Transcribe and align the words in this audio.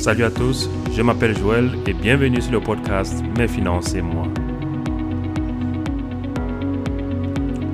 Salut 0.00 0.24
à 0.24 0.30
tous, 0.30 0.70
je 0.96 1.02
m'appelle 1.02 1.36
Joël 1.36 1.72
et 1.86 1.92
bienvenue 1.92 2.40
sur 2.40 2.52
le 2.52 2.60
podcast 2.60 3.22
Mes 3.36 3.46
finances 3.46 3.94
et 3.94 4.00
moi. 4.00 4.24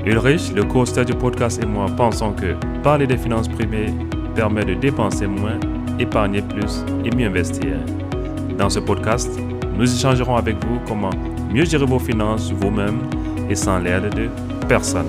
Ulrich, 0.04 0.52
le 0.52 0.64
co-auteur 0.64 1.04
du 1.04 1.14
podcast 1.14 1.62
et 1.62 1.66
moi 1.66 1.86
pensons 1.96 2.32
que 2.32 2.56
parler 2.82 3.06
des 3.06 3.16
finances 3.16 3.46
privées 3.46 3.94
permet 4.34 4.64
de 4.64 4.74
dépenser 4.74 5.28
moins, 5.28 5.60
épargner 6.00 6.42
plus 6.42 6.84
et 7.04 7.14
mieux 7.14 7.28
investir. 7.28 7.76
Dans 8.58 8.70
ce 8.70 8.80
podcast, 8.80 9.30
nous 9.76 9.94
échangerons 9.94 10.34
avec 10.34 10.56
vous 10.64 10.80
comment 10.88 11.10
mieux 11.52 11.64
gérer 11.64 11.86
vos 11.86 12.00
finances 12.00 12.50
vous-même 12.50 12.98
et 13.48 13.54
sans 13.54 13.78
l'aide 13.78 14.12
de 14.16 14.28
personne. 14.66 15.06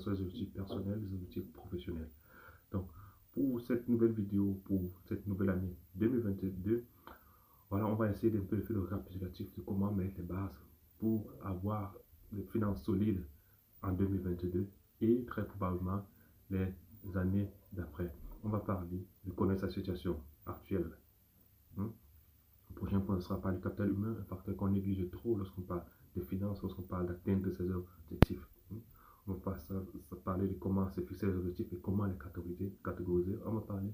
Soit 0.00 0.14
les 0.14 0.20
objectifs 0.20 0.52
personnels, 0.52 1.00
les 1.00 1.14
objectifs 1.14 1.52
professionnels. 1.52 2.10
Donc, 2.72 2.88
pour 3.32 3.60
cette 3.60 3.88
nouvelle 3.88 4.12
vidéo, 4.12 4.60
pour 4.64 4.82
cette 5.06 5.26
nouvelle 5.26 5.50
année 5.50 5.76
2022, 5.94 6.84
voilà, 7.70 7.86
on 7.86 7.94
va 7.94 8.10
essayer 8.10 8.30
d'un 8.30 8.44
peu 8.44 8.60
faire 8.60 8.76
le 8.76 8.82
récapitulatif 8.82 9.54
de 9.54 9.62
comment 9.62 9.92
mettre 9.92 10.16
les 10.18 10.24
bases 10.24 10.58
pour 10.98 11.32
avoir 11.44 11.94
des 12.32 12.42
finances 12.42 12.82
solides 12.82 13.24
en 13.82 13.92
2022 13.92 14.68
et 15.00 15.24
très 15.24 15.46
probablement 15.46 16.04
les 16.50 16.74
années 17.14 17.50
d'après. 17.72 18.12
On 18.42 18.48
va 18.48 18.58
parler 18.58 19.06
de 19.24 19.32
connaître 19.32 19.60
sa 19.60 19.68
situation 19.68 20.20
actuelle. 20.46 20.90
Hein? 21.78 21.92
Le 22.70 22.74
prochain 22.74 23.00
point 23.00 23.20
sera 23.20 23.40
pas 23.40 23.52
le 23.52 23.58
capital 23.58 23.90
humain, 23.90 24.16
un 24.18 24.24
facteur 24.24 24.56
qu'on 24.56 24.70
néglige 24.70 25.08
trop 25.10 25.36
lorsqu'on 25.36 25.62
parle 25.62 25.84
de 26.16 26.22
finances, 26.22 26.62
lorsqu'on 26.62 26.82
parle 26.82 27.06
d'atteindre 27.06 27.50
ses 27.52 27.70
objectifs. 27.70 28.46
On 29.26 29.34
va 29.34 29.56
parler 30.24 30.48
de 30.48 30.54
comment 30.54 30.90
se 30.90 31.00
fixer 31.02 31.26
les 31.26 31.34
objectifs 31.34 31.72
et 31.72 31.78
comment 31.78 32.06
les 32.06 32.16
catégoriser. 32.18 33.38
On 33.44 33.52
va 33.52 33.60
parler 33.60 33.92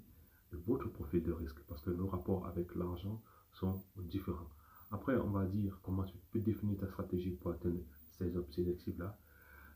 de 0.52 0.56
votre 0.58 0.88
profil 0.88 1.22
de 1.22 1.32
risque 1.32 1.60
parce 1.68 1.82
que 1.82 1.90
nos 1.90 2.06
rapports 2.06 2.46
avec 2.46 2.74
l'argent 2.74 3.20
sont 3.52 3.82
différents. 3.96 4.48
Après, 4.90 5.16
on 5.16 5.30
va 5.30 5.44
dire 5.44 5.78
comment 5.82 6.04
tu 6.04 6.16
peux 6.30 6.38
définir 6.38 6.78
ta 6.78 6.86
stratégie 6.86 7.32
pour 7.32 7.50
atteindre 7.50 7.80
ces 8.12 8.36
objectifs-là. 8.36 9.18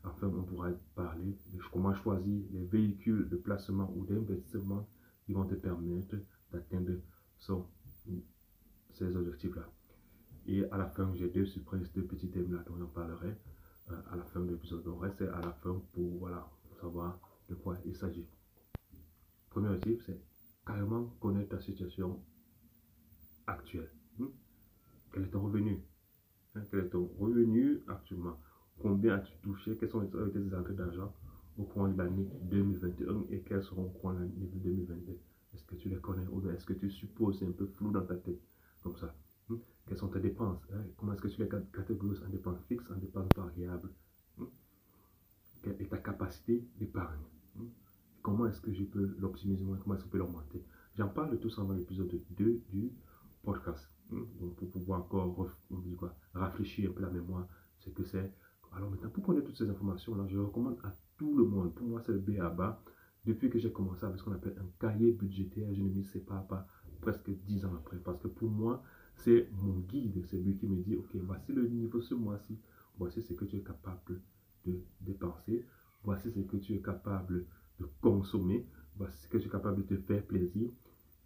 Enfin, 0.03 0.27
on 0.27 0.43
pourra 0.43 0.69
parler 0.95 1.37
de 1.53 1.61
comment 1.71 1.93
choisir 1.93 2.41
les 2.51 2.63
véhicules 2.63 3.29
de 3.29 3.35
placement 3.35 3.93
ou 3.95 4.05
d'investissement 4.05 4.87
qui 5.25 5.33
vont 5.33 5.45
te 5.45 5.55
permettre 5.55 6.15
d'atteindre 6.51 6.93
ces 8.93 9.15
objectifs-là. 9.15 9.69
Et 10.47 10.65
à 10.71 10.77
la 10.77 10.87
fin, 10.87 11.13
j'ai 11.13 11.29
deux 11.29 11.45
surprises, 11.45 11.91
deux 11.93 12.03
petits 12.03 12.29
thèmes 12.29 12.51
là 12.53 12.63
dont 12.67 12.77
j'en 12.77 12.87
parlerai 12.87 13.37
à 14.11 14.15
la 14.15 14.23
fin 14.25 14.39
de 14.41 14.51
l'épisode. 14.51 14.83
Donc, 14.83 15.01
restez 15.01 15.27
à 15.27 15.41
la 15.41 15.51
fin 15.53 15.81
pour, 15.93 16.17
voilà, 16.19 16.47
savoir 16.79 17.19
de 17.49 17.55
quoi 17.55 17.77
il 17.85 17.95
s'agit. 17.95 18.27
Premier 19.49 19.69
objectif, 19.69 20.03
c'est 20.05 20.21
carrément 20.65 21.05
connaître 21.19 21.49
ta 21.49 21.59
situation 21.59 22.19
actuelle. 23.47 23.91
Hmm? 24.17 24.27
Quel 25.13 25.23
est 25.23 25.27
ton 25.29 25.41
revenu? 25.41 25.83
Hein? 26.55 26.61
Quel 26.69 26.79
est 26.81 26.89
ton 26.89 27.09
revenu 27.19 27.81
actuellement? 27.87 28.37
Combien 28.79 29.15
as-tu 29.15 29.33
touché? 29.41 29.75
Quelles 29.77 29.89
sont 29.89 30.05
tes 30.05 30.55
entrées 30.55 30.73
d'argent 30.73 31.13
au 31.57 31.63
cours 31.63 31.87
de 31.87 31.97
l'année 31.97 32.27
2021 32.43 33.25
et 33.29 33.41
quelles 33.41 33.63
seront 33.63 33.85
au 33.85 33.89
cours 33.89 34.13
de 34.13 34.19
l'année 34.19 34.49
2022 34.53 35.19
Est-ce 35.53 35.63
que 35.65 35.75
tu 35.75 35.89
les 35.89 35.97
connais 35.97 36.25
ou 36.27 36.49
est-ce 36.49 36.65
que 36.65 36.73
tu 36.73 36.89
supposes 36.89 37.39
c'est 37.39 37.45
un 37.45 37.51
peu 37.51 37.67
flou 37.67 37.91
dans 37.91 38.05
ta 38.05 38.15
tête 38.15 38.41
comme 38.81 38.95
ça? 38.95 39.13
Quelles 39.85 39.97
sont 39.97 40.07
tes 40.07 40.19
dépenses 40.19 40.61
hein? 40.73 40.83
Comment 40.97 41.13
est-ce 41.13 41.21
que 41.21 41.27
tu 41.27 41.41
les 41.41 41.49
catégorises? 41.49 42.23
En 42.23 42.29
dépenses 42.29 42.63
fixes, 42.67 42.89
en 42.91 42.97
dépenses 42.97 43.29
variables 43.35 43.89
hmm? 44.37 44.45
Quelle 45.63 45.81
est 45.81 45.89
ta 45.89 45.97
capacité 45.97 46.65
d'épargne 46.77 47.21
Comment 48.21 48.45
est-ce 48.45 48.61
que 48.61 48.71
je 48.71 48.83
peux 48.83 49.15
l'optimiser 49.19 49.65
Comment 49.81 49.95
est-ce 49.95 50.03
que 50.03 50.07
je 50.07 50.11
peux 50.11 50.17
l'augmenter? 50.19 50.63
J'en 50.95 51.07
parle 51.09 51.39
tout 51.39 51.49
ça 51.49 51.63
dans 51.63 51.73
l'épisode 51.73 52.13
2 52.31 52.63
du 52.69 52.91
podcast. 53.43 53.89
Donc, 54.11 54.55
pour 54.55 54.69
pouvoir 54.69 55.01
encore 55.01 55.35
quoi, 55.97 56.15
réfléchir 56.33 56.91
un 56.91 56.93
peu 56.93 57.01
la 57.01 57.09
mémoire, 57.09 57.47
c'est 57.79 57.93
que 57.93 58.03
c'est. 58.03 58.31
Alors 58.73 58.89
maintenant, 58.89 59.09
pour 59.09 59.23
connaître 59.23 59.47
toutes 59.47 59.57
ces 59.57 59.69
informations-là, 59.69 60.25
je 60.27 60.37
recommande 60.37 60.77
à 60.83 60.93
tout 61.17 61.35
le 61.35 61.45
monde. 61.45 61.73
Pour 61.73 61.87
moi, 61.87 62.01
c'est 62.05 62.11
le 62.11 62.19
B 62.19 62.39
à 62.39 62.49
bas. 62.49 62.83
Depuis 63.25 63.49
que 63.49 63.59
j'ai 63.59 63.71
commencé 63.71 64.05
avec 64.05 64.19
ce 64.19 64.23
qu'on 64.23 64.33
appelle 64.33 64.57
un 64.59 64.67
cahier 64.79 65.11
budgétaire, 65.13 65.73
je 65.73 65.81
ne 65.81 65.89
m'y 65.89 66.03
pas, 66.25 66.39
pas 66.41 66.67
presque 67.01 67.29
10 67.29 67.65
ans 67.65 67.75
après. 67.75 67.97
Parce 67.97 68.19
que 68.19 68.27
pour 68.27 68.49
moi, 68.49 68.83
c'est 69.23 69.47
mon 69.53 69.79
guide. 69.79 70.25
C'est 70.29 70.37
lui 70.37 70.55
qui 70.55 70.67
me 70.67 70.81
dit, 70.81 70.95
OK, 70.95 71.15
voici 71.23 71.51
le 71.51 71.67
niveau 71.67 72.01
ce 72.01 72.13
mois-ci. 72.13 72.57
Voici 72.97 73.21
ce 73.21 73.33
que 73.33 73.45
tu 73.45 73.57
es 73.57 73.61
capable 73.61 74.21
de 74.65 74.81
dépenser. 75.01 75.65
Voici 76.03 76.31
ce 76.31 76.39
que 76.39 76.57
tu 76.57 76.75
es 76.75 76.81
capable 76.81 77.45
de 77.79 77.87
consommer. 78.01 78.67
Voici 78.95 79.17
ce 79.23 79.27
que 79.27 79.37
tu 79.37 79.47
es 79.47 79.51
capable 79.51 79.77
de 79.85 79.95
te 79.95 80.01
faire 80.01 80.23
plaisir. 80.25 80.69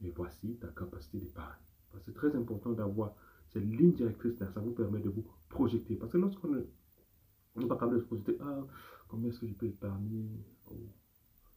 Et 0.04 0.12
voici 0.12 0.56
ta 0.58 0.68
capacité 0.68 1.20
d'épargne. 1.20 1.62
C'est 2.06 2.14
très 2.14 2.36
important 2.36 2.74
d'avoir 2.74 3.16
cette 3.48 3.64
ligne 3.64 3.94
directrice 3.94 4.38
là. 4.40 4.52
Ça 4.54 4.60
vous 4.60 4.72
permet 4.72 5.00
de 5.00 5.10
vous 5.10 5.26
projeter. 5.48 5.96
Parce 5.96 6.12
que 6.12 6.18
lorsqu'on 6.18 6.50
n'est 6.50 7.68
pas 7.68 7.76
capable 7.76 7.96
de 7.96 8.02
se 8.02 8.06
projeter, 8.06 8.38
ah, 8.42 8.66
combien 9.08 9.30
est-ce 9.30 9.40
que 9.40 9.48
je 9.48 9.54
peux 9.54 9.68
épargner? 9.68 10.26
Oh, 10.70 10.74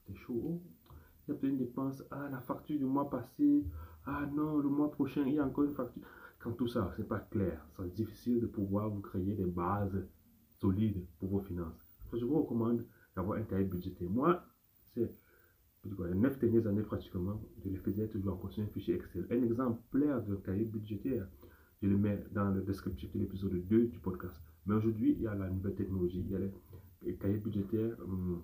C'est. 0.07 0.15
Oh, 0.29 0.63
il 1.27 1.33
y 1.33 1.35
a 1.35 1.39
peut-être 1.39 1.53
une 1.53 1.59
dépense. 1.59 2.05
Ah, 2.11 2.29
la 2.31 2.41
facture 2.41 2.79
du 2.79 2.85
mois 2.85 3.11
passé. 3.11 3.65
Ah 4.07 4.27
non, 4.33 4.59
le 4.59 4.69
mois 4.69 4.91
prochain, 4.91 5.25
il 5.27 5.35
y 5.35 5.39
a 5.39 5.45
encore 5.45 5.65
une 5.65 5.75
facture. 5.75 6.03
Quand 6.39 6.53
tout 6.53 6.69
ça, 6.69 6.93
c'est 6.97 7.09
pas 7.09 7.19
clair, 7.19 7.67
c'est 7.77 7.93
difficile 7.95 8.41
de 8.41 8.47
pouvoir 8.47 8.89
vous 8.91 9.01
créer 9.01 9.35
des 9.35 9.47
bases 9.47 10.07
solides 10.61 11.05
pour 11.19 11.31
vos 11.31 11.41
finances. 11.41 12.01
je 12.13 12.25
vous 12.25 12.43
recommande 12.43 12.85
d'avoir 13.17 13.39
un 13.39 13.43
cahier 13.43 13.65
budgétaire. 13.65 14.09
Moi, 14.09 14.45
c'est 14.95 15.11
les 15.85 16.15
neuf 16.15 16.39
dernières 16.39 16.67
années 16.67 16.83
pratiquement, 16.83 17.41
je 17.65 17.71
les 17.71 17.79
faisais 17.79 18.09
toujours 18.09 18.35
en 18.35 18.39
fonction 18.39 18.63
d'un 18.63 18.69
fichier 18.69 18.95
Excel. 18.95 19.27
Un 19.31 19.43
exemplaire 19.43 20.23
de 20.23 20.37
cahier 20.37 20.65
budgétaire, 20.65 21.27
je 21.83 21.89
le 21.89 21.97
mets 21.97 22.25
dans 22.33 22.51
le 22.51 22.63
descriptif 22.63 23.13
de 23.13 23.21
l'épisode 23.21 23.67
2 23.67 23.87
du 23.87 23.99
podcast. 23.99 24.41
Mais 24.67 24.75
aujourd'hui, 24.75 25.13
il 25.13 25.23
y 25.23 25.27
a 25.27 25.35
la 25.35 25.49
nouvelle 25.49 25.75
technologie, 25.75 26.21
il 26.21 26.31
y 26.31 26.37
a 26.37 26.41
les 27.03 27.15
cahiers 27.17 27.39
budgétaires 27.39 27.97
hum, 28.01 28.43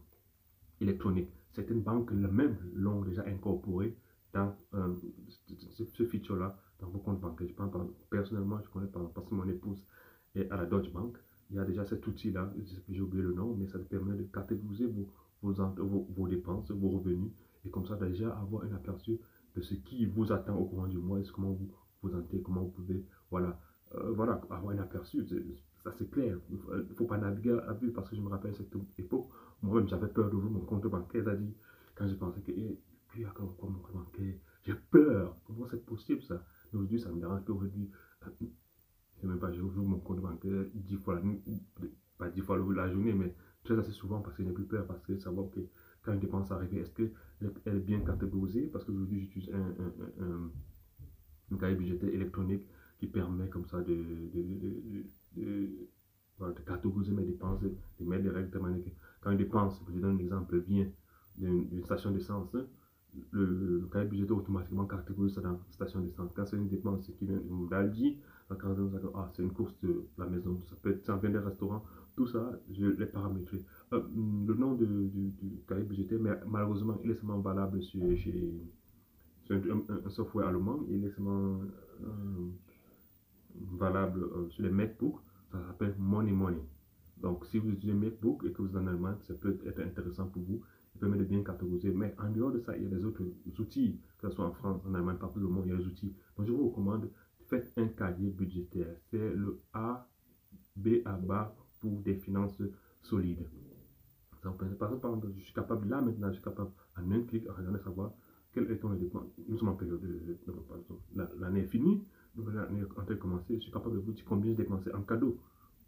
électroniques. 0.81 1.31
Certaines 1.53 1.83
banques 1.83 2.13
même 2.13 2.57
l'ont 2.75 3.03
déjà 3.03 3.25
incorporé 3.27 3.97
dans 4.33 4.57
euh, 4.75 4.95
ce, 5.71 6.05
feature-là 6.05 6.59
dans 6.81 6.89
vos 6.89 6.99
comptes 6.99 7.21
bancaires. 7.21 7.49
Je 7.49 7.55
pense, 7.55 7.73
personnellement, 8.11 8.61
je 8.63 8.69
connais 8.71 8.87
pas 8.87 9.01
parce 9.15 9.29
que 9.29 9.35
mon 9.35 9.49
épouse 9.49 9.83
est 10.35 10.51
à 10.51 10.57
la 10.57 10.67
Deutsche 10.67 10.93
Bank. 10.93 11.17
Il 11.51 11.57
y 11.57 11.59
a 11.59 11.65
déjà 11.65 11.85
cet 11.85 12.07
outil-là, 12.07 12.53
j'ai 12.89 13.01
oublié 13.01 13.23
le 13.23 13.33
nom, 13.33 13.55
mais 13.55 13.67
ça 13.69 13.79
permet 13.79 14.17
de 14.17 14.25
catégoriser 14.25 14.87
vos 14.87 15.07
vos, 15.53 16.07
vos, 16.17 16.29
dépenses, 16.29 16.71
vos 16.71 16.89
revenus, 16.89 17.31
et 17.65 17.71
comme 17.71 17.87
ça 17.87 17.97
déjà 17.97 18.31
avoir 18.39 18.65
un 18.65 18.73
aperçu 18.75 19.19
de 19.57 19.61
ce 19.61 19.75
qui 19.75 20.07
vous 20.07 20.33
attend 20.33 20.57
au 20.57 20.65
courant 20.65 20.87
du 20.87 20.99
mois, 20.99 21.21
et 21.21 21.25
comment 21.33 21.53
vous 21.53 21.69
vous 22.03 22.11
sentez, 22.11 22.41
comment 22.43 22.63
vous 22.63 22.71
pouvez, 22.71 23.05
voilà, 23.31 23.59
euh, 23.95 24.13
voilà, 24.13 24.41
avoir 24.51 24.71
un 24.71 24.79
aperçu. 24.79 25.27
Ça 25.83 25.93
c'est 25.99 26.11
clair. 26.11 26.39
Il 26.51 26.57
ne 26.57 26.95
faut 26.95 27.05
pas 27.05 27.19
naviguer 27.19 27.59
à 27.67 27.73
vue 27.75 27.93
parce 27.93 28.09
que 28.09 28.17
je 28.17 28.21
me 28.21 28.29
rappelle 28.29 28.55
cette 28.55 28.75
époque, 28.99 29.29
moi-même 29.63 29.89
j'avais 29.89 30.09
peur 30.09 30.31
d'ouvrir 30.31 30.51
mon 30.51 30.61
compte 30.61 30.87
bancaire, 30.87 31.25
cest 31.25 31.39
dit 31.39 31.55
quand 31.95 32.09
je 32.09 32.15
pensais 32.15 32.41
que, 32.41 32.53
eh, 32.53 32.79
puis 33.09 33.25
a 33.25 33.29
quoi 33.31 33.45
mon 33.45 33.79
compte 33.79 33.95
bancaire, 33.95 34.35
j'ai 34.67 34.75
peur. 34.91 35.37
Comment 35.47 35.67
c'est 35.71 35.85
possible 35.85 36.23
ça? 36.23 36.43
Aujourd'hui, 36.75 36.99
ça 36.99 37.09
me 37.13 37.21
dérange 37.21 37.45
qu'aujourd'hui, 37.45 37.89
euh, 38.27 38.47
je 39.23 39.29
même 39.29 39.39
pas, 39.39 39.53
j'ouvre 39.53 39.81
mon 39.83 40.01
compte 40.01 40.21
bancaire 40.21 40.65
dix 40.75 40.97
fois 40.97 41.15
la 41.15 41.23
pas 42.19 42.29
dix 42.29 42.41
fois 42.41 42.59
la 42.59 42.91
journée, 42.91 43.13
mais 43.13 43.33
très 43.63 43.79
assez 43.79 43.93
souvent 43.93 44.21
parce 44.21 44.37
que 44.37 44.43
je 44.43 44.49
n'ai 44.49 44.55
plus 44.55 44.65
peur, 44.65 44.85
parce 44.85 45.01
que 45.03 45.17
savoir 45.17 45.51
que 45.51 45.61
quand 46.03 46.13
une 46.13 46.19
dépense 46.19 46.51
arrive, 46.51 46.75
est-ce 46.77 46.91
qu'elle 46.91 47.13
est 47.65 47.79
bien 47.79 48.01
catégorisée? 48.01 48.67
Parce 48.67 48.85
qu'aujourd'hui, 48.85 49.21
j'utilise 49.21 49.51
un, 49.55 49.75
un, 50.21 50.51
un, 51.53 51.57
cahier 51.57 51.77
budgétaire 51.77 52.13
électronique 52.13 52.67
qui 52.99 53.07
permet 53.07 53.49
comme 53.49 53.67
ça 53.67 53.81
de, 53.81 53.95
catégoriser 56.67 57.13
mes 57.13 57.25
dépenses, 57.25 57.61
de 57.61 58.05
mettre 58.05 58.25
les 58.25 58.31
règles 58.31 58.51
de 58.51 58.59
manière 58.59 58.85
que 58.85 58.91
quand 59.21 59.31
une 59.31 59.39
dépense, 59.39 59.81
je 59.87 59.93
vous 59.93 60.01
donne 60.01 60.17
un 60.17 60.19
exemple, 60.19 60.59
vient 60.59 60.89
d'une 61.37 61.85
station 61.85 62.11
d'essence, 62.11 62.51
le, 63.33 63.81
le 63.81 63.89
cahier 63.93 64.07
budgétaire 64.09 64.37
automatiquement 64.37 64.87
catégorise 64.87 65.35
ça 65.35 65.41
dans 65.41 65.59
station 65.71 66.01
d'essence. 66.01 66.33
Quand 66.35 66.47
c'est 66.47 66.57
une 66.57 66.69
dépense 66.69 67.07
qui 67.19 67.25
vient 67.25 67.41
d'Aldi, 67.71 68.19
ah, 68.51 69.31
c'est 69.35 69.43
une 69.43 69.53
course 69.53 69.75
de 69.83 70.05
la 70.19 70.27
maison, 70.27 70.59
ça 70.69 70.77
peut 70.83 70.91
être, 70.91 71.05
ça 71.05 71.17
vient 71.17 71.31
des 71.31 71.39
restaurants, 71.39 71.83
tout 72.15 72.27
ça, 72.27 72.53
je 72.71 72.87
l'ai 72.87 73.07
paramétré. 73.07 73.65
Euh, 73.93 74.03
le 74.15 74.55
nom 74.55 74.75
du, 74.75 74.87
du, 75.09 75.33
cahier 75.67 75.85
budgétaire, 75.85 76.19
mais 76.21 76.39
malheureusement, 76.47 76.99
il 77.03 77.11
est 77.11 77.15
seulement 77.15 77.41
valable 77.41 77.83
sur, 77.83 78.03
chez, 78.17 78.53
un, 79.51 80.07
un, 80.07 80.11
software 80.11 80.49
allemand, 80.49 80.81
il 80.89 81.05
est 81.05 81.11
seulement 81.11 81.59
euh, 82.03 82.51
valable 83.73 84.23
euh, 84.23 84.49
sur 84.51 84.63
les 84.63 84.71
MacBooks, 84.71 85.21
ça 85.51 85.59
s'appelle 85.67 85.95
Money 85.99 86.33
Money. 86.33 86.63
Donc, 87.25 87.47
si 87.47 87.59
vous 87.59 87.71
utilisez 87.71 87.95
MacBook 87.95 88.45
et 88.45 88.53
que 88.53 88.61
vous 88.61 88.77
en 88.77 88.87
Allemagne, 88.87 89.17
ça 89.23 89.35
peut 89.35 89.57
être 89.65 89.81
intéressant 89.81 90.27
pour 90.27 90.43
vous. 90.43 90.61
Permet 91.01 91.19
de 91.19 91.25
bien 91.25 91.43
catégoriser. 91.43 91.93
Mais 91.93 92.15
en 92.19 92.31
dehors 92.31 92.53
de 92.53 92.61
ça, 92.61 92.77
il 92.77 92.85
y 92.85 92.87
a 92.87 92.89
des 92.89 93.05
autres 93.05 93.23
outils, 93.59 94.01
que 94.19 94.29
ce 94.29 94.35
soit 94.35 94.47
en 94.47 94.53
France, 94.53 94.81
en 94.87 94.95
Allemagne, 94.95 95.17
partout 95.19 95.41
le 95.41 95.49
monde, 95.49 95.65
il 95.67 95.73
y 95.73 95.75
a 95.75 95.79
des 95.79 95.87
outils. 95.87 96.15
Donc, 96.37 96.47
je 96.47 96.53
vous 96.53 96.69
recommande, 96.69 97.11
faites 97.49 97.73
un 97.77 97.89
cahier 97.89 98.31
budgétaire. 98.31 98.95
C'est 99.11 99.35
le 99.35 99.61
A, 99.73 100.09
B 100.77 100.89
à 101.05 101.13
bas 101.13 101.55
pour 101.81 102.01
des 102.01 102.15
finances 102.15 102.63
solides. 103.03 103.47
Par 104.79 104.93
exemple, 104.93 105.29
je 105.37 105.43
suis 105.43 105.55
capable, 105.55 105.89
là 105.89 106.01
maintenant, 106.03 106.29
je 106.29 106.35
suis 106.35 106.43
capable, 106.43 106.71
en 106.97 107.11
un 107.11 107.23
clic, 107.23 107.47
à 107.49 107.53
regarder 107.53 107.79
savoir 107.79 108.13
quel 108.53 108.71
est 108.71 108.77
ton 108.77 108.95
dépenses. 108.95 109.31
Nous 109.49 109.59
sommes 109.59 109.71
en 109.71 109.75
période 109.75 110.01
de. 110.01 110.39
L'année 111.41 111.61
est 111.61 111.67
finie, 111.67 112.05
l'année 112.37 112.81
est 112.81 112.85
en 112.85 112.95
train 112.95 113.05
de 113.05 113.15
commencer. 113.15 113.57
Je 113.57 113.61
suis 113.61 113.73
capable 113.73 113.97
de 113.97 114.01
vous 114.01 114.13
dire 114.13 114.25
combien 114.27 114.51
j'ai 114.51 114.57
dépensé 114.57 114.93
en 114.93 115.03
cadeau 115.03 115.39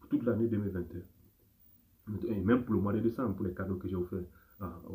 pour 0.00 0.08
toute 0.08 0.24
l'année 0.24 0.48
2021. 0.48 1.00
Et 2.28 2.40
même 2.40 2.64
pour 2.64 2.74
le 2.74 2.80
mois 2.80 2.92
de 2.92 3.00
décembre, 3.00 3.36
pour 3.36 3.44
les 3.46 3.54
cadeaux 3.54 3.76
que 3.76 3.88
j'ai 3.88 3.96
offerts 3.96 4.24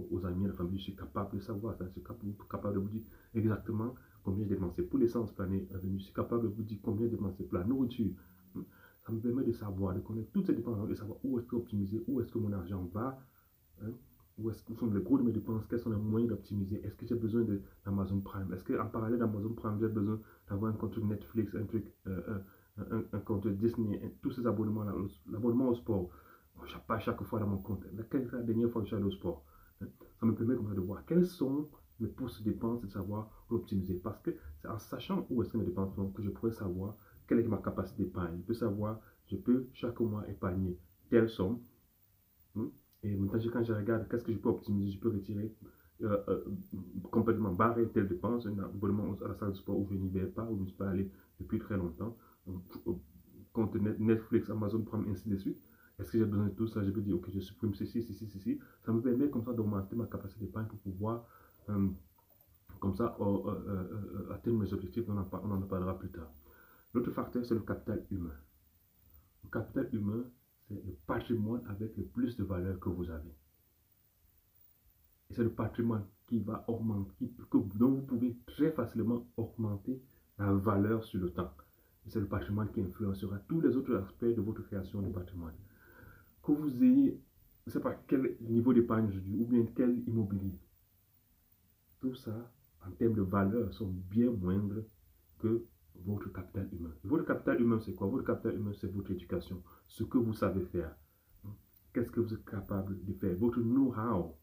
aux 0.10 0.26
amis 0.26 0.46
et 0.46 0.48
la 0.48 0.54
famille, 0.54 0.80
je 0.80 0.84
suis 0.86 0.96
capable 0.96 1.36
de 1.36 1.40
savoir. 1.40 1.76
Je 1.80 1.90
suis 1.90 2.02
capable 2.50 2.76
de 2.76 2.80
vous 2.80 2.90
dire 2.90 3.04
exactement 3.36 3.96
combien 4.24 4.44
j'ai 4.44 4.56
dépensé 4.56 4.84
pour 4.84 5.00
l'essence 5.00 5.32
pour 5.32 5.44
l'année 5.44 5.68
à 5.74 5.78
venir. 5.78 6.00
Je 6.00 6.06
suis 6.06 6.14
capable 6.14 6.44
de 6.44 6.48
vous 6.48 6.64
dire 6.64 6.80
combien 6.82 7.06
j'ai 7.06 7.12
dépensé 7.12 7.44
pour 7.44 7.58
la 7.58 7.64
nourriture. 7.64 8.12
Ça 9.06 9.12
me 9.12 9.20
permet 9.20 9.44
de 9.44 9.52
savoir, 9.52 9.96
de 9.96 10.00
connaître 10.00 10.32
toutes 10.32 10.46
ces 10.46 10.54
dépenses, 10.54 10.88
de 10.88 10.96
savoir 10.96 11.18
où 11.24 11.40
est-ce 11.40 11.48
que 11.48 11.56
optimiser, 11.56 12.04
où 12.08 12.22
est-ce 12.22 12.32
que 12.32 12.38
mon 12.38 12.52
argent 12.54 12.88
va, 12.94 13.20
hein, 13.82 13.92
où 14.38 14.52
sont 14.52 14.92
les 14.92 15.02
gros 15.02 15.18
de 15.18 15.24
mes 15.24 15.32
dépenses, 15.32 15.66
quels 15.68 15.80
sont 15.80 15.90
les 15.90 15.98
moyens 15.98 16.30
d'optimiser, 16.30 16.82
est-ce 16.84 16.96
que 16.96 17.06
j'ai 17.06 17.16
besoin 17.16 17.46
d'Amazon 17.86 18.22
Prime, 18.22 18.52
est-ce 18.54 18.64
qu'en 18.64 18.88
parallèle 18.88 19.20
d'Amazon 19.20 19.54
Prime, 19.54 19.78
j'ai 19.80 19.88
besoin 19.88 20.20
d'avoir 20.50 20.72
un 20.72 20.76
compte 20.76 20.98
Netflix, 20.98 21.56
un 21.56 21.66
truc, 21.66 21.86
euh, 22.08 22.40
un, 23.12 23.20
compte 23.20 23.48
Disney, 23.48 24.00
tous 24.22 24.32
ces 24.32 24.46
abonnements-là, 24.46 24.94
l'abonnement 25.30 25.70
au 25.70 25.76
sport. 25.76 26.10
Je 26.66 26.78
pas 26.88 27.00
chaque 27.00 27.22
fois 27.24 27.40
dans 27.40 27.48
mon 27.48 27.58
compte. 27.58 27.84
Quelle 28.10 28.22
est 28.22 28.32
la 28.32 28.42
dernière 28.44 28.70
fois 28.70 28.84
que 28.84 28.88
je 28.88 28.96
allé 28.96 29.06
au 29.06 29.12
sport? 29.12 29.44
Ça 30.20 30.26
me 30.26 30.34
permet 30.34 30.56
de 30.56 30.82
voir 30.82 31.06
quels 31.06 31.26
sont 31.26 31.70
mes 32.00 32.08
postes 32.08 32.44
de 32.44 32.52
dépenses 32.52 32.84
et 32.84 32.88
de 32.88 32.92
savoir 32.92 33.46
optimiser. 33.50 33.96
Parce 33.96 34.20
que 34.20 34.32
c'est 34.62 34.68
en 34.68 34.80
sachant 34.80 35.26
où 35.30 35.42
est-ce 35.42 35.52
que 35.52 35.58
mes 35.58 35.66
dépenses 35.66 35.96
sont 35.96 36.12
que 36.12 36.22
je 36.22 36.30
pourrais 36.30 36.52
savoir 36.52 36.96
quelle 37.28 37.40
est 37.40 37.48
ma 37.48 37.58
capacité 37.58 38.04
d'épargne. 38.04 38.38
Je 38.38 38.44
peux 38.44 38.54
savoir, 38.54 39.00
je 39.28 39.36
peux 39.36 39.68
chaque 39.74 40.00
mois 40.00 40.28
épargner 40.30 40.78
telle 41.10 41.30
somme. 41.30 41.60
Hein? 42.56 42.70
Et 43.04 43.16
maintenant, 43.16 43.40
quand 43.52 43.64
je 43.64 43.74
regarde 43.74 44.08
qu'est-ce 44.10 44.24
que 44.24 44.34
je 44.34 44.38
peux 44.38 44.50
optimiser, 44.50 44.92
je 44.92 45.00
peux 45.00 45.10
retirer 45.10 45.56
euh, 46.02 46.18
euh, 46.30 46.44
complètement 47.12 47.52
barrer 47.54 47.88
telle 47.90 48.08
dépense, 48.08 48.46
un 48.48 48.58
abonnement 48.60 49.16
à 49.24 49.28
la 49.28 49.36
salle 49.36 49.52
de 49.52 49.58
sport 49.58 49.78
où 49.78 49.88
je 49.90 49.96
n'y 49.96 50.10
vais 50.10 50.26
pas, 50.26 50.44
où 50.44 50.58
je 50.58 50.62
ne 50.62 50.68
suis 50.68 50.78
pas 50.78 50.90
allé 50.90 51.10
depuis 51.40 51.60
très 51.60 51.78
longtemps 51.78 52.18
compte 53.54 53.76
Netflix, 53.76 54.50
Amazon 54.50 54.82
Prime, 54.82 55.06
ainsi 55.10 55.30
de 55.30 55.38
suite. 55.38 55.62
Est-ce 56.02 56.12
que 56.12 56.18
j'ai 56.18 56.26
besoin 56.26 56.48
de 56.48 56.54
tout 56.54 56.68
ça? 56.68 56.84
Je 56.84 56.90
peux 56.90 57.02
dire, 57.02 57.16
ok, 57.16 57.30
je 57.32 57.40
supprime 57.40 57.76
ceci, 57.76 58.02
ceci, 58.02 58.28
ceci. 58.28 58.60
Ça 58.84 58.92
me 58.92 59.02
permet 59.02 59.30
comme 59.30 59.44
ça 59.44 59.54
d'augmenter 59.54 59.96
ma 59.96 60.06
capacité 60.08 60.46
d'épargne 60.46 60.66
pour 60.68 60.80
pouvoir, 60.80 61.26
euh, 61.70 61.90
comme 62.80 62.96
ça, 62.96 63.16
euh, 63.20 63.24
euh, 63.24 64.34
atteindre 64.34 64.58
mes 64.58 64.74
objectifs. 64.74 65.06
On 65.08 65.18
en, 65.18 65.62
parlera 65.62 65.98
plus 65.98 66.10
tard. 66.10 66.32
L'autre 66.94 67.12
facteur, 67.12 67.46
c'est 67.46 67.54
le 67.54 67.62
capital 67.62 68.04
humain. 68.10 68.34
Le 69.44 69.50
capital 69.50 69.90
humain, 69.94 70.24
c'est 70.68 70.74
le 70.74 70.98
patrimoine 71.06 71.62
avec 71.68 71.96
le 71.96 72.04
plus 72.04 72.36
de 72.36 72.44
valeur 72.44 72.80
que 72.80 72.90
vous 72.90 73.10
avez. 73.10 73.36
Et 75.30 75.34
c'est 75.34 75.44
le 75.44 75.52
patrimoine 75.52 76.06
qui 76.26 76.40
va 76.40 76.66
augmenter, 76.68 77.32
dont 77.52 77.92
vous 77.92 78.02
pouvez 78.02 78.36
très 78.48 78.72
facilement 78.72 79.28
augmenter 79.38 80.02
la 80.40 80.52
valeur 80.52 81.04
sur 81.04 81.20
le 81.20 81.30
temps 81.30 81.52
c'est 82.08 82.20
le 82.20 82.28
patrimoine 82.28 82.70
qui 82.72 82.82
influencera 82.82 83.38
tous 83.48 83.62
les 83.62 83.76
autres 83.76 83.96
aspects 83.96 84.26
de 84.26 84.42
votre 84.42 84.64
création 84.64 85.02
de 85.02 85.10
patrimoine. 85.10 85.54
Que 86.44 86.52
vous 86.52 86.84
ayez, 86.84 87.22
je 87.66 87.70
ne 87.70 87.74
sais 87.74 87.80
pas 87.80 87.94
quel 88.08 88.36
niveau 88.42 88.74
d'épargne 88.74 89.08
aujourd'hui, 89.08 89.36
ou 89.40 89.46
bien 89.46 89.66
quel 89.76 90.00
immobilier, 90.08 90.60
tout 92.00 92.16
ça, 92.16 92.52
en 92.86 92.92
termes 92.92 93.14
de 93.14 93.22
valeur, 93.22 93.74
sont 93.74 93.92
bien 94.10 94.32
moindres 94.32 94.84
que 95.40 95.64
votre 95.96 96.32
capital 96.32 96.68
humain. 96.74 96.94
Votre 97.04 97.26
capital 97.26 97.62
humain, 97.62 97.80
c'est 97.80 97.94
quoi? 97.94 98.08
Votre 98.08 98.26
capital 98.26 98.56
humain, 98.56 98.74
c'est 98.74 98.92
votre 98.92 99.12
éducation, 99.12 99.62
ce 99.88 100.04
que 100.04 100.18
vous 100.18 100.34
savez 100.34 100.66
faire. 100.66 100.96
Qu'est-ce 101.94 102.10
que 102.10 102.22
vous 102.22 102.34
êtes 102.34 102.46
capable 102.46 103.04
de 103.06 103.14
faire? 103.14 103.36
Votre 103.36 103.60
know-how. 103.60 104.36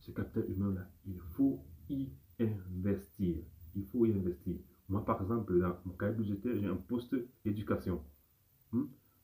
Ce 0.00 0.10
capital 0.10 0.50
humain-là, 0.50 0.90
il 1.06 1.18
faut 1.18 1.62
y 1.90 2.08
investir. 2.40 3.44
Il 3.76 3.84
faut 3.84 4.06
y 4.06 4.12
investir. 4.12 4.56
Moi, 4.88 5.04
par 5.04 5.20
exemple, 5.20 5.60
dans 5.60 5.76
mon 5.84 5.92
cahier 5.92 6.14
budgétaire, 6.14 6.56
j'ai 6.56 6.66
un 6.66 6.76
poste 6.76 7.14
éducation. 7.44 8.02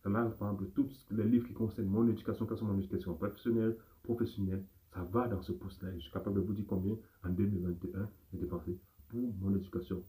Ça 0.05 0.11
par 0.11 0.27
exemple, 0.27 0.67
tous 0.75 1.07
les 1.13 1.25
livres 1.25 1.47
qui 1.47 1.55
concernent 1.55 1.89
mon 1.89 2.07
éducation, 2.07 2.45
que 2.45 2.55
ce 2.55 2.63
mon 2.63 2.77
éducation 2.77 3.15
professionnelle, 3.15 3.75
professionnelle, 4.03 4.63
ça 4.93 5.03
va 5.03 5.27
dans 5.29 5.41
ce 5.41 5.53
poste-là. 5.53 5.95
Je 5.95 6.01
suis 6.01 6.13
capable 6.13 6.37
de 6.37 6.41
vous 6.43 6.53
dire 6.53 6.67
combien 6.69 6.95
en 7.25 7.31
2021 7.31 8.07
j'ai 8.31 8.39
dépensé 8.39 8.79
pour 9.09 9.33
mon 9.41 9.57
éducation. 9.57 10.03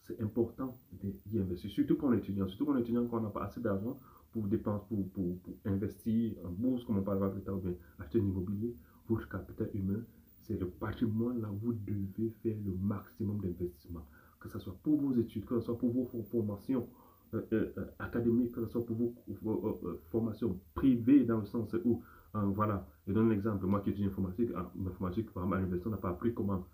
C'est 0.00 0.18
important 0.22 0.74
d'y 0.92 1.38
investir, 1.38 1.70
surtout 1.70 1.96
pour 1.96 2.10
l'étudiant, 2.10 2.48
surtout 2.48 2.64
pour 2.64 2.74
l'étudiant 2.74 3.06
quand 3.06 3.18
on 3.18 3.22
n'a 3.22 3.28
pas 3.28 3.44
assez 3.44 3.60
d'argent 3.60 3.98
pour 4.32 4.46
dépenser, 4.46 4.96
pour, 5.12 5.36
investir 5.66 6.32
en 6.42 6.50
bourse, 6.50 6.84
comme 6.84 6.98
on 6.98 7.02
parlera 7.02 7.30
plus 7.30 7.42
tard, 7.42 7.56
ou 7.56 7.60
bien 7.60 7.74
acheter 7.98 8.18
un 8.18 8.24
immobilier, 8.24 8.74
votre 9.08 9.28
capital 9.28 9.68
humain, 9.74 10.02
c'est 10.24 10.58
le 10.58 10.68
patrimoine 10.68 11.42
là 11.42 11.50
où 11.50 11.56
vous 11.56 11.72
devez 11.74 12.30
faire 12.42 12.56
le 12.64 12.72
maximum 12.72 13.40
d'investissement. 13.42 14.06
Que 14.40 14.48
ce 14.48 14.58
soit 14.58 14.76
pour 14.82 15.00
vos 15.00 15.12
études, 15.12 15.44
que 15.44 15.58
ce 15.58 15.66
soit 15.66 15.76
pour 15.76 15.92
vos 15.92 16.04
formations 16.24 16.88
euh, 17.32 17.42
euh, 17.52 17.72
euh, 17.78 17.86
académiques, 17.98 18.52
que 18.52 18.64
ce 18.64 18.68
soit 18.68 18.84
pour 18.84 18.96
vos, 18.96 19.80
formations 20.10 20.60
privées 20.74 21.24
dans 21.24 21.38
le 21.38 21.46
sens 21.46 21.74
où, 21.84 22.02
voilà, 22.34 22.86
je 23.06 23.12
donne 23.12 23.28
un 23.28 23.30
exemple, 23.30 23.66
moi 23.66 23.80
qui 23.80 23.90
étudie 23.90 24.06
informatique, 24.06 24.50
en 24.54 24.86
informatique, 24.86 25.32
par 25.32 25.44
exemple, 25.44 25.56
à 25.56 25.58
l'université, 25.60 25.88
on 25.88 25.92
n'a 25.92 25.96
pas 25.98 26.10
appris 26.10 26.34
comment 26.34 26.66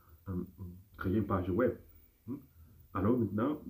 créer 0.96 1.18
une 1.18 1.26
page 1.26 1.50
web. 1.50 1.72
Hmm? 2.26 2.36
Alors 2.94 3.18
maintenant, 3.18 3.60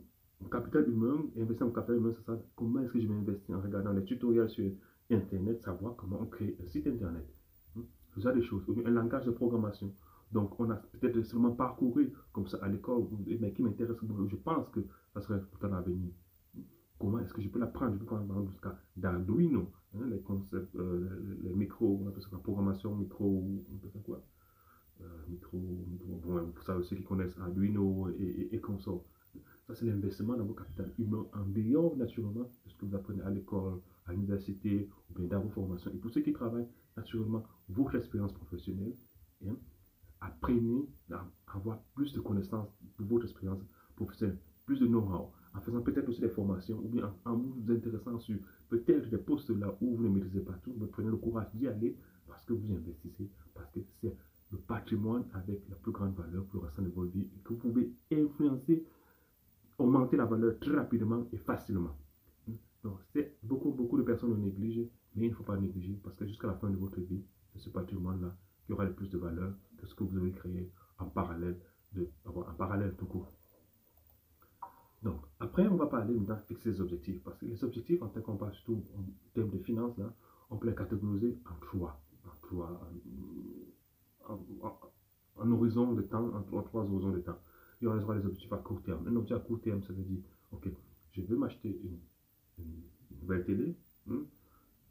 capital 0.51 0.89
humain, 0.89 1.25
investir 1.39 1.67
en 1.67 1.71
capital 1.71 1.97
humain, 1.97 2.13
comment 2.57 2.81
est-ce 2.81 2.93
que 2.93 3.01
je 3.01 3.07
vais 3.07 3.15
investir 3.15 3.57
en 3.57 3.61
regardant 3.61 3.93
les 3.93 4.05
tutoriels 4.05 4.49
sur 4.49 4.71
Internet, 5.11 5.63
savoir 5.63 5.97
comment 5.97 6.21
on 6.21 6.27
crée 6.27 6.57
un 6.63 6.67
site 6.69 6.87
Internet 6.87 7.27
ce 8.15 8.21
genre 8.21 8.35
de 8.35 8.41
choses, 8.41 8.63
un 8.85 8.91
langage 8.91 9.25
de 9.25 9.31
programmation. 9.31 9.93
Donc, 10.33 10.59
on 10.61 10.71
a 10.71 10.77
peut-être 10.77 11.23
seulement 11.23 11.53
parcouru 11.53 12.13
comme 12.33 12.47
ça 12.47 12.59
à 12.63 12.69
l'école, 12.69 13.05
mais 13.41 13.53
qui 13.53 13.63
m'intéresse, 13.63 13.97
je 14.29 14.37
pense 14.37 14.69
que 14.71 14.81
ça 15.15 15.21
serait 15.21 15.37
important 15.37 15.69
l'avenir. 15.69 16.13
Comment 17.01 17.19
est-ce 17.21 17.33
que 17.33 17.41
je 17.41 17.49
peux 17.49 17.59
l'apprendre? 17.59 17.95
Je 17.95 17.99
peux 17.99 18.05
prendre 18.05 18.47
jusqu'à 18.51 18.79
d'Arduino, 18.95 19.73
hein, 19.95 20.07
les 20.07 20.21
concepts, 20.21 20.77
euh, 20.77 21.39
les 21.43 21.55
micros, 21.55 21.99
on 22.05 22.09
appelle 22.09 22.23
ça 22.23 22.29
programmation 22.37 22.95
micro, 22.95 23.43
on 23.73 23.77
appelle 23.77 23.91
ça 23.91 24.01
quoi? 24.01 24.23
Euh, 25.01 25.05
micro, 25.31 25.57
bon, 25.57 26.51
pour 26.53 26.63
ça, 26.63 26.81
ceux 26.83 26.97
qui 26.97 27.03
connaissent 27.03 27.39
Arduino 27.39 28.11
et, 28.11 28.23
et, 28.23 28.55
et 28.55 28.61
consorts. 28.61 29.07
Ça, 29.67 29.75
c'est 29.75 29.87
l'investissement 29.87 30.37
dans 30.37 30.45
vos 30.45 30.53
capital 30.53 30.93
humain 30.99 31.25
en 31.33 31.47
dehors, 31.47 31.97
naturellement, 31.97 32.51
de 32.67 32.71
ce 32.71 32.77
que 32.77 32.85
vous 32.85 32.95
apprenez 32.95 33.23
à 33.23 33.31
l'école, 33.31 33.81
à 34.05 34.13
l'université, 34.13 34.87
ou 35.09 35.19
bien 35.19 35.29
dans 35.29 35.41
vos 35.41 35.49
formations. 35.49 35.91
Et 35.93 35.97
pour 35.97 36.11
ceux 36.11 36.21
qui 36.21 36.35
travaillent, 36.35 36.69
naturellement, 36.99 37.45
votre 37.71 37.95
expérience 37.95 38.35
professionnelle, 38.35 38.95
hein, 39.49 39.57
apprenez 40.21 40.87
à 41.13 41.25
avoir 41.55 41.81
plus 41.95 42.13
de 42.13 42.21
connaissances 42.21 42.69
de 42.99 43.05
votre 43.05 43.25
expérience 43.25 43.63
professionnelle, 43.97 44.39
plus 44.67 44.81
de 44.81 44.87
know-how, 44.87 45.31
en 45.55 45.61
faisant 45.61 45.81
peut-être 45.81 46.09
aussi 46.09 46.21
des 46.21 46.29
formations, 46.29 46.79
ou 46.79 46.89
bien 46.89 47.15
en, 47.25 47.37
vous 47.37 47.73
intéressant 47.73 48.19
sur 48.19 48.39
peut-être 48.69 49.09
des 49.11 49.19
postes 49.19 49.51
là 49.51 49.77
où 49.81 49.97
vous 49.97 50.05
ne 50.05 50.09
maîtrisez 50.09 50.41
pas 50.41 50.55
tout, 50.63 50.75
mais 50.79 50.87
prenez 50.87 51.11
le 51.11 51.17
courage 51.17 51.53
d'y 51.55 51.67
aller 51.67 51.97
parce 52.27 52.45
que 52.45 52.53
vous 52.53 52.73
investissez, 52.73 53.29
parce 53.55 53.71
que 53.71 53.81
c'est 54.01 54.15
le 54.53 54.59
patrimoine 54.59 55.25
avec 55.35 55.69
la 55.69 55.77
plus 55.77 55.93
grande 55.93 56.15
valeur 56.15 56.45
pour 56.47 56.61
le 56.61 56.67
restant 56.67 56.83
de 56.83 56.89
votre 56.89 57.13
vie 57.13 57.29
et 57.35 57.41
que 57.43 57.53
vous 57.53 57.59
pouvez 57.59 57.93
influencer, 58.13 58.85
augmenter 59.79 60.17
la 60.17 60.25
valeur 60.25 60.59
très 60.59 60.77
rapidement 60.77 61.27
et 61.33 61.37
facilement. 61.39 61.97
Donc, 62.83 62.99
c'est 63.13 63.37
beaucoup, 63.43 63.73
beaucoup 63.73 63.99
de 63.99 64.03
personnes 64.03 64.31
le 64.31 64.37
négligent, 64.39 64.89
mais 65.15 65.27
il 65.27 65.31
ne 65.31 65.35
faut 65.35 65.45
pas 65.45 65.57
négliger 65.57 65.99
parce 66.03 66.17
que 66.17 66.27
jusqu'à 66.27 66.47
la 66.47 66.55
fin 66.55 66.71
de 66.71 66.77
votre 66.77 67.01
vie, 67.01 67.23
c'est 67.53 67.59
ce 67.59 67.69
patrimoine-là 67.71 68.35
qui 68.65 68.73
aura 68.73 68.85
le 68.85 68.95
plus 68.95 69.11
de 69.11 69.19
valeur 69.19 69.53
que 69.77 69.87
ce 69.87 69.95
que 69.95 70.05
vous 70.05 70.17
avez 70.17 70.33
créé 70.33 70.71
en 70.99 71.07
parallèle, 71.07 71.59
de, 71.93 72.09
en 72.25 72.55
parallèle 72.55 72.95
tout 72.97 73.07
court. 73.07 73.33
Donc, 75.03 75.21
après, 75.39 75.67
on 75.67 75.77
va 75.77 75.87
parler 75.87 76.15
maintenant 76.15 76.37
de 76.37 76.41
fixer 76.43 76.71
les 76.71 76.81
objectifs. 76.81 77.23
Parce 77.23 77.39
que 77.39 77.47
les 77.47 77.65
objectifs, 77.65 78.03
en 78.03 78.09
tant 78.09 78.21
qu'on 78.21 78.37
parle 78.37 78.53
surtout 78.55 78.85
en 78.97 79.05
termes 79.35 79.51
de 79.51 79.59
finances, 79.59 79.97
là, 79.97 80.13
on 80.51 80.57
peut 80.57 80.69
les 80.69 80.75
catégoriser 80.75 81.39
en 81.51 81.55
trois. 81.61 82.01
En 82.27 82.37
trois. 82.43 82.91
un 85.39 85.51
horizon 85.51 85.93
de 85.95 86.03
temps, 86.03 86.31
en, 86.35 86.63
trois 86.63 86.85
horizons 86.85 87.11
de 87.11 87.21
temps. 87.21 87.39
Il 87.81 87.85
y 87.85 87.87
aura 87.89 88.15
les 88.15 88.27
objectifs 88.27 88.53
à 88.53 88.59
court 88.59 88.83
terme. 88.83 89.07
Un 89.07 89.17
objectif 89.17 89.37
à 89.37 89.41
court 89.41 89.61
terme, 89.61 89.83
ça 89.83 89.93
veut 89.93 90.03
dire, 90.03 90.21
ok, 90.53 90.69
je 91.13 91.23
veux 91.23 91.37
m'acheter 91.37 91.81
une, 91.83 91.99
nouvelle 93.23 93.45
télé, 93.45 93.77
hein, 94.11 94.23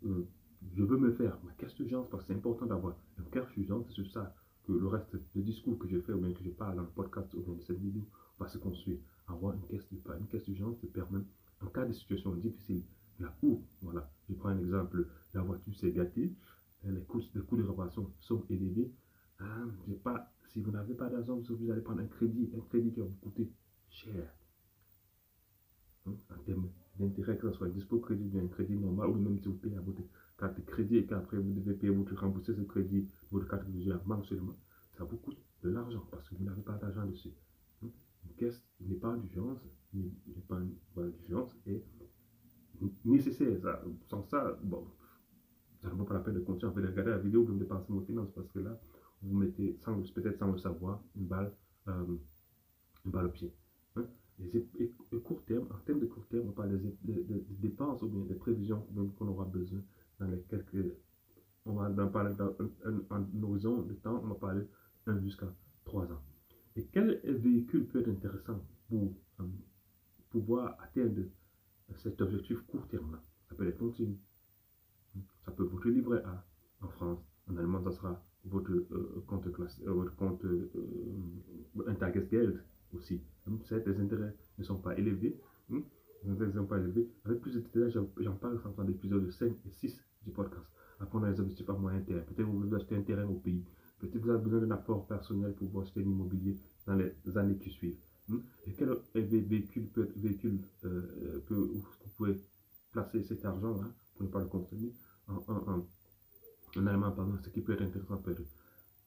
euh, 0.05 0.27
je 0.75 0.83
veux 0.83 0.97
me 0.97 1.11
faire 1.11 1.37
ma 1.43 1.51
caisse 1.53 1.75
d'urgence 1.75 2.07
parce 2.09 2.23
que 2.23 2.27
c'est 2.27 2.37
important 2.37 2.65
d'avoir 2.65 2.95
une 3.17 3.25
caisse 3.25 3.47
d'urgence, 3.55 3.85
c'est 3.87 3.93
sur 3.93 4.11
ça 4.11 4.35
que 4.65 4.73
le 4.73 4.87
reste 4.87 5.15
des 5.35 5.41
discours 5.41 5.77
que 5.77 5.87
je 5.87 5.99
fais 5.99 6.13
ou 6.13 6.19
bien 6.19 6.33
que 6.33 6.43
je 6.43 6.49
parle 6.49 6.75
dans 6.75 6.83
le 6.83 6.89
podcast 6.89 7.33
ou 7.33 7.41
dans 7.41 7.59
cette 7.61 7.79
vidéo 7.79 8.03
va 8.39 8.47
se 8.47 8.57
construire. 8.57 8.99
Avoir 9.27 9.53
une 9.53 9.65
caisse, 9.67 9.87
caisse 10.29 10.45
d'urgence 10.45 10.79
te 10.79 10.87
permet, 10.87 11.23
en 11.61 11.67
cas 11.67 11.85
de 11.85 11.93
situation 11.93 12.33
difficile, 12.35 12.83
là 13.19 13.35
où, 13.43 13.63
voilà, 13.81 14.09
je 14.29 14.35
prends 14.35 14.49
un 14.49 14.59
exemple, 14.59 15.07
la 15.33 15.41
voiture 15.41 15.75
s'est 15.75 15.91
gâtée, 15.91 16.33
les 16.85 17.01
coûts, 17.01 17.21
les 17.35 17.41
coûts 17.41 17.57
de 17.57 17.63
réparation 17.63 18.11
sont 18.19 18.45
élevés, 18.49 18.91
ah, 19.39 19.65
pas, 20.03 20.31
si 20.47 20.59
vous 20.59 20.71
n'avez 20.71 20.93
pas 20.93 21.09
d'argent, 21.09 21.39
vous 21.49 21.71
allez 21.71 21.81
prendre 21.81 22.01
un 22.01 22.07
crédit, 22.07 22.49
un 22.55 22.61
crédit 22.61 22.91
qui 22.91 22.99
va 22.99 23.05
vous 23.05 23.15
coûter 23.21 23.51
cher. 23.89 24.33
Hein, 26.05 26.13
en 26.29 26.43
termes 26.43 26.69
d'intérêt, 26.97 27.37
que 27.37 27.49
ce 27.49 27.57
soit 27.57 27.69
dispo 27.69 27.99
crédit 27.99 28.29
ou 28.33 28.39
un 28.39 28.47
crédit 28.47 28.75
normal, 28.75 29.09
ou 29.09 29.15
même 29.15 29.39
si 29.39 29.47
vous 29.47 29.55
payez 29.55 29.77
à 29.77 29.81
votre 29.81 30.01
carte 30.37 30.57
de 30.57 30.61
crédit 30.61 30.97
et 30.97 31.05
qu'après 31.05 31.37
vous 31.37 31.53
devez 31.53 31.73
payer 31.73 31.93
votre 31.93 32.15
rembourser 32.15 32.53
ce 32.53 32.61
crédit, 32.61 33.07
votre 33.31 33.47
carte 33.47 33.65
de 33.65 33.71
crédit 33.71 33.91
mensuellement, 34.05 34.55
ça 34.97 35.03
vous 35.03 35.17
coûte 35.17 35.37
de 35.63 35.69
l'argent 35.69 36.05
parce 36.11 36.27
que 36.29 36.35
vous 36.35 36.43
n'avez 36.43 36.61
pas 36.61 36.77
d'argent 36.77 37.05
dessus. 37.05 37.33
Hein, 37.83 37.89
une 38.25 38.35
caisse 38.35 38.61
n'est 38.81 38.95
pas 38.95 39.15
d'urgence, 39.15 39.59
n'est 39.93 40.11
pas 40.47 40.59
d'urgence 41.25 41.55
et 41.65 41.83
nécessaire. 43.05 43.59
Ça, 43.61 43.83
sans 44.09 44.23
ça, 44.23 44.57
bon, 44.63 44.85
ça 45.81 45.89
ne 45.89 45.93
vaut 45.93 46.03
pas 46.03 46.15
la 46.15 46.19
peine 46.19 46.35
de 46.35 46.39
continuer 46.39 46.73
de 46.73 46.87
regarder 46.87 47.11
la 47.11 47.17
vous 47.87 48.01
finances 48.01 48.31
parce 48.31 48.47
que 48.49 48.59
là, 48.59 48.79
vous 49.21 49.37
mettez, 49.37 49.77
peut-être 50.13 50.39
sans 50.39 50.51
le 50.51 50.57
savoir, 50.57 51.01
une 51.15 51.25
balle, 51.25 51.53
euh, 51.87 52.17
une 53.05 53.11
balle 53.11 53.27
au 53.27 53.29
pied. 53.29 53.53
Hein. 53.95 54.05
Et, 54.53 54.93
court 55.23 55.43
terme, 55.45 55.67
en 55.71 55.77
termes 55.85 55.99
de 55.99 56.05
court 56.05 56.25
terme, 56.27 56.49
on 56.49 56.51
parle 56.51 56.79
des, 56.79 57.45
dépenses 57.49 58.01
ou 58.01 58.07
bien 58.07 58.23
des 58.25 58.35
prévisions 58.35 58.85
qu'on 59.17 59.27
aura 59.27 59.45
besoin 59.45 59.81
dans 60.19 60.27
les 60.27 60.39
quelques. 60.43 60.93
On 61.65 61.73
va 61.73 61.89
en 61.89 62.07
parler 62.07 62.33
dans 62.35 62.55
un, 63.11 63.43
horizon 63.43 63.81
de 63.81 63.93
temps, 63.95 64.21
on 64.23 64.27
va 64.27 64.35
parler 64.35 64.63
1 65.05 65.19
jusqu'à 65.19 65.53
3 65.85 66.11
ans. 66.11 66.21
Et 66.75 66.85
quel 66.85 67.19
véhicule 67.23 67.87
peut 67.87 67.99
être 67.99 68.09
intéressant 68.09 68.63
pour 68.87 69.13
euh, 69.41 69.43
pouvoir 70.29 70.77
atteindre 70.81 71.23
cet 71.97 72.21
objectif 72.21 72.61
court 72.61 72.87
terme-là? 72.87 73.21
Ça 73.49 73.55
peut 73.55 73.67
être 73.67 73.77
continu. 73.77 74.17
Ça 75.45 75.51
peut 75.51 75.63
votre 75.63 75.89
livret 75.89 76.23
A 76.23 76.45
en 76.81 76.87
France. 76.89 77.19
En 77.49 77.57
Allemagne, 77.57 77.83
ça 77.83 77.91
sera 77.91 78.23
votre 78.45 78.71
euh, 78.71 79.23
compte 79.27 79.51
classe, 79.51 79.81
euh, 79.85 79.91
votre 79.91 80.15
compte 80.15 80.43
euh, 80.45 80.69
Intergesgeld 81.87 82.63
aussi. 82.93 83.21
Les 83.47 83.99
intérêts 83.99 84.35
ne 84.57 84.63
sont 84.63 84.77
pas 84.77 84.97
élevés. 84.97 85.39
Hmm? 85.69 85.81
Les 86.23 86.31
intérêts 86.31 86.49
ne 86.49 86.59
sont 86.59 86.65
pas 86.65 86.77
élevés. 86.77 87.09
Avec 87.25 87.41
plus 87.41 87.53
de 87.55 87.59
détails, 87.59 87.91
j'en 87.91 88.35
parle 88.35 88.59
dans 88.77 88.83
l'épisode 88.83 89.29
5 89.31 89.51
et 89.65 89.71
6 89.71 89.99
du 90.25 90.31
podcast. 90.31 90.65
Après, 90.99 91.17
on 91.17 91.23
a 91.23 91.31
les 91.31 91.39
objectifs 91.39 91.69
à 91.69 91.73
moyen 91.73 92.01
terme. 92.01 92.21
Peut-être 92.21 92.37
que 92.37 92.43
vous 92.43 92.59
voulez 92.59 92.75
acheter 92.75 92.95
un 92.95 93.01
terrain 93.01 93.25
au 93.25 93.35
pays. 93.35 93.63
Peut-être 93.99 94.13
que 94.13 94.17
vous 94.19 94.29
avez 94.29 94.43
besoin 94.43 94.59
d'un 94.59 94.71
apport 94.71 95.07
personnel 95.07 95.53
pour 95.53 95.67
pouvoir 95.67 95.85
acheter 95.85 96.01
l'immobilier 96.01 96.57
dans 96.85 96.95
les 96.95 97.37
années 97.37 97.57
qui 97.57 97.69
suivent. 97.69 97.97
Hmm? 98.27 98.39
Et 98.67 98.73
quel 98.73 98.95
véhicule 99.15 99.87
peut 99.87 100.09
véhicule 100.15 100.59
euh, 100.85 101.41
que 101.47 101.53
vous 101.53 101.83
pouvez 102.15 102.39
placer 102.91 103.23
cet 103.23 103.43
argent-là 103.45 103.87
pour 104.15 104.25
ne 104.25 104.31
pas 104.31 104.39
le 104.39 104.47
consommer 104.47 104.93
en, 105.27 105.35
en 105.47 105.85
allemand, 106.75 107.11
pardon, 107.11 107.37
ce 107.43 107.49
qui 107.49 107.61
peut 107.61 107.73
être 107.73 107.81
intéressant 107.81 108.17
peut 108.17 108.31
être 108.31 108.43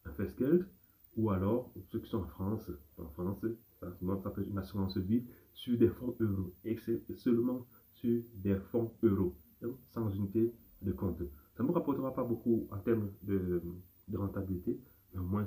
un 0.05 0.13
Festgeld, 0.13 0.67
ou 1.17 1.31
alors, 1.31 1.71
ceux 1.91 2.01
qui 2.01 2.09
sont 2.09 2.19
en 2.19 2.27
France, 2.27 2.71
en 2.99 3.09
France, 3.09 3.45
ça, 3.81 3.87
peut 4.31 4.43
être 4.43 4.49
une 4.49 4.59
assurance 4.59 4.97
vie 4.97 5.25
sur 5.53 5.77
des 5.79 5.89
fonds 5.89 6.15
euros, 6.21 6.53
et 6.65 6.77
seulement 7.17 7.67
sur 7.93 8.23
des 8.35 8.57
fonds 8.57 8.91
euros, 9.03 9.35
sans 9.91 10.11
unité 10.11 10.53
de 10.81 10.93
compte. 10.93 11.23
Ça 11.57 11.63
ne 11.63 11.69
vous 11.69 11.75
rapportera 11.75 12.15
pas 12.15 12.25
beaucoup 12.25 12.67
en 12.71 12.79
termes 12.79 13.11
de, 13.23 13.63
rentabilité, 14.15 14.79
mais 15.13 15.21
au 15.21 15.25
moins 15.25 15.47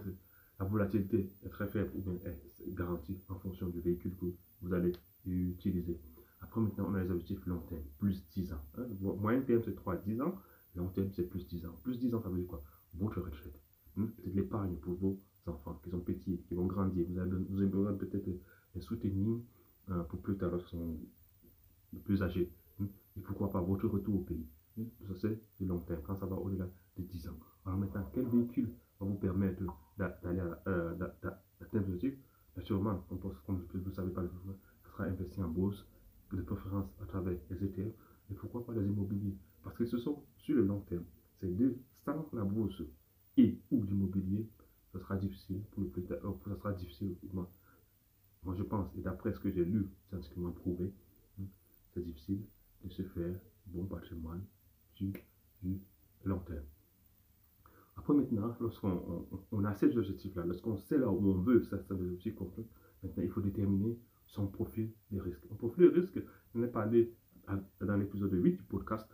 la 0.59 0.65
volatilité 0.65 1.29
est 1.43 1.49
très 1.49 1.67
faible 1.67 1.91
ou 1.95 2.01
bien 2.01 2.13
est 2.25 2.73
garantie 2.73 3.19
en 3.29 3.35
fonction 3.35 3.67
du 3.67 3.79
véhicule 3.81 4.15
que 4.15 4.25
vous 4.61 4.73
allez 4.73 4.93
utiliser. 5.25 5.99
Après, 6.41 6.61
maintenant, 6.61 6.87
on 6.89 6.93
a 6.93 7.03
les 7.03 7.09
objectifs 7.09 7.45
long 7.47 7.59
terme, 7.69 7.83
plus 7.97 8.23
10 8.35 8.53
ans. 8.53 8.61
Hein. 8.77 8.85
Moyen 9.19 9.41
terme, 9.41 9.61
c'est 9.65 9.75
3-10 9.75 10.21
ans. 10.21 10.35
Long 10.75 10.87
terme, 10.89 11.09
c'est 11.13 11.23
plus 11.23 11.47
10 11.47 11.65
ans. 11.65 11.75
Plus 11.83 11.99
10 11.99 12.13
ans, 12.15 12.21
ça 12.21 12.29
veut 12.29 12.39
dire 12.39 12.47
quoi? 12.47 12.61
Votre 12.95 13.21
retraite. 13.21 13.59
Hmm? 13.95 14.07
Peut-être 14.07 14.35
l'épargne 14.35 14.75
pour 14.77 14.95
vos 14.95 15.19
enfants 15.47 15.79
qui 15.83 15.89
sont 15.89 15.99
petits, 15.99 16.41
qui 16.47 16.53
vont 16.53 16.65
grandir. 16.65 17.05
Vous 17.09 17.19
avez, 17.19 17.67
besoin 17.67 17.93
peut-être 17.93 18.27
les 18.75 18.81
soutenir 18.81 19.39
euh, 19.89 20.03
pour 20.03 20.19
plus 20.21 20.37
tard 20.37 20.51
lorsqu'ils 20.51 20.79
sont 20.79 20.97
plus 22.03 22.21
âgés. 22.21 22.51
Hmm? 22.79 22.87
Et 23.17 23.21
pourquoi 23.21 23.49
pas 23.49 23.61
votre 23.61 23.87
retour 23.87 24.15
au 24.15 24.23
pays? 24.23 24.45
Hmm? 24.77 24.85
Ça, 25.07 25.13
c'est 25.15 25.39
le 25.61 25.67
long 25.67 25.79
terme, 25.79 26.01
quand 26.03 26.15
ça 26.15 26.25
va 26.25 26.35
au-delà 26.35 26.67
de 26.97 27.03
10 27.03 27.29
ans. 27.29 27.39
Alors 27.65 27.79
maintenant, 27.79 28.09
quel 28.13 28.27
véhicule 28.27 28.69
va 28.99 29.07
vous 29.07 29.15
permettre 29.15 29.63
d'aller 29.97 30.41
euh, 30.67 30.93
d'atteindre 30.95 31.37
l'objectif 31.73 32.15
Naturellement, 32.55 33.03
comme 33.09 33.19
vous 33.73 33.89
ne 33.89 33.91
savez 33.91 34.11
pas, 34.11 34.23
ça 34.23 34.89
sera 34.91 35.03
investi 35.05 35.41
en 35.43 35.49
bourse, 35.49 35.85
de 36.31 36.41
préférence 36.41 36.87
à 37.01 37.05
travers 37.05 37.37
les 37.49 37.63
ETF, 37.65 37.93
et 38.31 38.33
pourquoi 38.33 38.65
pas 38.65 38.73
les 38.73 38.85
immobiliers? 38.85 39.37
Parce 39.65 39.77
que 39.77 39.85
ce 39.85 39.97
sont 39.97 40.23
sur 40.37 40.55
le 40.55 40.63
long 40.63 40.81
terme, 40.81 41.03
ces 41.39 41.49
deux, 41.49 41.75
sans 42.05 42.29
la 42.33 42.43
bourse 42.43 42.83
et 43.35 43.59
ou 43.71 43.83
l'immobilier, 43.83 44.47
ce 44.93 44.99
sera 44.99 45.17
difficile 45.17 45.59
pour 45.71 45.81
le 45.81 45.89
plus 45.89 46.03
tard, 46.03 46.19
euh, 46.23 46.33
ça 46.47 46.55
sera 46.55 46.71
difficile. 46.71 47.15
Moi, 47.33 47.49
je 48.55 48.61
pense, 48.61 48.95
et 48.95 49.01
d'après 49.01 49.33
ce 49.33 49.39
que 49.39 49.49
j'ai 49.49 49.65
lu, 49.65 49.89
scientifiquement 50.07 50.51
prouvé, 50.51 50.93
hein, 51.41 51.45
c'est 51.93 52.03
difficile 52.03 52.43
de 52.83 52.89
se 52.89 53.01
faire 53.01 53.35
bon 53.65 53.85
patrimoine 53.85 54.43
sur 54.93 55.11
du 55.63 55.81
long 56.23 56.39
terme. 56.39 56.63
Après 57.97 58.13
maintenant, 58.13 58.55
lorsqu'on 58.59 59.27
on, 59.51 59.63
a 59.65 59.73
ces 59.73 59.97
objectifs-là, 59.97 60.45
lorsqu'on 60.45 60.77
sait 60.77 60.99
là 60.99 61.09
où 61.09 61.27
on 61.27 61.41
veut, 61.41 61.63
ça 61.63 61.79
c'est 61.79 61.89
l'objectif 61.89 62.35
complet, 62.35 62.67
maintenant 63.01 63.23
il 63.23 63.29
faut 63.29 63.41
déterminer 63.41 63.97
son 64.27 64.45
profil 64.45 64.91
des 65.09 65.19
risques. 65.19 65.47
Un 65.51 65.55
profil 65.55 65.89
des 65.89 65.99
risques, 66.01 66.21
je 66.53 66.59
n'ai 66.59 66.67
parlé 66.67 67.11
dans 67.81 67.97
l'épisode 67.97 68.33
8 68.33 68.57
du 68.57 68.63
podcast 68.63 69.07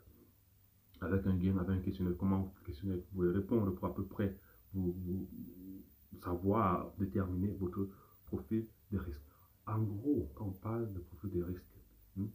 avec 1.02 1.26
un 1.26 1.36
game, 1.36 1.58
avec 1.58 1.78
un 1.78 1.82
questionnaire, 1.82 2.16
comment 2.18 2.54
questionnaire 2.66 2.98
vous 2.98 3.16
pouvez 3.16 3.32
répondre 3.32 3.72
pour 3.74 3.88
à 3.88 3.94
peu 3.94 4.06
près 4.06 4.38
vous, 4.74 4.96
savoir 6.20 6.94
déterminer 6.98 7.52
votre 7.60 7.90
profil 8.26 8.68
de 8.92 8.98
risque. 8.98 9.24
En 9.66 9.82
gros, 9.82 10.30
quand 10.36 10.46
on 10.46 10.52
parle 10.52 10.92
de 10.94 11.00
profil 11.00 11.32
de 11.32 11.44
risque, 11.44 11.66
hmm, 12.16 12.28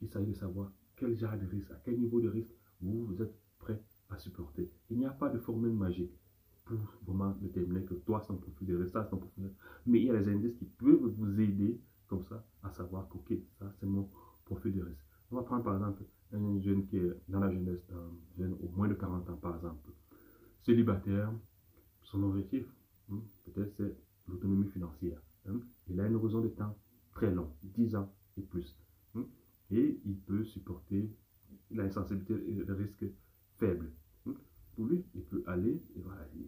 il 0.00 0.08
s'agit 0.08 0.32
de 0.32 0.36
savoir 0.36 0.72
quel 0.96 1.16
genre 1.16 1.36
de 1.36 1.46
risque, 1.46 1.70
à 1.70 1.80
quel 1.84 1.98
niveau 1.98 2.20
de 2.20 2.28
risque 2.28 2.52
vous, 2.80 3.04
vous 3.06 3.22
êtes 3.22 3.34
prêt 3.58 3.80
à 4.10 4.16
supporter. 4.16 4.70
Il 4.90 4.98
n'y 4.98 5.06
a 5.06 5.10
pas 5.10 5.28
de 5.28 5.38
formule 5.38 5.72
magique 5.72 6.12
pour 6.64 6.78
vraiment 7.06 7.30
déterminer 7.40 7.84
que 7.84 7.94
toi, 7.94 8.22
c'est 8.26 8.32
un 8.32 8.36
profil 8.36 8.66
de 8.66 8.76
risque, 8.76 8.92
ça, 8.92 9.04
c'est 9.04 9.14
un 9.14 9.18
profil 9.18 9.42
de 9.42 9.48
risque. 9.48 9.60
Mais 9.86 10.00
il 10.00 10.06
y 10.06 10.10
a 10.10 10.18
des 10.18 10.28
indices 10.28 10.54
qui 10.54 10.64
peuvent 10.64 11.12
vous 11.16 11.40
aider 11.40 11.80
comme 12.06 12.22
ça 12.24 12.44
à 12.62 12.70
savoir 12.70 13.08
que, 13.08 13.18
ok, 13.18 13.34
ça, 13.58 13.70
c'est 13.78 13.86
mon 13.86 14.08
profil 14.44 14.72
de 14.74 14.82
risque. 14.82 15.04
On 15.30 15.36
va 15.36 15.42
prendre 15.42 15.64
par 15.64 15.76
exemple 15.76 16.02
un 16.32 16.60
jeune 16.60 16.86
qui 16.86 16.96
est 16.96 17.12
dans 17.28 17.40
la 17.40 17.50
jeunesse, 17.50 17.86
un 17.90 18.38
jeune 18.38 18.54
au 18.54 18.68
moins 18.68 18.88
de 18.88 18.94
40 18.94 19.28
ans 19.30 19.36
par 19.36 19.56
exemple, 19.56 19.90
célibataire, 20.62 21.32
son 22.02 22.22
objectif, 22.22 22.66
hein, 23.10 23.20
peut-être 23.44 23.72
c'est 23.76 23.96
l'autonomie 24.26 24.68
financière. 24.70 25.20
Hein. 25.48 25.60
Il 25.88 26.00
a 26.00 26.06
une 26.06 26.16
horizon 26.16 26.40
de 26.40 26.48
temps 26.48 26.76
très 27.12 27.30
long, 27.32 27.50
10 27.62 27.96
ans 27.96 28.12
et 28.36 28.42
plus. 28.42 28.76
Hein. 29.14 29.24
Et 29.70 30.00
il 30.04 30.18
peut 30.18 30.44
supporter, 30.44 31.10
il 31.70 31.80
a 31.80 31.84
une 31.84 31.92
sensibilité 31.92 32.34
et 32.34 32.54
le 32.54 32.74
risque 32.74 33.04
faible. 33.58 33.90
Pour 34.74 34.86
lui, 34.86 35.04
il 35.14 35.22
peut 35.24 35.42
aller, 35.46 35.82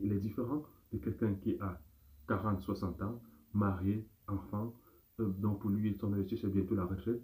il 0.01 0.13
est 0.13 0.21
différent 0.21 0.63
de 0.93 0.99
quelqu'un 0.99 1.35
qui 1.35 1.57
a 1.59 1.81
40, 2.29 2.63
60 2.63 3.03
ans, 3.03 3.21
marié, 3.53 4.07
enfant, 4.29 4.73
euh, 5.19 5.29
donc 5.29 5.61
pour 5.61 5.71
lui, 5.71 5.97
son 6.01 6.13
objectif 6.13 6.41
c'est 6.41 6.49
bientôt 6.49 6.75
la 6.75 6.85
retraite. 6.85 7.23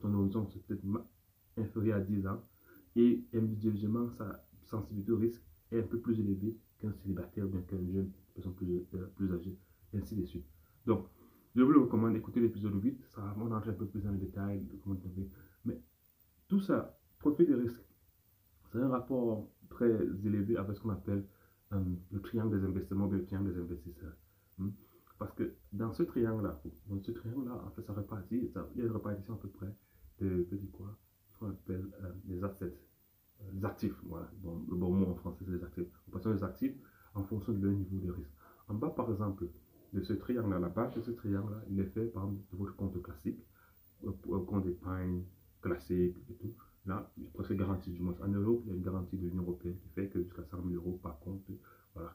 Son 0.00 0.14
horizon 0.14 0.46
c'est 0.52 0.62
peut-être 0.66 0.84
inférieur 1.56 1.98
à 1.98 2.00
10 2.00 2.26
ans 2.26 2.42
et 2.96 3.24
individuellement 3.34 4.10
sa 4.10 4.44
sensibilité 4.64 5.12
au 5.12 5.18
risque 5.18 5.42
est 5.70 5.80
un 5.80 5.86
peu 5.86 5.98
plus 5.98 6.18
élevée 6.20 6.56
qu'un 6.78 6.92
célibataire 6.92 7.44
ou 7.44 7.48
bien 7.48 7.60
qu'un 7.62 7.84
jeune, 7.92 8.10
personne 8.34 8.54
plus, 8.54 8.86
euh, 8.94 9.06
plus 9.16 9.32
âgée, 9.32 9.58
et 9.92 9.98
ainsi 9.98 10.16
de 10.16 10.24
suite. 10.24 10.46
Donc, 10.86 11.06
je 11.54 11.62
vous 11.62 11.72
le 11.72 11.80
recommande 11.80 12.14
d'écouter 12.14 12.40
l'épisode 12.40 12.74
8, 12.82 13.04
ça 13.08 13.20
vraiment 13.20 13.54
entrer 13.56 13.70
un 13.70 13.74
peu 13.74 13.86
plus 13.86 14.02
dans 14.02 14.12
les 14.12 14.18
détails 14.18 14.60
de 14.60 14.76
comment 14.76 14.96
Mais 15.64 15.80
tout 16.48 16.60
ça, 16.60 16.98
profit 17.18 17.46
des 17.46 17.54
risques, 17.54 17.82
c'est 18.70 18.78
un 18.78 18.88
rapport 18.88 19.48
très 19.68 19.90
élevé 19.90 20.56
avec 20.56 20.76
ce 20.76 20.82
qu'on 20.82 20.90
appelle 20.90 21.24
euh, 21.72 21.82
le 22.10 22.20
triangle 22.20 22.58
des 22.58 22.64
investissements, 22.64 23.06
le 23.06 23.24
triangle 23.24 23.52
des 23.52 23.60
investisseurs. 23.60 24.16
Hmm? 24.58 24.70
Parce 25.18 25.32
que 25.32 25.54
dans 25.72 25.92
ce 25.92 26.04
triangle-là, 26.04 26.60
dans 26.88 27.02
ce 27.02 27.10
triangle-là, 27.10 27.62
en 27.66 27.70
fait, 27.70 27.82
ça 27.82 27.92
répartit, 27.92 28.48
ça, 28.48 28.68
il 28.74 28.80
y 28.80 28.84
a 28.84 28.86
une 28.86 28.92
répartition 28.92 29.34
à 29.34 29.38
peu 29.38 29.48
près 29.48 29.74
de, 30.20 30.46
de 30.50 30.66
quoi 30.72 30.96
Ce 31.32 31.38
qu'on 31.38 31.50
appelle 31.50 31.86
euh, 32.02 32.12
les 32.26 32.42
assets, 32.44 32.74
euh, 33.42 33.64
actifs. 33.66 33.94
Voilà, 34.04 34.30
bon, 34.42 34.64
le 34.68 34.76
bon 34.76 34.92
mot 34.92 35.06
en 35.06 35.14
français, 35.14 35.44
c'est 35.44 35.52
les 35.52 35.62
actifs. 35.64 35.86
On 36.08 36.10
passe 36.10 36.26
les 36.26 36.44
actifs 36.44 36.74
en 37.14 37.24
fonction 37.24 37.52
de 37.52 37.66
leur 37.66 37.76
niveau 37.76 37.98
de 37.98 38.10
risque. 38.12 38.30
En 38.68 38.74
bas, 38.74 38.90
par 38.90 39.10
exemple, 39.10 39.48
de 39.92 40.02
ce 40.02 40.12
triangle-là, 40.12 40.58
la 40.58 40.68
base 40.68 40.94
de 40.94 41.00
ce 41.00 41.10
triangle-là, 41.10 41.62
il 41.70 41.80
est 41.80 41.86
fait 41.86 42.06
par 42.06 42.28
votre 42.52 42.76
compte 42.76 43.00
classique, 43.02 43.38
euh, 44.04 44.10
euh, 44.30 44.44
compte 44.44 44.64
d'épargne 44.64 45.22
classique 45.62 46.16
et 46.30 46.34
tout. 46.34 46.54
Là, 46.86 47.10
c'est 47.46 47.56
garanti 47.56 47.90
du 47.90 48.00
moins. 48.00 48.14
En 48.22 48.28
Europe, 48.28 48.62
il 48.64 48.70
y 48.70 48.72
a 48.72 48.76
une 48.76 48.82
garantie 48.82 49.16
de 49.16 49.26
l'Union 49.26 49.42
européenne 49.42 49.76
qui 49.78 49.88
fait 49.90 50.08
que 50.08 50.22
jusqu'à 50.22 50.44
100 50.44 50.62
000 50.68 50.74
euros 50.74 50.98
par 51.02 51.18
compte, 51.20 51.42
voilà, 51.94 52.14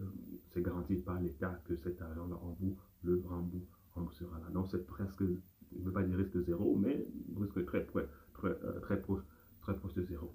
euh, 0.00 0.04
c'est 0.50 0.62
garanti 0.62 0.96
par 0.96 1.20
l'État 1.20 1.60
que 1.64 1.76
cet 1.76 2.00
argent-là, 2.02 2.36
on 2.42 2.52
vous 2.60 2.76
le 3.02 3.22
remboursera. 3.94 4.38
Là. 4.40 4.50
Donc, 4.50 4.68
c'est 4.70 4.86
presque, 4.86 5.22
je 5.72 5.78
ne 5.80 5.84
veux 5.84 5.92
pas 5.92 6.02
dire 6.02 6.16
risque 6.16 6.38
zéro, 6.44 6.76
mais 6.76 7.06
risque 7.38 7.64
très, 7.66 7.84
très, 7.86 8.08
très, 8.34 8.54
très, 8.82 9.00
proche, 9.00 9.22
très 9.62 9.76
proche 9.76 9.94
de 9.94 10.02
zéro. 10.02 10.34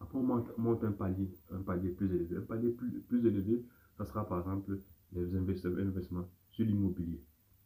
Après, 0.00 0.18
on 0.18 0.22
monte, 0.22 0.84
un 0.84 0.92
palier, 0.92 1.28
un 1.50 1.60
palier 1.60 1.90
plus 1.90 2.06
élevé. 2.14 2.36
Un 2.36 2.42
palier 2.42 2.70
plus, 2.70 3.00
plus 3.00 3.26
élevé, 3.26 3.64
ça 3.96 4.04
sera 4.04 4.26
par 4.26 4.38
exemple 4.38 4.78
les 5.12 5.34
investissements 5.34 6.28
sur 6.52 6.64
l'immobilier. 6.64 7.20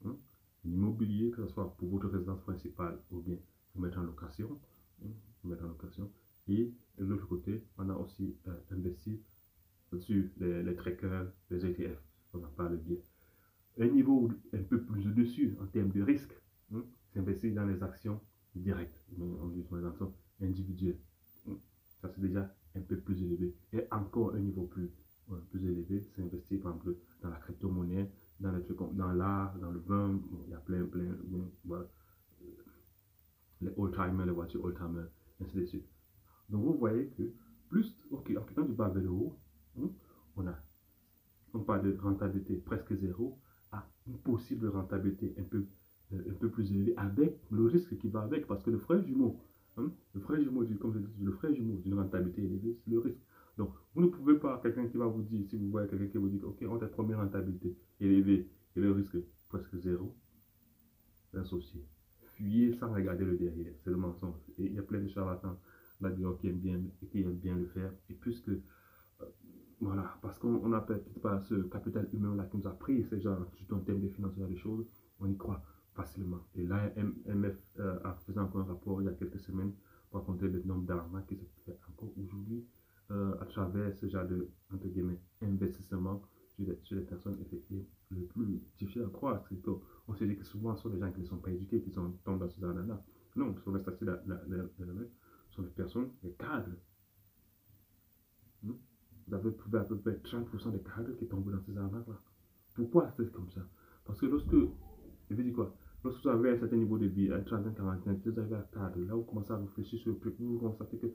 Hein. 0.05 0.17
L'immobilier, 0.65 1.31
que 1.31 1.47
ce 1.47 1.53
soit 1.53 1.77
pour 1.77 1.89
votre 1.89 2.09
résidence 2.09 2.41
principale 2.41 2.99
ou 3.11 3.21
bien 3.21 3.37
vous 3.75 3.83
mettre 3.83 3.99
en 3.99 4.03
location. 4.03 4.59
Hein, 5.05 5.11
mettre 5.45 5.65
en 5.65 5.69
location. 5.69 6.11
Et 6.49 6.73
de 6.99 7.05
l'autre 7.05 7.27
côté, 7.27 7.65
on 7.79 7.89
a 7.89 7.95
aussi 7.95 8.35
euh, 8.49 8.55
investi 8.71 9.21
sur 9.99 10.25
les, 10.39 10.63
les, 10.63 10.75
trackers, 10.75 11.31
les 11.51 11.67
ETF. 11.67 11.99
On 12.33 12.39
en 12.39 12.51
parle 12.57 12.79
bien. 12.79 12.97
Un 13.79 13.89
niveau 13.89 14.31
un 14.53 14.63
peu 14.63 14.83
plus 14.83 15.07
au-dessus 15.07 15.57
en 15.61 15.67
termes 15.67 15.91
de 15.91 16.03
risque, 16.03 16.35
hein, 16.75 16.85
c'est 17.09 17.21
investir 17.21 17.55
dans 17.55 17.67
les 17.67 17.83
actions 17.83 18.21
directes, 18.55 19.01
on 19.19 19.49
dit 19.49 19.65
les 19.71 19.85
actions 19.87 20.15
individuelles. 20.41 20.99
Ça, 22.01 22.09
c'est 22.09 22.21
déjà 22.21 22.53
un 22.75 22.81
peu 22.81 22.97
plus 22.97 23.23
élevé. 23.23 23.55
Et 23.73 23.87
encore 23.91 24.35
un 24.35 24.41
niveau 24.41 24.65
plus 24.65 24.91
plus 25.51 25.65
élevé, 25.65 26.01
c'est 26.01 26.23
investir 26.23 26.61
par 26.61 26.73
exemple 26.75 26.97
dans 27.23 27.31
la 27.31 27.37
crypto-monnaie, 27.37 28.11
dans 28.41 28.53
les 28.53 28.63
trucs, 28.63 28.79
dans 28.95 29.13
l'art, 29.13 29.57
dans 29.59 29.71
le 29.71 29.81
vin, 29.81 30.21
il 30.45 30.51
y 30.51 30.55
a 30.55 30.59
plein, 30.59 30.85
plein, 30.85 31.17
voilà, 31.65 31.87
euh, 32.43 32.47
les 33.61 33.73
old-timers, 33.77 34.27
les 34.27 34.33
voitures 34.33 34.65
old-timers, 34.65 35.09
ainsi 35.41 35.57
de 35.57 35.65
suite. 35.65 35.87
Donc 36.49 36.65
vous 36.65 36.75
voyez 36.75 37.09
que 37.09 37.33
plus, 37.69 37.97
ok, 38.11 38.33
en 38.39 38.43
quittant 38.45 38.65
du 38.65 38.73
bas 38.73 38.89
vers 38.89 39.03
le 39.03 39.11
haut, 39.11 39.39
hein, 39.79 39.91
on 40.37 40.47
a, 40.47 40.59
on 41.55 41.61
parle 41.61 41.83
de 41.83 41.99
rentabilité 41.99 42.57
presque 42.57 42.95
zéro 42.95 43.39
à 43.71 43.87
une 44.07 44.19
possible 44.19 44.69
rentabilité 44.69 45.35
un 45.39 45.45
peu, 45.45 45.67
un 46.15 46.35
peu 46.35 46.49
plus 46.49 46.71
élevée 46.73 46.95
avec 46.97 47.39
le 47.51 47.67
risque 47.67 47.97
qui 47.99 48.09
va 48.09 48.23
avec, 48.23 48.47
parce 48.47 48.63
que 48.63 48.71
le 48.71 48.79
frais 48.79 49.03
jumeau, 49.03 49.41
hein, 49.77 49.91
le 50.15 50.21
frais 50.21 50.43
jumeau, 50.43 50.65
comme 50.81 50.95
je 50.95 50.99
dis, 50.99 51.25
le 51.25 51.33
frais 51.33 51.55
jumeau 51.55 51.77
d'une 51.77 51.95
rentabilité 51.95 52.43
élevée, 52.43 52.77
c'est 52.85 52.91
le 52.91 52.99
risque. 52.99 53.21
Donc, 53.59 53.71
vous 53.95 54.03
ne 54.03 54.07
pouvez 54.09 54.39
pas, 54.39 54.61
quelqu'un 54.63 54.87
qui 54.89 54.97
va 54.97 55.07
vous 55.07 55.23
dire, 55.23 55.45
si 55.49 55.57
vous 55.57 55.71
voyez 55.71 55.89
quelqu'un 55.89 56.07
qui 56.07 56.19
vous 56.19 56.29
dit, 56.29 56.41
OK, 56.43 56.65
on 56.69 56.77
a 56.77 56.87
première 56.87 57.19
rentabilité 57.19 57.77
élevée 58.01 58.49
et 58.77 58.81
le 58.81 58.93
risque 58.93 59.17
presque 59.49 59.77
zéro, 59.77 60.15
l'associer. 61.33 61.85
Fuyez 62.35 62.73
sans 62.73 62.93
regarder 62.93 63.25
le 63.25 63.37
derrière, 63.37 63.75
c'est 63.85 63.91
le 63.91 63.97
mensonge. 63.97 64.41
Et 64.59 64.65
il 64.65 64.75
y 64.75 64.79
a 64.79 64.83
plein 64.83 65.01
de 65.01 65.09
charlatans 65.09 65.59
là-dedans 66.01 66.35
qui 66.35 66.49
aiment 66.49 66.59
bien, 66.59 66.81
qui 67.11 67.21
aiment 67.21 67.37
bien 67.37 67.57
le 67.57 67.67
faire. 67.67 67.93
Et 68.09 68.15
puisque, 68.15 68.49
euh, 68.49 68.61
voilà, 69.81 70.19
parce 70.23 70.39
qu'on 70.39 70.69
n'a 70.69 70.81
peut-être 70.81 71.21
pas 71.21 71.41
ce 71.41 71.55
capital 71.55 72.09
humain-là 72.13 72.45
qui 72.47 72.57
nous 72.57 72.67
a 72.67 72.71
pris, 72.71 73.05
c'est 73.05 73.21
genre, 73.21 73.47
surtout 73.55 73.75
en 73.75 73.81
termes 73.81 74.01
de 74.01 74.09
financement 74.09 74.47
des 74.47 74.57
choses, 74.57 74.87
on 75.21 75.29
y 75.29 75.37
croit 75.37 75.63
facilement. 75.95 76.41
Et 76.55 76.67
là, 76.67 76.91
MF 77.27 77.57
euh, 77.79 77.99
a 78.05 78.15
fait 78.15 78.37
encore 78.39 78.63
un 78.63 78.65
rapport 78.65 79.03
il 79.03 79.07
y 79.07 79.09
a 79.09 79.13
quelques 79.13 79.41
semaines 79.41 79.73
pour 80.11 80.21
raconter 80.21 80.49
le 80.49 80.63
nombre 80.63 80.87
d'armes 80.87 81.23
qui 81.27 81.37
se 81.37 81.45
fait 81.65 81.79
encore 81.89 82.13
aujourd'hui 82.19 82.65
euh, 83.11 83.35
à 83.41 83.47
travers 83.47 83.95
ce 83.97 84.09
genre 84.09 84.27
de 84.27 84.49
entre 84.73 84.89
guillemets, 84.89 85.21
investissement 85.43 86.23
sur 86.55 86.65
les, 86.65 86.79
sur 86.83 86.97
les 86.97 87.03
personnes. 87.03 87.39
Et, 87.53 87.87
le 88.11 88.27
plus 88.27 88.61
difficile 88.79 89.05
à 89.05 89.09
croire, 89.09 89.43
c'est 89.49 89.61
qu'on 89.63 90.15
se 90.15 90.25
dit 90.25 90.37
que 90.37 90.45
souvent 90.45 90.77
ce 90.77 90.83
sont 90.83 90.91
des 90.91 90.99
gens 90.99 91.11
qui 91.11 91.23
ne 91.23 91.27
sont 91.27 91.39
pas 91.39 91.51
éduqués 91.51 91.81
qui 91.81 91.91
sont, 91.91 92.13
tombent 92.25 92.41
dans 92.41 92.49
ce 92.51 92.61
genre-là. 92.61 93.03
Non, 93.37 93.57
sur 93.63 93.73
les 93.73 93.81
statuts 93.81 94.05
de 94.05 94.71
ce 95.49 95.57
sont 95.57 95.63
des 95.63 95.71
personnes, 95.71 96.11
des 96.23 96.33
cadres. 96.33 96.77
Hmm? 98.63 98.73
Vous 99.27 99.35
avez 99.35 99.55
trouvé 99.55 99.79
à 99.79 99.85
peu 99.85 99.99
près 99.99 100.13
30% 100.13 100.73
des 100.73 100.81
cadres 100.81 101.17
qui 101.17 101.27
tombent 101.27 101.51
dans 101.51 101.63
ces 101.63 101.77
arnaques-là. 101.77 102.21
Pourquoi 102.75 103.11
c'est 103.17 103.31
comme 103.33 103.51
ça? 103.51 103.61
Parce 104.05 104.21
que 104.21 104.27
lorsque, 104.27 104.55
je 105.31 105.35
veux 105.35 105.43
dire 105.43 105.55
quoi? 105.55 105.75
Lorsque 106.05 106.23
vous 106.23 106.29
avez 106.29 106.51
un 106.51 106.59
certain 106.59 106.77
niveau 106.77 106.99
de 106.99 107.07
vie, 107.07 107.33
à 107.33 107.39
30 107.41 107.75
40 107.77 108.01
vous 108.25 108.39
avez 108.39 108.57
un 108.57 108.67
cadre, 108.73 109.01
là 109.01 109.15
vous 109.15 109.23
commencez 109.23 109.53
à 109.53 109.57
réfléchir 109.57 110.01
sur 110.01 110.13
le 110.13 110.19
truc, 110.19 110.35
vous 110.39 110.59
constatez 110.59 110.99
que 110.99 111.07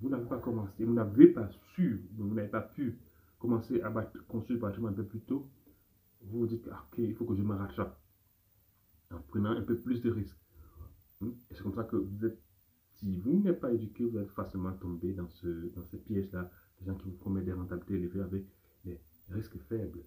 vous 0.00 0.08
n'avez 0.08 0.26
pas 0.26 0.38
commencé, 0.38 0.84
vous 0.84 0.94
n'avez 0.94 1.28
pas 1.28 1.50
su, 1.74 2.08
vous 2.16 2.34
n'avez 2.34 2.48
pas 2.48 2.62
pu 2.62 2.98
commencer 3.38 3.80
à 3.82 3.90
construire 4.28 4.60
le 4.60 4.66
bâtiment 4.66 4.88
un 4.88 4.92
peu 4.92 5.04
plus 5.04 5.20
tôt, 5.20 5.48
vous 6.22 6.40
vous 6.40 6.46
dites, 6.46 6.68
ah, 6.72 6.84
ok, 6.90 6.98
il 6.98 7.14
faut 7.14 7.24
que 7.24 7.34
je 7.34 7.42
me 7.42 7.54
rattrape 7.54 8.00
en 9.12 9.20
prenant 9.28 9.50
un 9.50 9.62
peu 9.62 9.76
plus 9.76 10.00
de 10.00 10.10
risques. 10.10 10.38
Hmm? 11.20 11.30
Et 11.50 11.54
c'est 11.54 11.62
comme 11.62 11.74
ça 11.74 11.84
que 11.84 11.96
vous 11.96 12.24
êtes, 12.24 12.38
si 12.96 13.16
vous 13.18 13.40
n'êtes 13.40 13.60
pas 13.60 13.72
éduqué, 13.72 14.04
vous 14.04 14.18
êtes 14.18 14.30
facilement 14.30 14.72
tombé 14.72 15.12
dans, 15.12 15.28
ce, 15.28 15.72
dans 15.74 15.84
ces 15.84 15.98
pièges-là, 15.98 16.50
des 16.80 16.86
gens 16.86 16.94
qui 16.96 17.06
vous 17.06 17.16
promettent 17.16 17.44
des 17.44 17.52
rentabilités 17.52 17.94
élevées 17.94 18.20
avec 18.20 18.44
des 18.84 19.00
risques 19.30 19.58
faibles. 19.68 20.02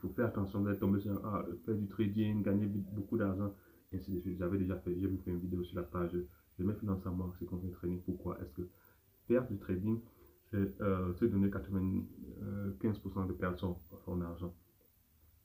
Faut 0.00 0.08
faire 0.08 0.26
attention 0.26 0.62
d'être 0.62 0.80
tombé 0.80 1.00
sur 1.00 1.20
ah, 1.24 1.44
faire 1.64 1.74
du 1.74 1.86
trading, 1.86 2.42
gagner 2.42 2.66
beaucoup 2.66 3.18
d'argent, 3.18 3.54
ainsi 3.92 4.12
de 4.12 4.20
suite. 4.20 4.38
J'avais 4.38 4.58
déjà 4.58 4.76
fait, 4.76 4.94
j'ai 4.98 5.08
fait 5.08 5.30
une 5.30 5.40
vidéo 5.40 5.62
sur 5.62 5.76
la 5.76 5.82
page 5.82 6.12
de 6.12 6.64
mes 6.64 6.74
finances 6.74 7.06
à 7.06 7.10
moi, 7.10 7.32
c'est 7.38 7.46
qu'on 7.46 7.58
fait 7.58 7.70
trading. 7.70 8.00
Pourquoi? 8.00 8.40
Est-ce 8.40 8.52
que 8.52 8.68
faire 9.26 9.46
du 9.46 9.58
trading, 9.58 10.00
c'est 10.50 10.80
euh, 10.80 11.12
donner 11.20 11.48
95% 11.48 13.26
de 13.28 13.32
perte 13.32 13.58
sur 13.58 13.76
son 14.04 14.20
argent. 14.20 14.52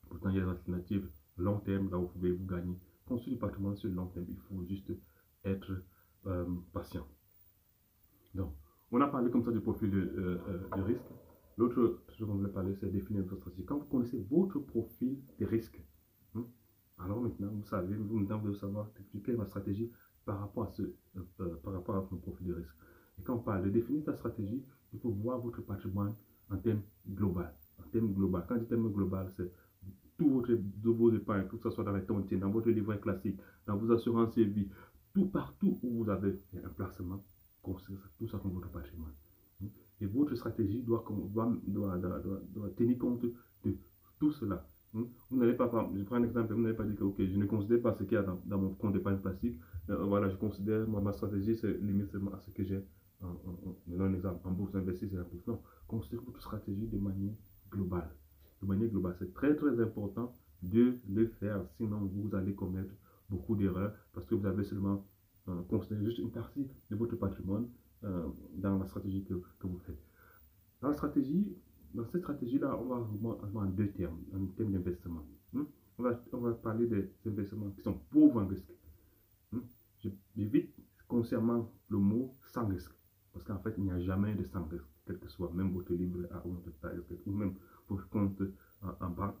Pourtant, 0.08 0.30
il 0.30 0.36
y 0.36 0.40
a 0.40 0.44
des 0.44 0.50
alternatives 0.50 1.08
long 1.36 1.58
terme 1.60 1.90
là 1.90 1.98
où 1.98 2.02
vous 2.02 2.08
pouvez 2.08 2.32
vous 2.32 2.46
gagner. 2.46 2.76
Construire 3.06 3.36
du 3.36 3.40
patrimoine 3.40 3.76
sur 3.76 3.88
le 3.88 3.94
long 3.94 4.06
terme, 4.06 4.26
il 4.28 4.38
faut 4.48 4.64
juste 4.64 4.90
être 5.44 5.72
euh, 6.26 6.44
patient. 6.72 7.06
Donc, 8.34 8.52
on 8.90 9.00
a 9.00 9.06
parlé 9.06 9.30
comme 9.30 9.44
ça 9.44 9.52
du 9.52 9.60
profil 9.60 9.90
de, 9.90 10.12
euh, 10.16 10.38
de 10.76 10.82
risque. 10.82 11.12
L'autre 11.58 11.74
chose 11.74 12.28
qu'on 12.28 12.34
voulait 12.34 12.50
parler, 12.50 12.74
c'est 12.74 12.90
définir 12.90 13.22
votre 13.22 13.36
stratégie. 13.36 13.64
Quand 13.64 13.78
vous 13.78 13.86
connaissez 13.86 14.18
votre 14.30 14.58
profil 14.58 15.18
de 15.38 15.46
risque, 15.46 15.80
hein, 16.34 16.44
alors 16.98 17.20
maintenant, 17.20 17.48
vous 17.48 17.64
savez, 17.64 17.96
maintenant, 17.96 18.38
vous 18.38 18.48
devez 18.48 18.58
savoir 18.58 18.90
quelle 19.24 19.38
ma 19.38 19.46
stratégie 19.46 19.90
par 20.26 20.40
rapport 20.40 20.64
à, 20.64 20.72
ce, 20.72 20.82
euh, 20.82 20.94
euh, 21.40 21.56
par 21.62 21.72
rapport 21.72 21.96
à 21.96 22.00
votre 22.00 22.16
profil 22.16 22.48
de 22.48 22.54
risque. 22.54 22.74
Et 23.18 23.22
quand 23.22 23.36
on 23.36 23.38
parle 23.38 23.64
de 23.64 23.70
définir 23.70 24.04
ta 24.04 24.14
stratégie, 24.14 24.62
il 24.92 24.98
faut 24.98 25.10
voir 25.10 25.38
votre 25.40 25.62
patrimoine 25.62 26.14
en 26.50 26.58
termes 26.58 26.82
global. 27.08 27.54
En 27.78 27.88
termes 27.88 28.12
global. 28.12 28.44
Quand 28.46 28.56
je 28.56 28.60
dis 28.60 28.66
terme 28.66 28.92
global, 28.92 29.32
c'est 29.36 29.50
tout 30.18 30.28
votre, 30.28 30.52
de 30.52 30.90
vos 30.90 31.12
épargnes, 31.12 31.48
que 31.48 31.56
ce 31.58 31.70
soit 31.70 31.84
dans 31.84 31.96
les 31.96 32.04
tontines, 32.04 32.40
dans 32.40 32.50
votre 32.50 32.70
livret 32.70 32.98
classique, 33.00 33.38
dans 33.66 33.76
vos 33.76 33.90
assurances 33.92 34.36
et 34.36 34.44
vie, 34.44 34.68
tout 35.14 35.26
partout 35.26 35.78
où 35.82 36.04
vous 36.04 36.10
avez 36.10 36.38
un 36.62 36.68
placement, 36.68 37.24
tout 37.62 38.28
ça 38.28 38.38
comme 38.38 38.52
votre 38.52 38.70
patrimoine. 38.70 39.12
Et 40.00 40.06
votre 40.06 40.34
stratégie 40.34 40.82
doit, 40.82 41.04
tenir 42.76 42.98
compte 42.98 43.22
de 43.64 43.76
tout 44.18 44.32
cela. 44.32 44.66
Hmm? 44.92 45.04
Vous 45.30 45.36
n'allez 45.38 45.54
pas, 45.54 45.70
je 45.94 46.02
prends 46.04 46.16
un 46.16 46.22
exemple, 46.22 46.52
vous 46.52 46.60
n'allez 46.60 46.76
pas 46.76 46.84
dire 46.84 46.96
que 47.16 47.26
je 47.26 47.36
ne 47.36 47.46
considère 47.46 47.80
pas 47.82 47.94
ce 47.94 48.02
qu'il 48.04 48.12
y 48.12 48.16
a 48.16 48.22
dans, 48.22 48.58
mon 48.58 48.74
compte 48.74 48.92
d'épargne 48.92 49.18
plastique. 49.18 49.58
Euh, 49.90 50.04
voilà, 50.04 50.28
je 50.28 50.36
considère, 50.36 50.88
ma 50.88 51.12
stratégie, 51.12 51.56
c'est 51.56 51.78
limite 51.80 52.10
seulement 52.10 52.32
à 52.32 52.40
ce 52.40 52.50
que 52.50 52.64
j'ai. 52.64 52.82
En, 53.22 54.00
un 54.00 54.12
exemple, 54.12 54.46
en 54.46 54.52
bourse, 54.52 54.74
investir, 54.74 55.08
c'est 55.10 55.16
la 55.16 55.24
bourse. 55.24 55.46
Non, 55.46 55.60
considérez 55.88 56.22
votre 56.24 56.40
stratégie 56.40 56.86
de 56.86 56.98
manière 56.98 57.32
globale. 57.70 58.10
De 58.62 58.66
manière 58.66 58.88
globale, 58.88 59.16
c'est 59.18 59.32
très 59.32 59.54
très 59.56 59.80
important 59.80 60.34
de 60.62 60.98
le 61.08 61.26
faire, 61.26 61.64
sinon 61.76 62.10
vous 62.12 62.34
allez 62.34 62.54
commettre 62.54 62.92
beaucoup 63.28 63.56
d'erreurs 63.56 63.92
parce 64.12 64.26
que 64.26 64.34
vous 64.34 64.46
avez 64.46 64.64
seulement 64.64 65.04
euh, 65.48 65.62
considéré 65.68 66.04
juste 66.04 66.18
une 66.18 66.30
partie 66.30 66.66
de 66.90 66.96
votre 66.96 67.16
patrimoine 67.16 67.68
euh, 68.04 68.28
dans 68.54 68.78
la 68.78 68.86
stratégie 68.86 69.24
que, 69.24 69.34
vous 69.34 69.78
faites. 69.78 69.98
Dans 70.80 70.88
la 70.88 70.94
stratégie, 70.94 71.56
dans 71.94 72.04
cette 72.04 72.20
stratégie-là, 72.20 72.78
on 72.78 72.86
va 72.86 72.98
voir 72.98 73.38
en 73.54 73.66
deux 73.66 73.90
termes, 73.90 74.20
en 74.34 74.46
termes 74.48 74.72
d'investissement. 74.72 75.26
Hmm? 75.52 75.64
On, 75.98 76.02
va, 76.02 76.20
on 76.32 76.38
va 76.38 76.52
parler 76.52 76.86
des 76.86 77.10
investissements 77.26 77.70
qui 77.70 77.82
sont 77.82 77.98
pauvres 78.10 78.42
en 78.42 78.46
risque. 78.46 78.70
Hmm? 79.52 79.60
J'évite 80.36 80.74
concernant 81.08 81.72
le 81.88 81.98
mot 81.98 82.34
sans 82.52 82.66
risque, 82.66 82.92
parce 83.32 83.44
qu'en 83.44 83.58
fait, 83.58 83.74
il 83.78 83.84
n'y 83.84 83.92
a 83.92 84.00
jamais 84.00 84.34
de 84.34 84.44
sans 84.44 84.64
risque, 84.64 84.88
quel 85.06 85.18
que 85.18 85.28
soit, 85.28 85.50
même 85.52 85.72
votre 85.72 85.94
livre 85.94 86.26
à 86.32 86.46
ou 86.46 87.32
même 87.32 87.54
votre 87.88 88.08
compte 88.08 88.42
en, 88.82 89.06
en, 89.06 89.10
banque. 89.10 89.36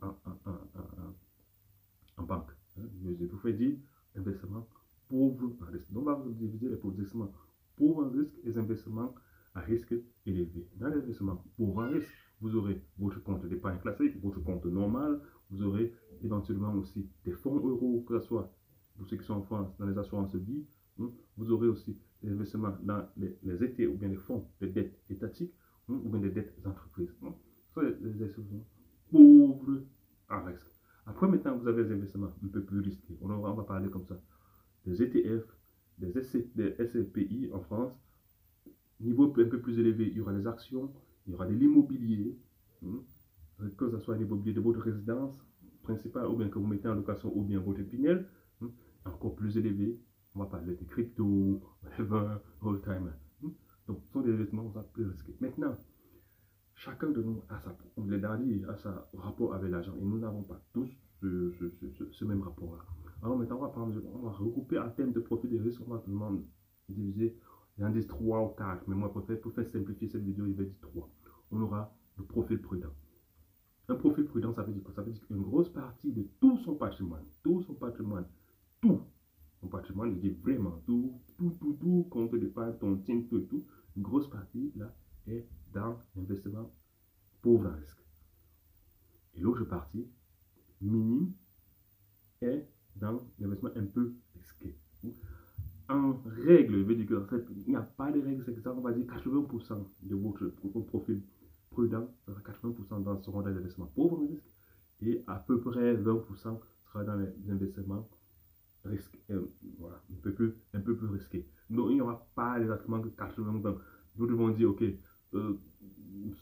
En, 2.16 2.22
banque 2.22 2.50
hein? 2.78 2.84
Je 3.02 3.26
vous 3.26 3.38
fais 3.38 3.52
dire 3.52 3.76
investissement 4.16 4.66
pauvre 5.08 5.52
en 5.60 5.70
risque. 5.70 5.92
Donc, 5.92 6.08
on 6.08 6.14
va 6.14 6.24
diviser 6.30 6.68
les 6.68 6.80
investissements 6.84 7.32
pauvres 7.76 8.06
en 8.06 8.10
risque 8.10 8.34
et 8.42 8.48
les 8.48 8.58
à 9.54 9.60
risque 9.60 9.94
élevé. 10.26 10.68
Dans 10.76 10.88
l'investissement 10.88 11.42
pauvre 11.56 11.84
en 11.84 11.88
risque, 11.88 12.08
vous 12.40 12.54
aurez 12.54 12.82
votre 12.98 13.22
compte 13.22 13.46
d'épargne 13.46 13.78
classique, 13.78 14.20
votre 14.22 14.40
compte 14.40 14.66
normal, 14.66 15.20
vous 15.50 15.62
aurez 15.62 15.94
éventuellement 16.22 16.74
aussi 16.74 17.08
des 17.24 17.32
fonds 17.32 17.56
euros, 17.56 18.04
que 18.06 18.18
ce 18.18 18.26
soit 18.26 18.52
pour 18.96 19.08
ceux 19.08 19.16
qui 19.16 19.24
sont 19.24 19.34
en 19.34 19.42
France 19.42 19.76
dans 19.78 19.86
les 19.86 19.96
assurances 19.96 20.34
vie, 20.34 20.64
hein. 21.00 21.10
vous 21.36 21.50
aurez 21.50 21.68
aussi 21.68 21.98
des 22.22 22.30
investissements 22.30 22.76
dans 22.82 23.08
les, 23.16 23.38
les 23.42 23.64
étés 23.64 23.86
ou 23.86 23.96
bien 23.96 24.08
les 24.08 24.16
fonds, 24.16 24.46
des 24.60 24.68
dettes 24.68 24.98
étatiques 25.08 25.54
hein, 25.88 26.00
ou 26.04 26.08
bien 26.10 26.20
des 26.20 26.30
dettes 26.30 26.60
d'entreprise. 26.62 27.14
Hein. 27.22 27.34
Ce 27.68 27.74
sont 27.74 27.80
les, 27.80 28.10
investissements 28.10 28.64
pauvres 29.10 29.82
en 30.28 30.44
risque. 30.44 30.66
Après, 31.06 31.28
maintenant, 31.28 31.56
vous 31.56 31.68
avez 31.68 31.84
des 31.84 31.92
investissements 31.92 32.32
un 32.42 32.48
peu 32.48 32.62
plus 32.62 32.80
risqués. 32.80 33.16
On 33.20 33.28
va, 33.28 33.50
on 33.50 33.54
va 33.54 33.62
parler 33.62 33.88
comme 33.88 34.04
ça. 34.04 34.20
Des 34.84 35.02
ETF, 35.02 35.44
des, 35.98 36.12
des 36.54 36.74
SCPI 36.84 37.50
en 37.52 37.60
France, 37.60 37.92
niveau 39.00 39.26
un 39.26 39.48
peu 39.48 39.60
plus 39.60 39.78
élevé, 39.78 40.08
il 40.08 40.16
y 40.16 40.20
aura 40.20 40.32
des 40.32 40.46
actions, 40.46 40.92
il 41.26 41.32
y 41.32 41.34
aura 41.34 41.46
de 41.46 41.54
l'immobilier, 41.54 42.38
hein, 42.84 43.02
que 43.76 43.90
ce 43.90 43.98
soit 43.98 44.16
l'immobilier 44.16 44.54
de 44.54 44.60
votre 44.60 44.80
résidence 44.80 45.38
que 46.50 46.58
vous 46.58 46.66
mettez 46.66 46.88
en 46.88 46.94
location 46.94 47.32
ou 47.34 47.42
bien 47.42 47.60
votre 47.60 47.82
pinel, 47.82 48.26
hein, 48.62 48.70
encore 49.04 49.34
plus 49.34 49.56
élevé, 49.56 50.00
on 50.34 50.40
va 50.40 50.46
parler 50.46 50.74
de 50.74 50.84
crypto, 50.84 51.62
whatever, 51.82 52.36
all 52.62 52.80
time. 52.82 53.12
Hein. 53.44 53.50
Donc, 53.86 54.00
ce 54.02 54.12
sont 54.12 54.20
des 54.20 54.32
investissements 54.32 54.72
plus 54.92 55.06
risqués. 55.06 55.36
Maintenant, 55.40 55.76
chacun 56.74 57.10
de 57.10 57.22
nous 57.22 57.42
a 57.48 57.58
sa, 57.58 57.76
dit, 58.38 58.64
a 58.68 58.76
sa 58.76 59.08
rapport 59.14 59.54
avec 59.54 59.70
l'argent 59.70 59.94
et 59.96 60.04
nous 60.04 60.18
n'avons 60.18 60.42
pas 60.42 60.60
tous 60.72 60.88
ce, 61.22 62.24
même 62.24 62.42
rapport-là. 62.42 62.84
Alors 63.22 63.38
maintenant, 63.38 63.56
on 63.56 63.62
va, 63.62 63.68
prendre, 63.68 63.94
on 64.14 64.18
va 64.18 64.30
regrouper 64.30 64.78
en 64.78 64.90
termes 64.90 65.12
de 65.12 65.20
profit 65.20 65.48
des 65.48 65.58
risques, 65.58 65.80
on 65.86 65.90
va 65.90 65.98
tout 65.98 66.42
diviser 66.88 67.36
il 67.78 67.82
y 67.82 67.84
en 67.84 67.94
a 67.94 68.02
3 68.02 68.42
ou 68.42 68.48
4, 68.48 68.88
mais 68.88 68.94
moi, 68.94 69.12
pour 69.12 69.26
faire, 69.26 69.40
pour 69.40 69.52
faire 69.52 69.68
simplifier 69.68 70.08
cette 70.08 70.22
vidéo, 70.22 70.46
il 70.46 70.54
va 70.54 70.64
dire 70.64 70.74
3. 70.80 71.10
On 71.50 71.60
aura 71.60 71.94
le 72.16 72.24
profil 72.24 72.60
prudent. 72.60 72.88
Un 73.88 73.94
profil 73.94 74.24
prudent, 74.24 74.52
ça 74.52 74.62
veut 74.62 74.72
dire 74.72 74.82
quoi? 74.82 74.94
Ça 74.94 75.02
veut 75.02 75.12
dire 75.12 75.26
qu'une 75.26 75.42
grosse 75.42 75.68
partie 75.68 76.12
de 76.12 76.22
tout 76.40 76.58
son 76.58 76.74
patrimoine, 76.74 77.24
tout 77.42 77.62
son 77.62 77.74
patrimoine, 77.74 78.26
tout 78.80 79.00
son 79.60 79.68
patrimoine, 79.68 80.14
je 80.14 80.18
dis 80.18 80.30
vraiment 80.30 80.82
tout, 80.86 81.20
tout, 81.38 81.50
tout, 81.60 81.74
tout, 81.74 82.06
compte 82.10 82.34
d'épargne, 82.34 82.74
ton 82.78 82.96
team, 82.96 83.28
tout 83.28 83.40
tout, 83.40 83.64
une 83.96 84.02
grosse 84.02 84.28
partie, 84.28 84.72
là, 84.76 84.92
est 85.28 85.46
dans 85.72 85.98
l'investissement 86.16 86.72
pauvre 87.42 87.70
risque. 87.70 88.02
Et 89.34 89.40
l'autre 89.40 89.64
partie, 89.64 90.06
minime, 90.80 91.32
est 92.40 92.66
dans 92.96 93.22
l'investissement 93.38 93.76
un 93.76 93.86
peu 93.86 94.14
risqué 94.34 94.76
en 95.88 96.14
règle, 96.44 96.78
je 96.78 96.82
veux 96.82 96.94
dire 96.96 97.06
qu'en 97.06 97.26
fait, 97.26 97.44
il 97.50 97.70
n'y 97.70 97.76
a 97.76 97.82
pas 97.82 98.10
de 98.10 98.20
règle, 98.20 98.42
c'est 98.44 98.60
ça, 98.60 98.74
on 98.76 98.80
va 98.80 98.92
dire 98.92 99.06
80% 99.06 99.84
de 100.02 100.16
votre, 100.16 100.46
profil 100.86 101.22
prudent 101.76 102.08
sera 102.24 102.40
80% 102.40 103.02
dans, 103.02 103.22
seront 103.22 103.42
dans 103.42 103.50
les 103.50 103.56
investissements 103.56 103.92
pauvres 103.94 104.26
risque 104.26 104.48
et 105.02 105.22
à 105.26 105.36
peu 105.36 105.60
près 105.60 105.94
20% 105.94 106.58
sera 106.86 107.04
dans 107.04 107.16
les 107.16 107.50
investissements 107.50 108.08
risques, 108.84 109.18
euh, 109.30 109.44
voilà, 109.78 110.00
un 110.10 110.20
peu 110.22 110.32
plus, 110.32 110.54
un 110.72 110.80
peu 110.80 110.96
plus 110.96 111.08
risqués. 111.08 111.46
Donc, 111.68 111.88
il 111.90 111.96
n'y 111.96 112.00
aura 112.00 112.26
pas 112.34 112.58
exactement 112.60 113.00
que 113.00 113.08
80%. 113.08 113.76
D'autres 114.16 114.34
vont 114.34 114.48
dire, 114.50 114.70
OK, 114.70 114.82
euh, 115.34 115.58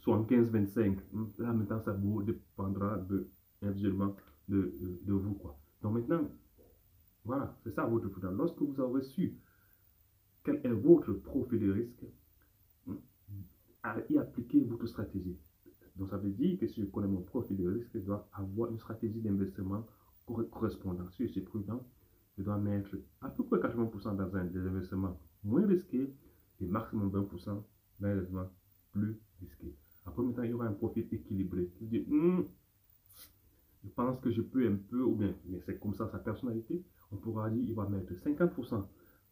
75-25. 0.05 0.99
Là, 1.39 1.51
maintenant, 1.51 1.81
ça 1.81 1.93
dépendra 2.25 2.97
de, 2.97 3.27
individuellement 3.61 4.15
de, 4.47 4.73
de, 5.03 5.13
vous, 5.13 5.33
quoi. 5.33 5.59
Donc, 5.81 5.95
maintenant, 5.95 6.29
voilà, 7.25 7.57
c'est 7.63 7.71
ça 7.71 7.85
votre 7.85 8.07
prudence. 8.07 8.37
Lorsque 8.37 8.61
vous 8.61 8.79
aurez 8.79 9.01
su 9.01 9.37
quel 10.43 10.61
est 10.63 10.71
votre 10.71 11.11
profil 11.13 11.59
de 11.59 11.71
risque, 11.71 12.05
à 13.85 13.95
y 14.09 14.17
appliquer 14.17 14.63
votre 14.63 14.87
stratégie. 14.87 15.37
Donc 15.95 16.09
ça 16.09 16.17
veut 16.17 16.31
dire 16.31 16.57
que 16.59 16.67
si 16.67 16.81
je 16.81 16.85
connais 16.87 17.07
mon 17.07 17.21
profil 17.21 17.55
de 17.55 17.69
risque, 17.69 17.91
je 17.93 17.99
dois 17.99 18.27
avoir 18.33 18.71
une 18.71 18.79
stratégie 18.79 19.21
d'investissement 19.21 19.85
correspondant. 20.25 21.09
Si 21.11 21.27
je 21.27 21.31
suis 21.31 21.41
prudent, 21.41 21.85
je 22.37 22.43
dois 22.43 22.57
mettre 22.57 22.97
à 23.21 23.29
peu 23.29 23.43
près 23.45 23.59
80% 23.59 24.15
dans 24.15 24.35
un 24.35 24.45
des 24.45 24.59
investissements 24.59 25.17
moins 25.43 25.65
risqués 25.65 26.11
et 26.59 26.65
maximum 26.65 27.09
20% 27.09 27.45
dans 27.45 27.63
des 27.99 28.07
investissements 28.07 28.49
plus 28.91 29.19
risqués. 29.39 29.75
Après, 30.05 30.23
maintenant, 30.23 30.43
il 30.43 30.49
y 30.49 30.53
aura 30.53 30.65
un 30.65 30.73
profil 30.73 31.07
équilibré. 31.11 31.71
Hmm, 32.07 32.41
je 33.83 33.89
pense 33.89 34.19
que 34.19 34.31
je 34.31 34.41
peux 34.41 34.67
un 34.67 34.75
peu, 34.75 35.01
ou 35.03 35.15
bien, 35.15 35.33
mais 35.45 35.59
c'est 35.65 35.79
comme 35.79 35.93
ça 35.93 36.09
sa 36.09 36.17
personnalité, 36.19 36.83
on 37.11 37.17
pourra 37.17 37.49
dire 37.49 37.63
qu'il 37.63 37.75
va 37.75 37.87
mettre 37.87 38.13
50% 38.13 38.83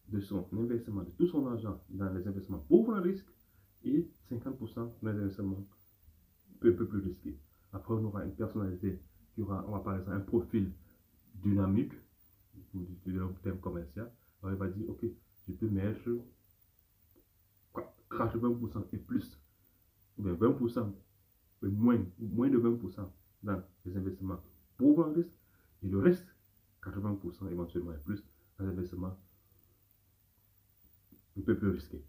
de 0.08 0.20
son 0.20 0.46
investissement, 0.52 1.02
de 1.02 1.10
tout 1.10 1.26
son 1.26 1.46
argent 1.46 1.82
dans 1.90 2.12
les 2.12 2.26
investissements 2.26 2.64
pauvres 2.68 2.94
à 2.94 3.00
risque 3.00 3.33
et 3.84 4.08
50% 4.30 4.74
dans 5.02 5.12
les 5.12 5.18
investissements 5.18 5.66
un 6.64 6.72
peu 6.72 6.86
plus 6.86 7.00
risqués. 7.00 7.38
Après, 7.72 7.94
on 7.94 8.04
aura 8.04 8.24
une 8.24 8.34
personnalité 8.34 9.00
qui 9.34 9.42
aura, 9.42 9.64
on 9.68 9.78
va 9.78 10.04
un 10.08 10.20
profil 10.20 10.70
dynamique, 11.42 11.92
utiliser 12.74 13.20
un 13.20 13.32
terme 13.42 13.58
commercial. 13.58 14.10
Alors, 14.42 14.54
il 14.54 14.58
va 14.58 14.68
dire, 14.68 14.88
OK, 14.88 15.04
je 15.46 15.52
peux 15.52 15.68
mettre 15.68 16.08
80% 18.10 18.84
et 18.92 18.98
plus, 18.98 19.38
ou 20.18 20.22
bien 20.22 20.34
20%, 20.34 20.92
ou 21.62 21.66
moins, 21.68 21.98
moins 22.18 22.48
de 22.48 22.58
20% 22.58 23.10
dans 23.42 23.62
les 23.84 23.96
investissements 23.96 24.40
pauvres 24.76 25.08
en 25.08 25.12
risque, 25.12 25.38
et 25.82 25.88
le 25.88 25.98
reste, 25.98 26.26
80% 26.82 27.50
éventuellement 27.50 27.92
et 27.92 27.98
plus, 27.98 28.22
dans 28.58 28.66
les 28.66 28.72
investissements 28.72 29.18
un 31.36 31.40
peu 31.40 31.56
plus 31.56 31.70
risqués. 31.70 32.04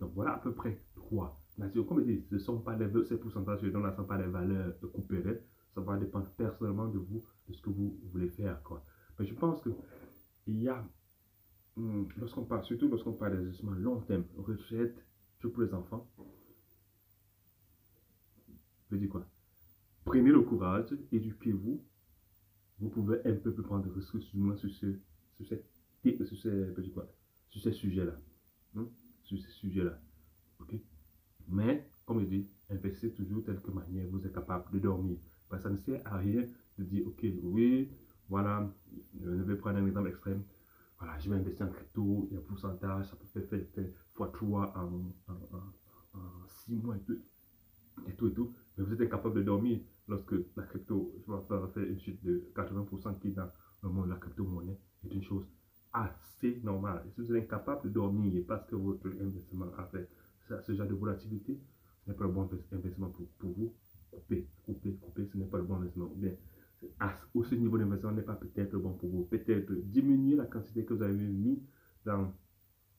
Donc 0.00 0.12
voilà 0.14 0.34
à 0.34 0.38
peu 0.38 0.52
près 0.52 0.80
trois. 0.94 1.40
Comme 1.88 2.00
je 2.00 2.04
dis, 2.04 2.24
ce 2.30 2.38
sont 2.38 2.60
pas 2.60 2.76
les, 2.76 3.04
ces 3.04 3.16
pourcentages 3.16 3.60
je 3.62 3.68
ne 3.68 3.90
sont 3.92 4.04
pas 4.04 4.18
les 4.18 4.26
valeurs 4.26 4.74
coupées. 4.92 5.22
Ça 5.74 5.80
va 5.80 5.96
dépendre 5.96 6.28
personnellement 6.36 6.88
de 6.88 6.98
vous, 6.98 7.22
de 7.48 7.54
ce 7.54 7.62
que 7.62 7.70
vous 7.70 7.98
voulez 8.12 8.28
faire. 8.28 8.62
Quoi. 8.62 8.84
Mais 9.18 9.26
je 9.26 9.34
pense 9.34 9.62
que 9.62 9.70
il 10.46 10.62
y 10.62 10.68
a, 10.68 10.86
hmm, 11.76 12.04
lorsqu'on 12.18 12.44
parle, 12.44 12.64
surtout 12.64 12.88
lorsqu'on 12.88 13.14
parle 13.14 13.36
d'investissement 13.36 13.72
long 13.72 14.00
terme, 14.00 14.24
retraite, 14.36 14.96
pour 15.48 15.62
les 15.62 15.72
enfants, 15.74 16.08
je 18.90 18.96
dis 18.96 19.08
quoi? 19.08 19.26
Prenez 20.04 20.30
le 20.30 20.40
courage, 20.42 20.86
éduquez-vous. 21.12 21.84
Vous 22.78 22.88
pouvez 22.90 23.18
un 23.24 23.34
peu 23.34 23.52
plus 23.52 23.62
prendre 23.62 23.84
de 23.84 23.90
risques 23.90 24.20
sur, 24.20 24.20
ce, 24.20 24.58
sur, 24.58 25.46
ces, 25.46 25.62
sur, 26.24 26.38
ces, 26.38 26.90
quoi, 26.92 27.08
sur 27.48 27.62
ces 27.62 27.72
sujets-là. 27.72 28.14
Hein? 28.76 28.88
Sur 29.26 29.38
ces 29.40 29.50
sujets-là. 29.50 29.98
ok? 30.60 30.74
Mais, 31.48 31.88
comme 32.06 32.20
je 32.20 32.26
dis, 32.26 32.50
investissez 32.70 33.12
toujours 33.12 33.42
telle 33.44 33.60
que 33.60 33.70
manière 33.72 34.06
vous 34.08 34.24
êtes 34.24 34.32
capable 34.32 34.72
de 34.72 34.78
dormir. 34.78 35.18
Parce 35.48 35.62
que 35.62 35.68
ça 35.68 35.72
ne 35.72 35.78
sert 35.78 36.00
à 36.04 36.18
rien 36.18 36.44
de 36.78 36.84
dire, 36.84 37.06
ok, 37.06 37.26
oui, 37.42 37.90
voilà, 38.28 38.72
je 39.20 39.28
vais 39.28 39.56
prendre 39.56 39.78
un 39.78 39.86
exemple 39.86 40.08
extrême. 40.08 40.42
Voilà, 40.98 41.18
je 41.18 41.28
vais 41.28 41.36
investir 41.36 41.66
en 41.66 41.70
crypto, 41.70 42.26
il 42.30 42.34
y 42.34 42.36
a 42.36 42.40
un 42.40 42.42
pourcentage, 42.42 43.06
ça 43.08 43.16
peut 43.16 43.40
faire, 43.40 43.64
faire, 43.74 43.86
x3 44.16 44.72
en, 44.76 45.12
en, 45.28 46.46
6 46.46 46.76
mois 46.76 46.96
et 46.96 47.00
tout, 47.00 47.18
et 48.08 48.14
tout 48.14 48.28
et 48.28 48.32
tout. 48.32 48.54
Mais 48.76 48.84
vous 48.84 48.92
êtes 48.92 49.00
incapable 49.00 49.34
de 49.34 49.42
dormir 49.42 49.80
lorsque 50.08 50.34
la 50.56 50.62
crypto 50.62 51.12
va 51.26 51.68
faire 51.68 51.82
une 51.82 51.98
chute 51.98 52.24
de 52.24 52.48
80% 52.54 53.18
qui 53.18 53.32
dans 53.32 53.50
le 53.82 53.88
monde 53.90 54.06
de 54.06 54.10
la 54.10 54.16
crypto-monnaie 54.16 54.78
est 55.04 55.12
une 55.12 55.22
chose 55.22 55.46
assez 55.96 56.60
normale. 56.62 57.02
si 57.14 57.20
vous 57.20 57.34
êtes 57.34 57.44
incapable 57.44 57.84
de 57.84 57.88
dormir 57.88 58.42
parce 58.46 58.66
que 58.66 58.76
votre 58.76 59.06
investissement 59.08 59.66
a 59.78 59.84
fait 59.84 60.08
ce 60.62 60.74
genre 60.74 60.86
de 60.86 60.94
volatilité, 60.94 61.58
ce 62.04 62.10
n'est 62.10 62.16
pas 62.16 62.24
le 62.24 62.32
bon 62.32 62.48
investissement 62.72 63.10
pour, 63.38 63.50
vous. 63.50 63.74
Coupez, 64.10 64.46
coupez, 64.64 64.94
coupez, 64.94 65.26
ce 65.26 65.36
n'est 65.38 65.46
pas 65.46 65.58
le 65.58 65.64
bon 65.64 65.76
investissement. 65.76 66.12
Bien, 66.14 66.32
au 67.34 67.42
ce 67.42 67.54
niveau 67.54 67.78
d'investissement 67.78 68.12
n'est 68.12 68.22
pas 68.22 68.34
peut-être 68.36 68.76
bon 68.76 68.92
pour 68.92 69.08
vous. 69.08 69.24
Peut-être 69.24 69.72
diminuer 69.72 70.36
la 70.36 70.46
quantité 70.46 70.84
que 70.84 70.94
vous 70.94 71.02
avez 71.02 71.14
mis 71.14 71.62
dans 72.04 72.32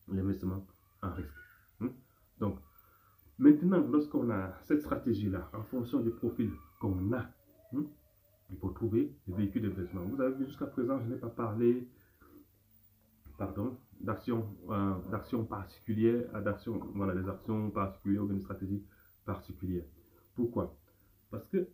l'investissement 0.09 0.65
en 1.01 1.13
risque. 1.13 1.31
Hmm? 1.79 1.89
Donc, 2.39 2.59
maintenant, 3.37 3.79
lorsqu'on 3.87 4.29
a 4.29 4.53
cette 4.65 4.81
stratégie-là, 4.81 5.49
en 5.53 5.63
fonction 5.63 6.01
du 6.01 6.09
profil 6.09 6.51
qu'on 6.81 7.13
a, 7.13 7.29
hmm, 7.71 7.83
il 8.49 8.57
faut 8.57 8.69
trouver 8.71 9.15
des 9.27 9.33
véhicules 9.33 9.61
d'investissement. 9.61 10.05
Vous 10.05 10.19
avez 10.19 10.35
vu 10.35 10.45
jusqu'à 10.47 10.65
présent, 10.65 10.99
je 10.99 11.13
n'ai 11.13 11.19
pas 11.19 11.29
parlé 11.29 11.87
pardon, 13.37 13.77
d'actions 13.99 14.57
euh, 14.69 15.43
particulières, 15.49 16.41
d'action, 16.43 16.79
voilà, 16.95 17.13
des 17.15 17.27
actions 17.29 17.69
particulières 17.71 18.23
ou 18.23 18.31
une 18.31 18.41
stratégie 18.41 18.83
particulière. 19.25 19.85
Pourquoi? 20.35 20.75
Parce 21.29 21.47
que 21.47 21.67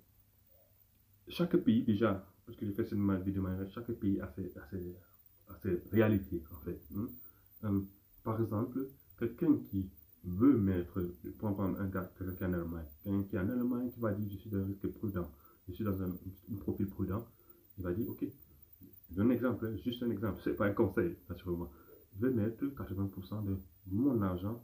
chaque 1.27 1.55
pays, 1.57 1.83
déjà, 1.83 2.25
parce 2.45 2.57
que 2.57 2.65
j'ai 2.65 2.73
fait 2.73 2.85
cette 2.85 2.99
vidéo, 2.99 3.47
chaque 3.69 3.91
pays 3.93 4.19
a 4.19 4.27
ses, 4.29 4.57
a 4.57 4.65
ses, 4.69 4.97
a 5.47 5.55
ses 5.57 5.81
réalités, 5.91 6.43
en 6.51 6.59
fait. 6.65 6.81
Hein. 6.95 7.07
Euh, 7.65 7.81
par 8.23 8.41
exemple, 8.41 8.87
quelqu'un 9.17 9.57
qui 9.69 9.89
veut 10.25 10.57
mettre, 10.57 11.01
pour 11.37 11.53
prendre 11.55 11.79
un 11.79 11.89
cas, 11.89 12.09
quelqu'un 12.17 12.33
qui 12.35 12.45
en 12.45 12.53
Allemagne, 12.53 12.85
quelqu'un 13.03 13.23
qui 13.23 13.35
est 13.35 13.39
en 13.39 13.49
Allemagne 13.49 13.91
qui 13.91 13.99
va 13.99 14.13
dire 14.13 14.29
je 14.31 14.37
suis 14.37 14.49
dans 14.49 14.59
un 14.59 14.65
risque 14.65 14.87
prudent, 14.87 15.29
je 15.67 15.73
suis 15.73 15.83
dans 15.83 16.01
un 16.01 16.15
profil 16.59 16.87
prudent, 16.87 17.25
il 17.77 17.83
va 17.83 17.93
dire 17.93 18.09
ok, 18.09 18.25
un 19.21 19.29
exemple, 19.29 19.65
hein, 19.65 19.75
juste 19.83 20.03
un 20.03 20.11
exemple, 20.11 20.41
ce 20.43 20.49
n'est 20.49 20.55
pas 20.55 20.67
un 20.67 20.73
conseil, 20.73 21.17
naturellement. 21.29 21.71
Je 22.15 22.25
vais 22.25 22.33
mettre 22.33 22.65
80% 22.65 23.45
de 23.45 23.57
mon 23.87 24.21
argent 24.21 24.63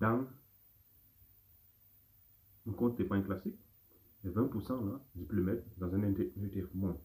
dans 0.00 0.26
un 2.68 2.72
compte 2.72 2.96
d'épargne 2.96 3.22
classique. 3.22 3.58
Et 4.24 4.28
20% 4.28 4.86
là, 4.86 5.00
je 5.16 5.24
peux 5.24 5.36
le 5.36 5.42
mettre 5.42 5.62
dans 5.78 5.94
un 5.94 6.02
ETF 6.02 6.74
monde. 6.74 6.98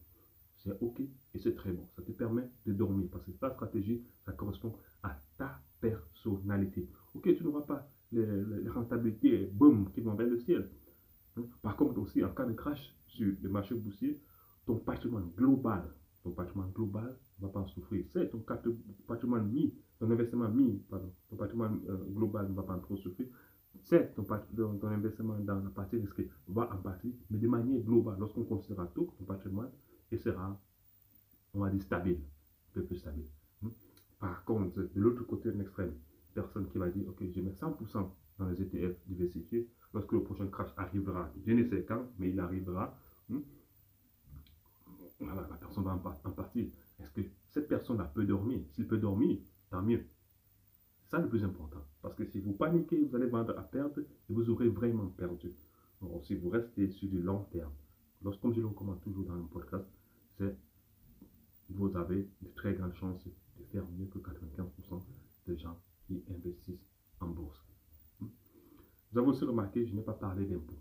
C'est 0.56 0.76
OK 0.80 1.00
et 1.00 1.38
c'est 1.38 1.54
très 1.54 1.72
bon. 1.72 1.86
Ça 1.94 2.02
te 2.02 2.12
permet 2.12 2.48
de 2.66 2.72
dormir 2.72 3.08
parce 3.10 3.24
que 3.24 3.32
ta 3.32 3.50
stratégie, 3.50 4.02
ça 4.24 4.32
correspond 4.32 4.74
à 5.02 5.16
ta 5.36 5.60
personnalité. 5.80 6.88
OK, 7.14 7.34
tu 7.36 7.44
n'auras 7.44 7.62
pas 7.62 7.88
les, 8.12 8.68
rentabilités, 8.68 9.50
boum, 9.52 9.90
qui 9.92 10.00
vont 10.00 10.14
vers 10.14 10.26
le 10.26 10.38
ciel. 10.38 10.70
Hein. 11.36 11.44
Par 11.62 11.76
contre 11.76 11.98
aussi, 12.00 12.24
en 12.24 12.32
cas 12.32 12.46
de 12.46 12.52
crash 12.52 12.94
sur 13.06 13.32
le 13.42 13.48
marché 13.48 13.74
boursier, 13.74 14.20
ton 14.66 14.76
patrimoine 14.76 15.30
global, 15.36 15.84
ton 16.24 16.30
patrimoine 16.30 16.70
global 16.72 17.16
ne 17.38 17.46
va 17.46 17.52
pas 17.52 17.66
souffrir. 17.68 18.04
C'est 18.08 18.30
ton 18.30 18.42
patrimoine 19.06 19.48
mis, 19.48 19.74
ton 20.00 20.10
investissement 20.10 20.48
mis, 20.48 20.82
pardon, 20.90 21.12
ton 21.28 21.36
patrimoine 21.36 21.80
euh, 21.88 21.96
global 22.10 22.48
ne 22.48 22.54
va 22.54 22.62
pas 22.62 22.76
trop 22.78 22.96
souffrir. 22.96 23.28
C'est 23.82 24.14
ton, 24.14 24.24
ton, 24.24 24.88
investissement 24.88 25.38
dans 25.40 25.60
la 25.60 25.70
partie 25.70 25.96
risquée 25.96 26.30
va 26.48 26.72
en 26.72 26.78
partie, 26.78 27.14
mais 27.30 27.38
de 27.38 27.46
manière 27.46 27.80
globale, 27.82 28.16
lorsqu'on 28.18 28.44
considère 28.44 28.90
tout, 28.94 29.10
ton 29.18 29.24
patrimoine 29.24 29.70
il 30.10 30.18
sera, 30.18 30.58
on 31.52 31.60
va 31.60 31.70
dire, 31.70 31.82
stable, 31.82 32.10
un 32.10 32.72
peu 32.72 32.82
plus 32.84 32.96
stable. 32.96 33.22
Hmm? 33.62 33.68
Par 34.18 34.44
contre, 34.44 34.80
de 34.80 35.00
l'autre 35.00 35.24
côté 35.24 35.50
de 35.50 35.58
l'extrême, 35.58 35.92
personne 36.32 36.68
qui 36.68 36.78
va 36.78 36.88
dire, 36.88 37.06
OK, 37.08 37.22
je 37.28 37.40
mets 37.40 37.50
100% 37.50 38.10
dans 38.38 38.48
les 38.48 38.62
ETF 38.62 38.96
diversifiés, 39.06 39.68
lorsque 39.92 40.12
le 40.12 40.22
prochain 40.22 40.46
crash 40.46 40.70
arrivera, 40.76 41.30
je 41.44 41.52
ne 41.52 41.64
sais 41.64 41.84
quand, 41.84 42.06
mais 42.18 42.30
il 42.30 42.40
arrivera, 42.40 42.96
hmm? 43.28 43.40
Voilà, 45.24 45.46
la 45.48 45.56
personne 45.56 45.84
va 45.84 45.94
en, 45.94 46.30
partir. 46.30 46.66
Est-ce 46.98 47.10
que 47.10 47.22
cette 47.50 47.68
personne-là 47.68 48.04
peut 48.04 48.24
dormir 48.24 48.60
S'il 48.72 48.86
peut 48.86 48.98
dormir, 48.98 49.38
tant 49.70 49.82
mieux. 49.82 50.06
C'est 51.02 51.10
ça 51.10 51.18
le 51.18 51.28
plus 51.28 51.44
important. 51.44 51.84
Parce 52.02 52.14
que 52.14 52.24
si 52.24 52.40
vous 52.40 52.52
paniquez, 52.52 53.02
vous 53.02 53.14
allez 53.16 53.26
vendre 53.26 53.58
à 53.58 53.62
perte 53.62 53.98
et 53.98 54.32
vous 54.32 54.48
aurez 54.50 54.68
vraiment 54.68 55.08
perdu. 55.08 55.52
Si 56.22 56.34
vous 56.34 56.50
restez 56.50 56.88
sur 56.90 57.08
du 57.08 57.22
long 57.22 57.44
terme, 57.44 57.72
lorsque 58.22 58.50
je 58.52 58.60
le 58.60 58.66
recommande 58.66 59.00
toujours 59.00 59.24
dans 59.24 59.36
le 59.36 59.44
podcast, 59.44 59.86
c'est 60.36 60.56
vous 61.70 61.96
avez 61.96 62.28
de 62.42 62.48
très 62.54 62.74
grandes 62.74 62.94
chances 62.94 63.24
de 63.24 63.64
faire 63.72 63.84
mieux 63.98 64.06
que 64.06 64.18
95% 64.18 65.02
des 65.46 65.58
gens 65.58 65.78
qui 66.06 66.22
investissent 66.30 66.86
en 67.20 67.28
bourse. 67.28 67.64
Hmm? 68.20 68.26
Vous 69.12 69.18
avez 69.18 69.28
aussi 69.28 69.44
remarqué, 69.44 69.86
je 69.86 69.94
n'ai 69.94 70.02
pas 70.02 70.12
parlé 70.12 70.44
d'impôts. 70.44 70.78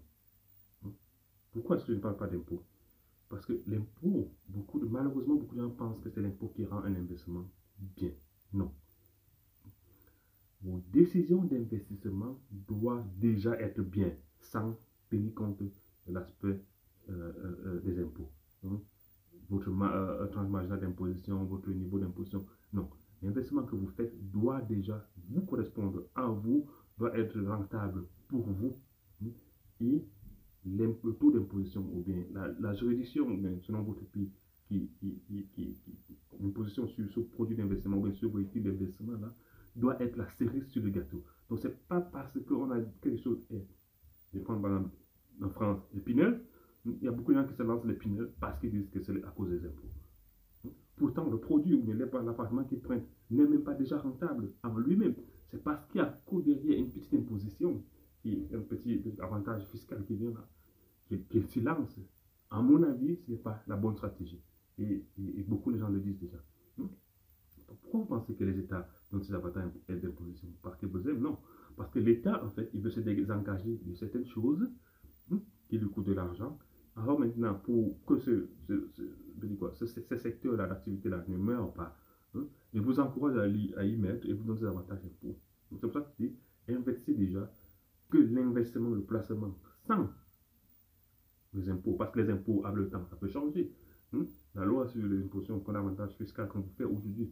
Hmm? 0.82 0.92
Pourquoi 1.52 1.78
est-ce 1.78 1.86
que 1.86 1.94
je 1.94 1.98
ne 1.98 2.02
parle 2.02 2.18
pas 2.18 2.28
d'impôts? 2.28 2.64
Parce 3.34 3.48
que 3.48 3.60
l'impôt, 3.66 4.32
beaucoup 4.48 4.80
de, 4.80 4.86
malheureusement, 4.86 5.34
beaucoup 5.34 5.56
de 5.56 5.62
gens 5.62 5.72
pensent 5.72 6.00
que 6.00 6.10
c'est 6.12 6.22
l'impôt 6.22 6.50
qui 6.56 6.66
rend 6.66 6.84
un 6.84 6.94
investissement 6.94 7.50
bien. 7.98 8.12
Non. 8.54 8.72
Vos 10.62 10.84
décisions 10.92 11.44
d'investissement 11.44 12.40
doivent 12.52 13.10
déjà 13.18 13.60
être 13.60 13.82
bien, 13.82 14.12
sans 14.40 14.78
tenir 15.10 15.34
compte 15.34 15.58
de 15.64 15.72
l'aspect 16.10 16.62
euh, 17.10 17.10
euh, 17.10 17.56
euh, 17.66 17.82
des 17.82 18.00
impôts. 18.04 18.30
Hmm? 18.62 18.78
votre 19.50 20.30
tranche 20.32 20.50
marginale 20.50 20.80
d'imposition, 20.80 21.44
votre 21.46 21.72
niveau 21.72 21.98
d'imposition. 21.98 22.46
Non. 22.72 22.88
L'investissement 23.24 23.64
que 23.64 23.76
vous 23.76 23.88
faites 23.88 24.14
doit 24.30 24.62
déjà 24.62 25.10
vous 25.28 25.42
correspondre 25.42 26.04
à 26.14 26.28
vous, 26.28 26.68
doit 27.00 27.18
être 27.18 27.42
rentable 27.42 28.06
pour 28.28 28.46
vous. 28.46 28.76
Et 29.82 30.06
le 30.66 31.14
taux 31.14 31.32
d'imposition 31.32 31.82
ou 31.94 32.02
bien 32.02 32.24
la, 32.60 32.74
juridiction, 32.74 33.28
selon 33.62 33.82
votre 33.84 34.06
pays, 34.06 34.32
qui, 34.68 34.90
qui, 35.00 35.22
qui, 35.28 35.46
qui, 35.54 35.94
une 36.40 36.54
position 36.54 36.88
sur 36.88 37.10
ce 37.12 37.20
produit 37.20 37.56
d'investissement 37.56 37.98
ou 37.98 38.04
bien 38.04 38.14
sur 38.14 38.34
véhicule 38.36 38.64
d'investissement 38.64 39.14
là, 39.14 39.34
doit 39.76 40.02
être 40.02 40.16
la 40.18 40.28
cerise 40.30 40.68
sur 40.68 40.84
le 40.84 40.90
gâteau. 40.90 41.24
Donc, 41.50 41.60
ce 41.60 41.68
n'est 41.68 41.74
pas 41.88 42.02
parce 42.02 42.38
qu'on 42.48 42.72
a 42.72 42.80
quelque 43.02 43.22
chose, 43.22 43.46
et, 43.52 43.66
je 44.34 44.40
prends 44.40 44.60
par 44.60 44.72
exemple 44.72 44.96
en 45.42 45.50
France, 45.50 45.82
épineux, 45.96 46.44
il 46.86 47.04
y 47.04 47.08
a 47.08 47.12
beaucoup 47.12 47.34
de 47.34 47.40
gens 47.40 47.48
qui 47.48 47.54
se 47.54 47.64
lancent 47.64 47.86
l'épineux 47.86 48.34
parce 48.40 48.60
qu'ils 48.60 48.72
disent 48.72 48.90
que 48.90 49.00
c'est 49.02 49.24
à 49.24 49.30
cause 49.30 49.50
des 49.50 49.66
impôts. 49.66 50.74
Pourtant, 50.96 51.30
le 51.30 51.40
produit 51.40 51.74
ou 51.74 51.84
l'appartement 51.94 52.64
qu'ils 52.66 52.82
prennent 52.82 53.06
n'est 53.32 53.48
même 53.48 53.64
pas 53.64 53.74
déjà 53.74 53.98
rentable 53.98 54.52
en 54.64 54.78
lui-même. 54.78 55.16
C'est 55.50 55.64
parce 55.64 55.86
qu'il 55.88 56.02
y 56.02 56.04
a 56.04 56.20
derrière 56.46 56.80
une 56.80 56.90
petite 56.90 57.14
imposition, 57.14 57.84
qui, 58.24 58.48
un 58.54 58.62
petit 58.62 59.00
avantage 59.20 59.64
fiscal 59.66 60.04
qui 60.06 60.16
vient 60.16 60.32
là, 60.32 61.20
qu'ils 61.30 61.48
se 61.48 61.60
lancent. 61.60 62.00
À 62.50 62.62
mon 62.62 62.82
avis, 62.82 63.18
ce 63.18 63.32
n'est 63.32 63.38
pas 63.38 63.62
la 63.68 63.76
bonne 63.76 63.96
stratégie. 63.96 64.42
Et, 64.80 65.06
beaucoup 65.48 65.72
de 65.72 65.78
gens 65.78 65.90
le 65.90 66.00
disent 66.00 66.20
déjà. 66.20 66.38
Hmm? 66.78 66.88
Pourquoi 67.82 68.00
vous 68.00 68.06
pensez 68.06 68.34
que 68.34 68.44
les 68.44 68.58
États 68.58 68.90
donnent 69.12 69.24
ces 69.24 69.36
avantages 69.36 69.70
d'imposition 69.88 70.48
Parce 70.64 70.76
qu'ils 70.78 70.90
vous 70.90 71.08
aiment 71.08 71.22
Non. 71.22 71.38
Parce 71.78 71.92
que 71.92 72.00
l'État, 72.00 72.44
en 72.44 72.50
fait, 72.50 72.70
il 72.74 72.82
veut 72.82 72.90
se 72.90 73.02
désengager 73.02 73.80
de 73.84 73.94
certaines 73.94 74.26
choses 74.26 74.68
hmm, 75.30 75.38
qui 75.70 75.78
lui 75.78 75.90
coûtent 75.90 76.08
de 76.08 76.14
l'argent 76.14 76.58
alors 76.96 77.20
maintenant, 77.20 77.56
pour 77.56 77.96
que 78.06 78.20
ce, 78.20 78.48
ce, 78.68 79.86
ce, 79.86 80.18
secteur-là 80.18 80.68
d'activité-là 80.68 81.24
ne 81.28 81.38
meure 81.38 81.74
pas, 81.74 81.98
hein, 82.36 82.46
je 82.74 82.80
vous 82.80 83.00
encourage 83.00 83.38
à, 83.38 83.48
y, 83.48 83.96
mettre 83.96 84.28
et 84.30 84.34
vous 84.34 84.44
donner 84.44 84.60
des 84.60 84.68
avantages 84.68 85.04
impôts. 85.04 85.36
C'est 85.72 85.82
pour 85.82 85.94
ça 85.94 86.02
que 86.02 86.08
je 86.20 86.26
dis, 86.26 86.36
investissez 86.70 87.16
déjà 87.16 87.52
que 88.14 88.20
l'investissement, 88.20 88.92
le 88.92 89.02
placement, 89.02 89.58
sans 89.88 90.08
les 91.54 91.70
impôts, 91.70 91.94
parce 91.94 92.12
que 92.12 92.20
les 92.20 92.30
impôts, 92.30 92.64
avec 92.66 92.78
le 92.78 92.90
temps, 92.90 93.06
ça 93.10 93.16
peut 93.16 93.28
changer. 93.28 93.72
Hein. 94.14 94.24
La 94.54 94.66
loi 94.66 94.88
sur 94.88 95.04
l'imposition 95.04 95.60
qu'on 95.60 95.74
avantage 95.76 96.14
fiscal 96.14 96.48
qu'on 96.48 96.60
vous 96.60 96.72
fait 96.78 96.84
aujourd'hui, 96.84 97.32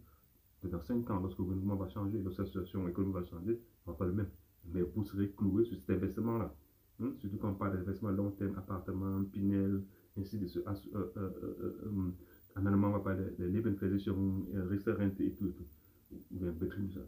dans 0.64 0.80
5 0.80 1.10
ans, 1.10 1.20
lorsque 1.20 1.40
le 1.40 1.46
gouvernement 1.46 1.76
va 1.76 1.88
changer, 1.88 2.22
la 2.22 2.32
situation 2.32 2.88
économique 2.88 3.16
va 3.16 3.24
changer, 3.26 3.60
ne 3.88 3.94
pas 3.94 4.06
le 4.06 4.14
même. 4.14 4.30
Mais 4.74 4.82
vous 4.82 5.04
serez 5.04 5.30
cloué 5.32 5.66
sur 5.66 5.78
cet 5.78 5.90
investissement-là. 5.92 6.54
Hmm? 7.00 7.16
Surtout 7.18 7.38
quand 7.38 7.50
on 7.50 7.56
parle 7.56 7.78
d'investissement 7.78 8.12
long 8.12 8.32
terme, 8.32 8.56
appartement, 8.58 9.24
Pinel, 9.24 9.84
ainsi 10.20 10.38
de 10.38 10.48
suite. 10.48 10.64
Euh, 10.68 10.76
euh, 10.96 11.30
euh, 11.58 12.12
en 12.56 12.66
allemand, 12.66 12.90
on 12.90 12.92
va 12.92 13.00
parler 13.00 13.26
de 13.40 13.46
Lebensversicherung, 13.46 14.46
restaurant 14.70 15.10
et 15.20 15.32
tout. 15.32 15.48
tout. 15.50 15.66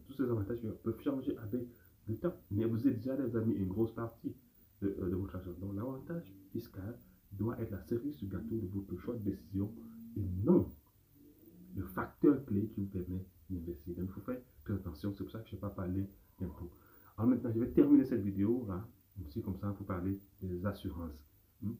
Tous 0.07 0.13
ces 0.13 0.23
avantages 0.23 0.59
peuvent 0.83 1.01
changer 1.01 1.37
avec 1.37 1.67
le 2.07 2.17
temps. 2.17 2.35
Mais 2.51 2.65
vous 2.65 2.87
êtes 2.87 2.97
déjà, 2.97 3.15
les 3.15 3.35
amis, 3.35 3.53
une 3.53 3.67
grosse 3.67 3.93
partie 3.93 4.35
de, 4.81 5.15
votre 5.15 5.35
argent. 5.35 5.53
Donc, 5.59 5.75
l'avantage 5.75 6.33
fiscal 6.51 6.97
doit 7.31 7.59
être 7.59 7.71
la 7.71 7.81
série 7.81 8.13
sur 8.13 8.27
gâteau 8.27 8.57
de 8.57 8.67
votre 8.67 8.95
choix 8.97 9.15
de 9.15 9.23
décision 9.23 9.71
et 10.15 10.23
non 10.43 10.67
le 11.75 11.83
facteur 11.83 12.45
clé 12.45 12.67
qui 12.67 12.81
vous 12.81 12.87
permet 12.87 13.25
d'investir. 13.49 13.95
Donc, 13.95 14.05
il 14.09 14.11
faut 14.11 14.21
faire 14.21 14.41
très 14.63 14.73
attention. 14.75 15.13
C'est 15.13 15.23
pour 15.23 15.31
ça 15.31 15.39
que 15.39 15.49
je 15.49 15.55
ne 15.55 15.61
vais 15.61 15.67
pas 15.67 15.69
parler 15.69 16.07
d'impôts. 16.39 16.71
Alors 17.17 17.29
maintenant, 17.29 17.51
je 17.53 17.59
vais 17.59 17.69
terminer 17.69 18.05
cette 18.05 18.21
vidéo 18.21 18.65
là 18.67 18.87
aussi 19.25 19.41
comme 19.41 19.57
ça 19.57 19.67
pour 19.69 19.85
parler 19.85 20.19
des 20.41 20.65
assurances. 20.65 21.23
Hmm? 21.61 21.73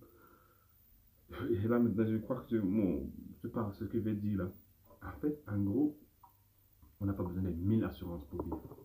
Et 1.49 1.67
là, 1.67 1.79
maintenant, 1.79 2.05
je 2.05 2.17
crois 2.17 2.45
que 2.47 2.57
bon, 2.57 3.09
je 3.41 3.47
parle 3.47 3.73
ce 3.73 3.85
que 3.85 3.97
je 3.97 4.03
vais 4.03 4.13
dire 4.13 4.37
là. 4.37 4.51
En 5.01 5.19
fait, 5.19 5.41
en 5.47 5.59
gros, 5.59 5.97
on 6.99 7.05
n'a 7.05 7.13
pas 7.13 7.23
besoin 7.23 7.43
de 7.43 7.49
1000 7.49 7.83
assurances 7.83 8.23
pour 8.25 8.43
vivre. 8.43 8.82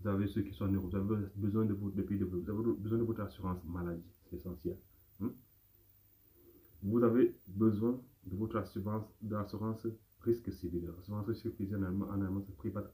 Vous 0.00 0.08
avez 0.08 0.26
ceux 0.26 0.42
qui 0.42 0.54
sont 0.54 0.66
neuro, 0.66 0.88
vous 0.88 0.96
avez 0.96 1.26
besoin 1.36 1.66
de 1.66 1.74
votre, 1.74 1.94
depuis 1.94 2.16
vous 2.18 2.50
avez 2.50 2.72
besoin 2.78 2.98
de 2.98 3.04
votre 3.04 3.20
assurance 3.20 3.62
maladie, 3.64 4.02
c'est 4.30 4.36
essentiel. 4.36 4.76
Hmm? 5.18 5.28
Vous 6.82 7.02
avez 7.02 7.36
besoin 7.46 8.00
de 8.26 8.36
votre 8.36 8.56
assurance, 8.56 9.04
d'assurance 9.20 9.86
risque 10.22 10.52
civil. 10.52 10.86
L'assurance 10.96 11.26
risque 11.26 11.50
civil 11.52 11.76
en 11.76 11.82
allemand, 11.82 12.06
en 12.06 12.20
allemand 12.22 12.42
c'est 12.46 12.56
privat 12.56 12.90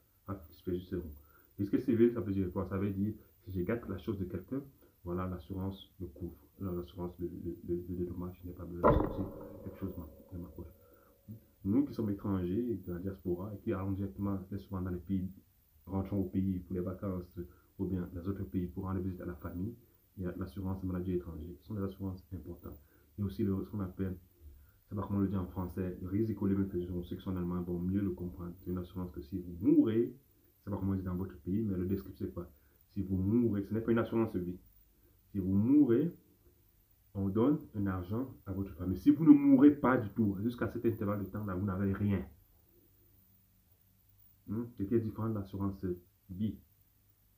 Risque 1.58 1.80
civil, 1.80 2.12
ça 2.12 2.20
veut 2.20 2.32
dire 2.32 2.52
quoi? 2.52 2.66
Ça 2.68 2.76
veut 2.76 2.90
dire 2.90 3.14
si 3.44 3.52
je 3.52 3.62
gâte 3.62 3.88
la 3.88 3.98
chose 3.98 4.18
de 4.18 4.24
quelqu'un, 4.24 4.60
voilà, 5.04 5.28
l'assurance 5.28 5.88
me 6.00 6.06
couvre. 6.08 6.34
L'assurance 6.60 7.12
de, 7.20 7.28
de, 7.28 7.82
de, 7.88 8.04
dommages, 8.04 8.40
je 8.42 8.48
n'ai 8.48 8.54
pas 8.54 8.64
besoin 8.64 8.90
de 8.90 8.96
sortir 8.96 9.24
quelque 9.62 9.78
chose 9.78 9.94
de 10.32 10.38
ma. 10.38 10.48
Nous 11.64 11.84
qui 11.84 11.94
sommes 11.94 12.10
étrangers, 12.10 12.80
de 12.84 12.92
la 12.92 12.98
diaspora, 12.98 13.52
et 13.54 13.58
qui 13.58 13.72
allons 13.72 13.92
directement, 13.92 14.38
souvent 14.58 14.82
dans 14.82 14.90
les 14.90 14.98
pays, 14.98 15.30
rentrons 15.86 16.18
au 16.18 16.24
pays 16.24 16.58
pour 16.60 16.74
les 16.74 16.80
vacances, 16.80 17.38
ou 17.78 17.86
bien 17.86 18.08
dans 18.14 18.22
d'autres 18.22 18.44
pays 18.44 18.66
pour 18.66 18.84
rendre 18.84 19.00
visite 19.00 19.20
à 19.20 19.26
la 19.26 19.34
famille, 19.34 19.74
il 20.16 20.24
y 20.24 20.26
a 20.26 20.34
l'assurance 20.36 20.82
maladie 20.82 21.12
étrangère. 21.12 21.54
Ce 21.60 21.66
sont 21.66 21.74
des 21.74 21.82
assurances 21.82 22.24
importantes. 22.32 22.80
Il 23.16 23.20
y 23.20 23.24
a 23.24 23.26
aussi 23.26 23.44
ce 23.44 23.70
qu'on 23.70 23.80
appelle, 23.80 24.18
sais 24.88 24.94
pas 24.94 25.02
comment 25.02 25.18
on 25.18 25.22
le 25.22 25.28
dit 25.28 25.36
en 25.36 25.46
français, 25.46 25.98
le 26.00 26.08
risque 26.08 26.40
limitations. 26.42 27.02
Ceux 27.02 27.16
qui 27.16 27.22
sont 27.22 27.32
en 27.32 27.36
allemand 27.36 27.62
vont 27.62 27.78
mieux 27.78 28.00
le 28.00 28.10
comprendre. 28.10 28.52
C'est 28.56 28.70
une 28.70 28.78
assurance 28.78 29.10
que 29.10 29.20
si 29.20 29.38
vous 29.38 29.56
mourrez, 29.60 30.14
sais 30.64 30.70
pas 30.70 30.76
comment 30.76 30.92
on 30.92 30.96
dit 30.96 31.02
dans 31.02 31.16
votre 31.16 31.38
pays, 31.38 31.62
mais 31.62 31.76
le 31.76 31.86
descriptif, 31.86 32.26
c'est 32.26 32.34
quoi? 32.34 32.50
Si 32.92 33.02
vous 33.02 33.16
mourrez, 33.16 33.62
ce 33.62 33.74
n'est 33.74 33.80
pas 33.80 33.92
une 33.92 33.98
assurance 33.98 34.34
vie. 34.34 34.58
Si 35.30 35.38
vous 35.38 35.52
mourrez, 35.52 36.16
on 37.14 37.28
donne 37.28 37.58
un 37.74 37.86
argent 37.86 38.34
à 38.46 38.52
votre 38.52 38.74
famille. 38.74 38.98
Si 38.98 39.10
vous 39.10 39.24
ne 39.24 39.30
mourrez 39.30 39.70
pas 39.70 39.96
du 39.96 40.08
tout, 40.10 40.36
jusqu'à 40.42 40.68
cet 40.68 40.84
intervalle 40.84 41.20
de 41.20 41.30
temps-là, 41.30 41.54
vous 41.54 41.66
n'avez 41.66 41.92
rien. 41.92 42.24
Hmm? 44.48 44.64
Ce 44.78 44.82
qui 44.82 44.94
est 44.94 45.00
différent 45.00 45.28
de 45.28 45.34
l'assurance 45.34 45.84
vie, 46.30 46.56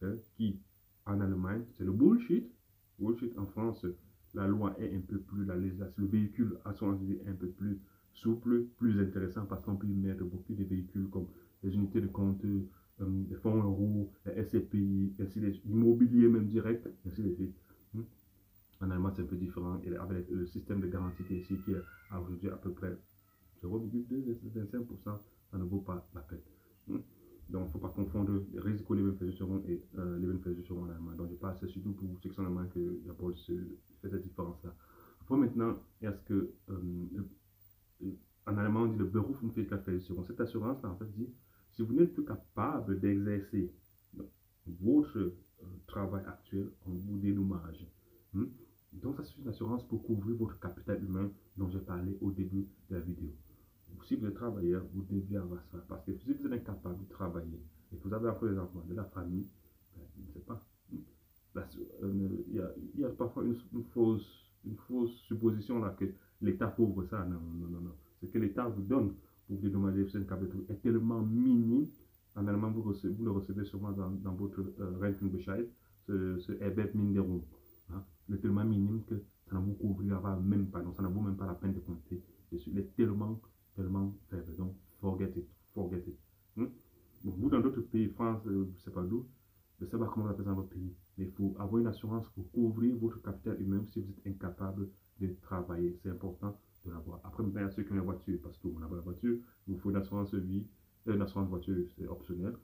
hein, 0.02 0.14
qui 0.36 0.60
en 1.06 1.20
Allemagne, 1.20 1.62
c'est 1.76 1.84
le 1.84 1.92
bullshit. 1.92 2.46
Bullshit 2.98 3.36
en 3.38 3.46
France, 3.46 3.86
la 4.34 4.46
loi 4.46 4.74
est 4.78 4.94
un 4.94 5.00
peu 5.00 5.18
plus, 5.18 5.44
la 5.44 5.56
législation, 5.56 5.94
le 5.96 6.06
véhicule 6.06 6.58
assurance 6.64 7.00
vie 7.00 7.14
est 7.14 7.28
un 7.28 7.34
peu 7.34 7.48
plus 7.48 7.80
souple, 8.12 8.64
plus 8.76 9.00
intéressant 9.00 9.46
parce 9.46 9.62
qu'on 9.62 9.76
peut 9.76 9.86
y 9.86 9.94
mettre 9.94 10.24
beaucoup 10.24 10.54
de 10.54 10.64
véhicules 10.64 11.08
comme 11.08 11.26
les 11.62 11.74
unités 11.74 12.00
de 12.00 12.08
compte, 12.08 12.42
les 12.42 13.36
fonds 13.36 13.62
euros, 13.62 14.12
les 14.26 14.44
SCPI, 14.44 15.14
ainsi 15.20 15.40
l'immobilier 15.64 16.28
même 16.28 16.46
direct, 16.46 16.88
ainsi 17.06 17.22
de 17.22 17.32
suite. 17.32 17.54
Hmm. 17.94 18.02
En 18.80 18.90
Allemagne, 18.90 19.12
c'est 19.16 19.22
un 19.22 19.26
peu 19.26 19.36
différent. 19.36 19.80
Et 19.84 19.96
avec 19.96 20.28
le 20.30 20.46
système 20.46 20.80
de 20.80 20.88
garantie 20.88 21.22
qui 21.24 21.34
est 21.34 21.38
ici, 21.38 21.56
qui 21.64 21.72
est 21.72 21.82
aujourd'hui 22.16 22.50
à 22.50 22.56
peu 22.56 22.72
près 22.72 22.96
0,25%, 23.62 25.18
ça 25.50 25.58
ne 25.58 25.64
vaut 25.64 25.80
pas 25.80 26.06
la 26.14 26.20
peine. 26.20 26.40
Hmm. 26.88 27.00
Donc, 27.50 27.62
il 27.62 27.66
ne 27.66 27.72
faut 27.72 27.78
pas 27.78 27.88
confondre 27.88 28.42
les 28.52 28.60
risques 28.60 28.90
les 28.90 29.32
seront 29.32 29.62
et 29.66 29.82
euh, 29.96 30.18
les 30.18 30.62
seront 30.64 30.82
en 30.82 30.90
Allemagne. 30.90 31.16
Donc, 31.16 31.30
je 31.30 31.36
parle, 31.36 31.56
c'est 31.58 31.68
surtout 31.68 31.92
pour 31.92 32.08
ceux 32.22 32.28
qui 32.28 32.34
sont 32.34 32.42
en 32.42 32.46
Allemagne 32.46 32.68
que 32.74 33.00
d'abord 33.06 33.32
se 33.36 33.52
fait 34.02 34.10
cette 34.10 34.22
différence-là. 34.22 34.74
Bon, 35.28 35.36
maintenant, 35.36 35.74
il 36.00 36.04
y 36.04 36.08
a 36.08 36.12
ce 36.12 36.20
que, 36.24 36.52
euh, 36.70 38.06
en 38.46 38.56
allemand, 38.56 38.82
on 38.82 38.86
dit 38.86 38.98
le 38.98 39.06
Beruf 39.06 39.42
und 39.42 39.50
Versicherung. 39.50 40.26
Cette 40.26 40.40
assurance-là, 40.40 40.90
en 40.90 40.96
fait, 40.96 41.10
dit, 41.16 41.28
si 41.72 41.82
vous 41.82 41.94
n'êtes 41.94 42.12
plus 42.12 42.24
capable 42.24 43.00
d'exercer 43.00 43.72
votre 44.66 45.18
euh, 45.18 45.34
travail 45.86 46.24
actuel, 46.26 46.70
on 46.86 46.90
vous 46.90 47.18
dédommage. 47.18 47.86
Hmm? 48.34 48.46
Donc, 48.92 49.16
ça, 49.16 49.24
c'est 49.24 49.38
une 49.40 49.48
assurance 49.48 49.86
pour 49.86 50.02
couvrir 50.02 50.36
votre 50.36 50.58
capital 50.60 51.02
humain 51.02 51.30
dont 51.56 51.68
j'ai 51.68 51.80
parlé 51.80 52.16
au 52.20 52.30
début 52.30 52.66
de 52.90 52.94
la 52.94 53.00
vidéo. 53.00 53.34
Si 54.04 54.16
vous 54.16 54.26
êtes 54.26 54.34
travailleur, 54.34 54.84
vous 54.94 55.02
devez 55.02 55.36
avoir 55.36 55.62
ça. 55.70 55.78
Parce 55.88 56.04
que 56.04 56.14
si 56.14 56.32
vous 56.32 56.46
êtes 56.46 56.52
incapable 56.52 56.98
de 56.98 57.08
travailler 57.08 57.60
et 57.92 57.96
que 57.96 58.02
vous 58.02 58.14
avez 58.14 58.28
après 58.28 58.50
les 58.50 58.58
enfants 58.58 58.84
de 58.88 58.94
la 58.94 59.04
famille, 59.04 59.46
ben, 59.96 60.02
je 60.16 60.22
ne 60.22 60.32
sais 60.32 60.40
pas. 60.40 60.62
Euh, 62.02 62.28
il 62.48 63.00
y, 63.00 63.04
a, 63.04 63.08
parfois 63.10 63.44
une, 63.44 63.56
fausse, 63.92 64.46
supposition 65.26 65.80
là 65.80 65.90
que 65.90 66.04
l'État 66.40 66.68
couvre 66.68 67.04
ça. 67.04 67.24
Non, 67.24 67.40
non, 67.40 67.66
non, 67.68 67.80
non. 67.80 67.94
Ce 68.20 68.26
que 68.26 68.38
l'État 68.38 68.68
vous 68.68 68.82
donne 68.82 69.14
pour 69.46 69.56
vous 69.56 69.62
dédommager 69.62 70.02
vous 70.04 70.16
êtes 70.16 70.30
est 70.68 70.82
tellement 70.82 71.20
minime. 71.20 71.86
En 72.36 72.46
allemand, 72.46 72.70
vous, 72.70 72.92
le 72.92 73.30
recevez 73.30 73.64
sûrement 73.64 73.90
dans, 73.90 74.34
votre 74.34 74.60
euh, 74.80 75.12
ce, 76.06 76.38
ce 76.38 76.52
EBEP 76.52 76.94
Minderung. 76.94 77.42
Hein? 77.92 78.04
Est 78.32 78.36
tellement 78.36 78.64
minime 78.64 79.02
que 79.04 79.16
ça 79.50 79.56
ne 79.56 79.64
vous 79.64 79.74
couvrira 79.74 80.38
même 80.38 80.66
pas. 80.68 80.80
Donc, 80.80 80.94
ça 80.94 81.02
ne 81.02 81.08
vaut 81.08 81.20
même 81.20 81.36
pas 81.36 81.46
la 81.46 81.54
peine 81.54 81.74
de 81.74 81.80
compter 81.80 82.22
dessus. 82.52 82.70
Il 82.70 82.78
est 82.78 82.94
tellement, 82.96 83.40
tellement 83.78 84.12
faible. 84.28 84.56
Donc, 84.56 84.74
forget 85.00 85.32
it. 85.36 85.46
Forget 85.74 86.04
it. 86.06 86.18
Hein? 86.58 86.68
vous, 87.24 87.48
dans 87.48 87.60
d'autres 87.60 87.80
pays, 87.80 88.08
France, 88.08 88.42
euh, 88.46 88.68
je 88.74 88.80
sais 88.82 88.90
pas 88.90 89.02
d'où, 89.02 89.26
je 89.78 89.84
ne 89.84 89.90
sais 89.90 89.96
pas 89.96 90.06
comment 90.06 90.26
on 90.26 90.42
dans 90.42 90.54
votre 90.54 90.68
pays, 90.68 90.92
mais 91.16 91.24
il 91.26 91.30
faut 91.30 91.54
avoir 91.58 91.80
une 91.80 91.86
assurance 91.86 92.26
pour 92.30 92.50
couvrir 92.50 92.96
votre 92.96 93.22
capital 93.22 93.60
humain 93.60 93.82
si 93.84 94.00
vous 94.00 94.10
êtes 94.10 94.26
incapable 94.34 94.88
de 95.20 95.34
travailler. 95.42 95.96
C'est 96.02 96.10
important 96.10 96.58
de 96.84 96.90
l'avoir. 96.90 97.20
Après, 97.24 97.44
il 97.44 97.54
y 97.54 97.58
a 97.58 97.70
ceux 97.70 97.84
qui 97.84 97.92
ont 97.92 97.96
la 97.96 98.02
voiture, 98.02 98.38
parce 98.42 98.58
que 98.58 98.66
vous 98.66 98.78
n'avez 98.78 98.90
pas 98.90 98.96
la 98.96 99.02
voiture, 99.02 99.38
il 99.66 99.74
vous 99.74 99.80
faut 99.80 99.90
une 99.90 99.96
assurance 99.96 100.34
vie, 100.34 100.66
euh, 101.06 101.14
une 101.14 101.22
assurance 101.22 101.48
voiture, 101.48 101.76
c'est 101.96 102.08
optionnel. 102.08 102.54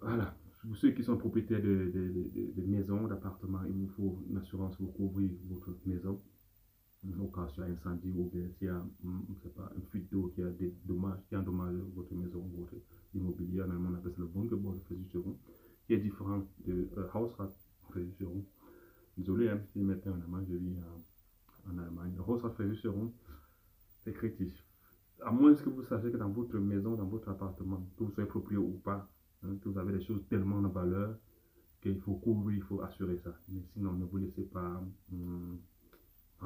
Voilà. 0.00 0.34
Pour 0.62 0.76
ceux 0.76 0.92
qui 0.92 1.02
sont 1.02 1.16
propriétaires 1.16 1.60
de, 1.60 1.90
de, 1.92 2.60
de, 2.60 2.66
maisons, 2.66 3.08
d'appartements, 3.08 3.64
il 3.66 3.74
vous 3.74 3.88
faut 3.88 4.18
une 4.30 4.36
assurance 4.36 4.76
pour 4.76 4.94
couvrir 4.94 5.30
votre 5.50 5.76
maison 5.84 6.20
y 7.04 7.12
a 7.12 7.64
un 7.64 7.72
incendie 7.72 8.12
ou 8.16 8.30
bien 8.32 8.48
s'il 8.56 8.68
y 8.68 8.70
a 8.70 8.80
hum, 9.04 9.24
pas, 9.56 9.70
une 9.76 9.82
fuite 9.86 10.10
d'eau 10.10 10.30
qui 10.34 10.42
a 10.42 10.50
des 10.50 10.72
dommages, 10.84 11.18
qui 11.28 11.36
endommage 11.36 11.74
votre 11.94 12.14
maison 12.14 12.38
ou 12.38 12.60
votre 12.60 12.76
immobilier. 13.14 13.62
En 13.62 13.70
allemand, 13.70 13.90
on 13.92 13.94
appelle 13.94 14.12
ça 14.12 14.20
le 14.20 14.28
Wohngebäude 14.34 14.80
Versicherung 14.88 15.36
qui 15.86 15.94
est 15.94 15.98
différent 15.98 16.46
de 16.64 16.88
euh, 16.96 17.08
Hausrat 17.14 17.50
Versicherung. 17.94 18.44
Désolé, 19.16 19.48
hein, 19.48 19.60
si 19.72 19.80
maintenant 19.80 20.12
en 20.12 20.20
allemand, 20.20 20.44
je 20.48 20.54
vis 20.54 20.76
en, 20.78 21.72
en 21.72 21.78
Allemagne. 21.78 22.16
Hausrat 22.26 22.54
Versicherung, 22.58 23.10
c'est 24.04 24.12
critique. 24.12 24.64
À 25.20 25.30
moins 25.30 25.54
que 25.54 25.68
vous 25.68 25.84
sachiez 25.84 26.10
que 26.10 26.16
dans 26.16 26.30
votre 26.30 26.58
maison, 26.58 26.94
dans 26.94 27.06
votre 27.06 27.28
appartement, 27.28 27.84
que 27.96 28.04
vous 28.04 28.12
soyez 28.12 28.28
propriétaire 28.28 28.64
ou 28.64 28.78
pas, 28.78 29.08
hein, 29.44 29.56
que 29.60 29.68
vous 29.68 29.78
avez 29.78 29.92
des 29.92 30.04
choses 30.04 30.24
tellement 30.28 30.60
de 30.62 30.68
valeur 30.68 31.16
qu'il 31.80 31.98
faut 32.00 32.14
couvrir, 32.14 32.56
il 32.56 32.62
faut 32.62 32.80
assurer 32.80 33.18
ça. 33.18 33.34
Mais 33.48 33.62
sinon, 33.72 33.92
ne 33.92 34.04
vous 34.04 34.16
laissez 34.18 34.44
pas 34.44 34.82
hum, 35.12 35.58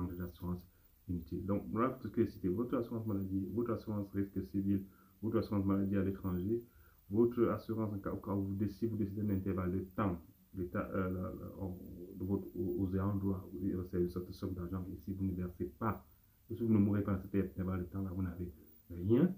des 0.05 0.21
assurances 0.21 0.67
inutiles. 1.09 1.45
Donc, 1.47 1.65
voilà 1.71 1.97
ce 2.03 2.09
que 2.09 2.27
c'était 2.27 2.49
votre 2.49 2.77
assurance 2.77 3.07
maladie, 3.07 3.49
votre 3.53 3.73
assurance 3.73 4.11
risque 4.13 4.43
civil, 4.51 4.85
votre 5.23 5.39
assurance 5.39 5.65
maladie 5.65 5.97
à 5.97 6.03
l'étranger, 6.03 6.63
votre 7.11 7.49
assurance 7.49 7.93
en 7.95 7.99
cas 7.99 8.33
où 8.33 8.43
vous 8.43 8.55
décidez, 8.55 8.89
vous 8.89 8.97
décidez 8.97 9.23
d'un 9.23 9.35
intervalle 9.35 9.73
de 9.73 9.81
temps 9.97 10.21
l'État, 10.57 10.89
euh, 10.95 11.33
aux 11.59 12.89
ayants 12.95 13.15
droit, 13.17 13.49
c'est 13.91 14.01
une 14.01 14.11
sorte 14.11 14.27
de 14.27 14.33
somme 14.33 14.55
d'argent, 14.55 14.85
et 14.91 14.97
si 14.97 15.13
vous 15.13 15.25
ne 15.25 15.35
versez 15.35 15.67
pas, 15.67 16.05
si 16.49 16.63
vous 16.63 16.73
ne 16.73 16.79
mourrez 16.79 17.03
pas 17.03 17.15
dans 17.15 17.21
cet 17.21 17.35
intervalle 17.35 17.81
de 17.81 17.85
temps-là, 17.87 18.11
vous 18.15 18.23
n'avez 18.23 18.53
rien. 18.91 19.35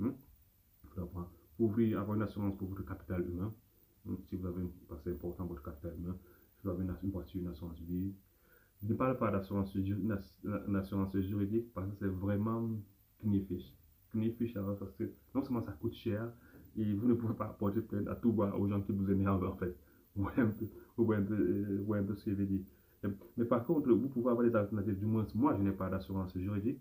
Hein? 0.00 0.14
Vous 1.58 1.68
pouvez 1.68 1.94
avoir 1.94 2.16
une 2.16 2.22
assurance 2.22 2.56
pour 2.56 2.68
votre 2.68 2.84
capital 2.84 3.26
humain, 3.28 3.52
hein? 4.08 4.16
si 4.28 4.36
vous 4.36 4.46
avez, 4.46 4.62
que 4.62 4.94
c'est 5.02 5.12
important 5.12 5.46
votre 5.46 5.62
capital 5.62 5.94
humain, 5.98 6.16
si 6.56 6.62
vous 6.64 6.70
avez 6.70 6.84
une, 6.84 7.10
voiture, 7.10 7.40
une 7.40 7.48
assurance 7.48 7.78
vie. 7.80 8.14
Je 8.82 8.88
ne 8.88 8.94
parle 8.94 9.16
pas 9.16 9.30
d'assurance 9.30 9.76
assurance 10.74 11.16
juridique 11.18 11.72
parce 11.72 11.88
que 11.90 11.94
c'est 12.00 12.08
vraiment 12.08 12.68
knifish. 13.22 13.72
Knifish, 14.12 14.54
parce 14.54 14.92
que 14.98 15.04
non 15.34 15.42
seulement 15.42 15.62
ça 15.62 15.72
coûte 15.72 15.94
cher, 15.94 16.32
et 16.76 16.92
vous 16.92 17.06
ne 17.06 17.14
pouvez 17.14 17.34
pas 17.34 17.46
porter 17.46 17.80
plainte 17.80 18.08
à 18.08 18.16
tout 18.16 18.32
bas 18.32 18.54
aux 18.56 18.68
gens 18.68 18.80
qui 18.80 18.92
vous 18.92 19.10
énervent 19.10 19.46
en 19.46 19.56
fait. 19.56 19.76
Peu, 20.96 21.14
euh, 21.14 21.92
un 21.94 22.02
peu 22.04 22.14
ce 22.16 22.30
dire. 22.30 22.60
Mais 23.36 23.44
par 23.44 23.64
contre, 23.64 23.90
vous 23.90 24.08
pouvez 24.08 24.30
avoir 24.30 24.46
des 24.46 24.54
alternatives. 24.54 24.98
Du 24.98 25.06
moins, 25.06 25.26
moi, 25.34 25.56
je 25.56 25.62
n'ai 25.62 25.72
pas 25.72 25.88
d'assurance 25.88 26.36
juridique. 26.36 26.80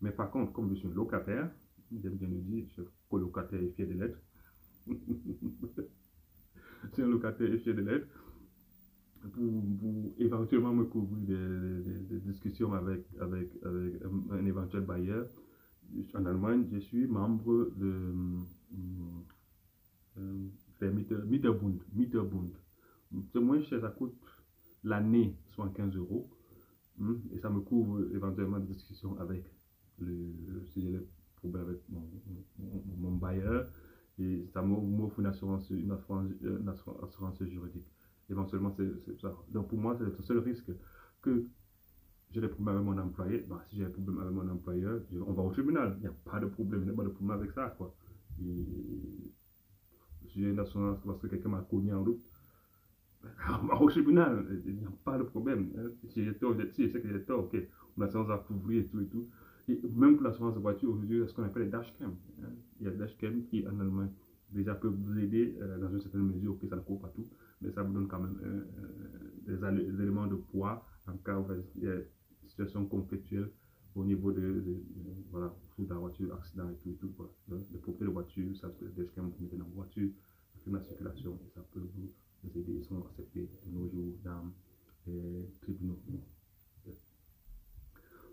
Mais 0.00 0.10
par 0.10 0.30
contre, 0.30 0.52
comme 0.52 0.68
je 0.70 0.74
suis 0.74 0.88
locataire, 0.88 1.50
j'aime 1.90 2.16
bien 2.16 2.28
le 2.28 2.36
dire, 2.36 2.66
je 2.68 2.82
suis 2.82 2.90
colocataire 3.08 3.60
et 3.60 3.70
fier 3.70 3.86
de 3.86 3.94
l'être. 3.94 4.18
je 4.86 4.94
suis 6.92 7.02
un 7.02 7.08
locataire 7.08 7.52
et 7.52 7.58
fier 7.58 7.74
de 7.74 7.80
l'être. 7.80 8.06
Pour, 9.32 10.14
éventuellement 10.18 10.72
me 10.74 10.84
couvrir 10.84 11.20
des, 11.26 12.18
discussions 12.20 12.72
avec, 12.72 13.04
avec, 13.20 13.48
un, 14.30 14.44
éventuel 14.46 14.82
bailleur. 14.82 15.26
En 16.14 16.26
Allemagne, 16.26 16.66
je 16.72 16.78
suis 16.78 17.06
membre 17.06 17.70
de, 17.76 18.12
euh, 20.18 20.48
Mieterbund. 21.26 21.80
Mieterbund. 21.94 22.50
C'est 23.32 23.40
moins 23.40 23.62
cher, 23.62 23.80
ça 23.80 23.88
coûte 23.88 24.14
l'année 24.84 25.34
75 25.52 25.96
euros. 25.96 26.28
Hmm, 26.98 27.14
et 27.32 27.38
ça 27.38 27.48
me 27.48 27.60
couvre 27.60 28.04
éventuellement 28.14 28.58
des 28.58 28.74
discussions 28.74 29.18
avec 29.18 29.44
le, 29.98 30.32
avec 31.54 31.80
mon, 31.88 33.12
bailleur. 33.12 33.68
Et 34.18 34.46
ça 34.52 34.62
m'offre 34.62 35.20
une 35.20 35.26
assurance, 35.26 35.70
une 35.70 35.92
assurance 35.92 37.42
juridique. 37.44 37.86
Éventuellement, 38.30 38.74
c'est 38.76 39.20
ça. 39.20 39.34
Donc 39.50 39.68
pour 39.68 39.78
moi, 39.78 39.96
c'est 39.98 40.04
le 40.04 40.12
seul 40.22 40.38
risque 40.38 40.70
que 41.22 41.44
j'ai 42.30 42.40
des 42.40 42.48
problèmes 42.48 42.76
avec 42.76 42.86
mon 42.86 42.98
employé. 42.98 43.44
Bah, 43.48 43.62
si 43.68 43.76
j'ai 43.76 43.84
des 43.84 43.90
problèmes 43.90 44.20
avec 44.20 44.32
mon 44.32 44.48
employeur, 44.50 45.00
on 45.26 45.32
va 45.32 45.42
au 45.42 45.50
tribunal. 45.50 45.94
Il 45.98 46.02
n'y 46.02 46.08
a 46.08 46.30
pas 46.30 46.38
de 46.38 46.46
problème, 46.46 46.82
il 46.82 46.84
n'y 46.86 46.90
a 46.90 46.96
pas 46.96 47.04
de 47.04 47.08
problème 47.08 47.38
avec 47.38 47.52
ça. 47.52 47.74
Quoi. 47.78 47.94
Si 48.38 49.32
j'ai 50.34 50.50
une 50.50 50.58
assurance 50.58 50.98
parce 51.04 51.18
que 51.20 51.26
quelqu'un 51.26 51.48
m'a 51.48 51.62
cogné 51.62 51.92
en 51.92 52.04
route, 52.04 52.20
au 53.80 53.90
tribunal, 53.90 54.46
il 54.66 54.76
n'y 54.76 54.84
a 54.84 54.92
pas 55.04 55.18
de 55.18 55.24
problème. 55.24 55.72
Hein. 55.78 55.90
Si 56.08 56.24
j'ai 56.24 56.34
tort, 56.34 56.54
si 56.72 56.86
je 56.86 56.92
sais 56.92 57.00
que 57.00 57.08
j'ai 57.08 57.22
tort, 57.22 57.44
ok, 57.44 57.56
on 57.96 58.02
a 58.02 58.04
l'assurance 58.04 58.30
à 58.30 58.38
couvrir 58.38 58.82
et 58.82 58.86
tout 58.86 59.00
et 59.00 59.06
tout. 59.06 59.28
Et 59.68 59.80
même 59.96 60.16
pour 60.16 60.24
l'assurance 60.24 60.54
de 60.54 60.60
voiture, 60.60 60.90
aujourd'hui, 60.90 61.22
ce 61.26 61.34
qu'on 61.34 61.44
appelle 61.44 61.64
les 61.64 61.68
dashcam. 61.68 62.14
Hein. 62.42 62.50
Il 62.80 62.84
y 62.84 62.88
a 62.88 62.90
des 62.90 62.98
dashcam 62.98 63.42
qui, 63.44 63.66
en 63.66 63.80
Allemagne, 63.80 64.10
déjà 64.50 64.74
peuvent 64.74 64.94
vous 64.94 65.18
aider 65.18 65.56
euh, 65.60 65.78
dans 65.78 65.90
une 65.90 66.00
certaine 66.00 66.22
mesure, 66.22 66.52
ok, 66.52 66.68
ça 66.68 66.76
ne 66.76 66.80
couvre 66.80 67.00
pas 67.00 67.12
tout, 67.14 67.26
mais 67.60 67.70
ça 67.70 67.82
vous 67.82 67.92
donne 67.92 68.08
quand 68.08 68.20
même 68.20 68.38
euh, 68.42 68.64
euh, 69.48 69.72
des, 69.72 70.02
éléments 70.02 70.26
de 70.26 70.36
poids 70.36 70.84
en 71.06 71.16
cas 71.16 71.38
où 71.38 71.46
il 71.76 71.84
y 71.84 71.88
a 71.88 71.96
situation 72.46 72.86
conflictuelle 72.86 73.50
au 73.94 74.04
niveau 74.04 74.32
de, 74.32 74.40
de, 74.40 74.82
voilà, 75.30 75.54
de 75.78 75.88
la 75.88 75.96
voiture, 75.96 76.34
accident 76.34 76.70
et 76.70 76.76
tout, 76.76 76.92
tout 77.00 77.10
quoi. 77.16 77.32
Donc, 77.48 77.60
les 77.72 77.78
propriétaires 77.78 78.08
de 78.08 78.12
voiture, 78.12 78.56
ça 78.56 78.68
peut 78.68 78.86
être 78.96 79.14
quand 79.14 79.22
vous 79.22 79.34
mettez 79.40 79.56
dans 79.56 79.64
la 79.64 79.74
voiture, 79.74 80.10
la 80.70 80.80
circulation, 80.80 81.38
et 81.46 81.50
ça 81.50 81.64
peut 81.72 81.80
vous, 81.80 82.08
aider, 82.54 82.74
ils 82.74 82.84
sont 82.84 83.00
acceptés 83.00 83.48
de 83.66 83.72
nos 83.72 83.88
jours 83.88 84.14
dans 84.22 84.52
les 85.06 85.48
tribunaux. 85.62 85.98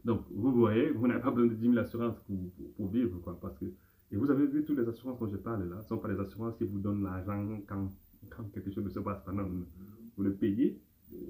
Donc, 0.03 0.25
vous 0.31 0.51
voyez, 0.51 0.91
vous 0.91 1.07
n'avez 1.07 1.21
pas 1.21 1.31
besoin 1.31 1.49
de 1.49 1.55
10 1.55 1.61
000 1.61 1.77
assurances 1.77 2.19
pour, 2.27 2.37
pour, 2.77 2.89
vivre, 2.89 3.17
quoi, 3.19 3.39
parce 3.39 3.57
que, 3.57 3.65
et 4.11 4.17
vous 4.17 4.29
avez 4.29 4.45
vu 4.45 4.63
toutes 4.63 4.77
les 4.77 4.87
assurances 4.87 5.17
dont 5.19 5.27
je 5.27 5.37
parle 5.37 5.67
là, 5.67 5.77
ne 5.77 5.81
sont 5.81 5.97
pas 5.97 6.13
des 6.13 6.19
assurances 6.19 6.55
qui 6.57 6.65
vous 6.65 6.77
donnent 6.77 7.03
l'argent 7.03 7.59
quand, 7.67 7.89
quand 8.29 8.43
quelque 8.51 8.71
chose 8.71 8.83
ne 8.83 8.89
se 8.89 8.99
passe 8.99 9.23
pas, 9.23 9.31
vous 9.31 10.23
le 10.23 10.33
payez, 10.33 10.79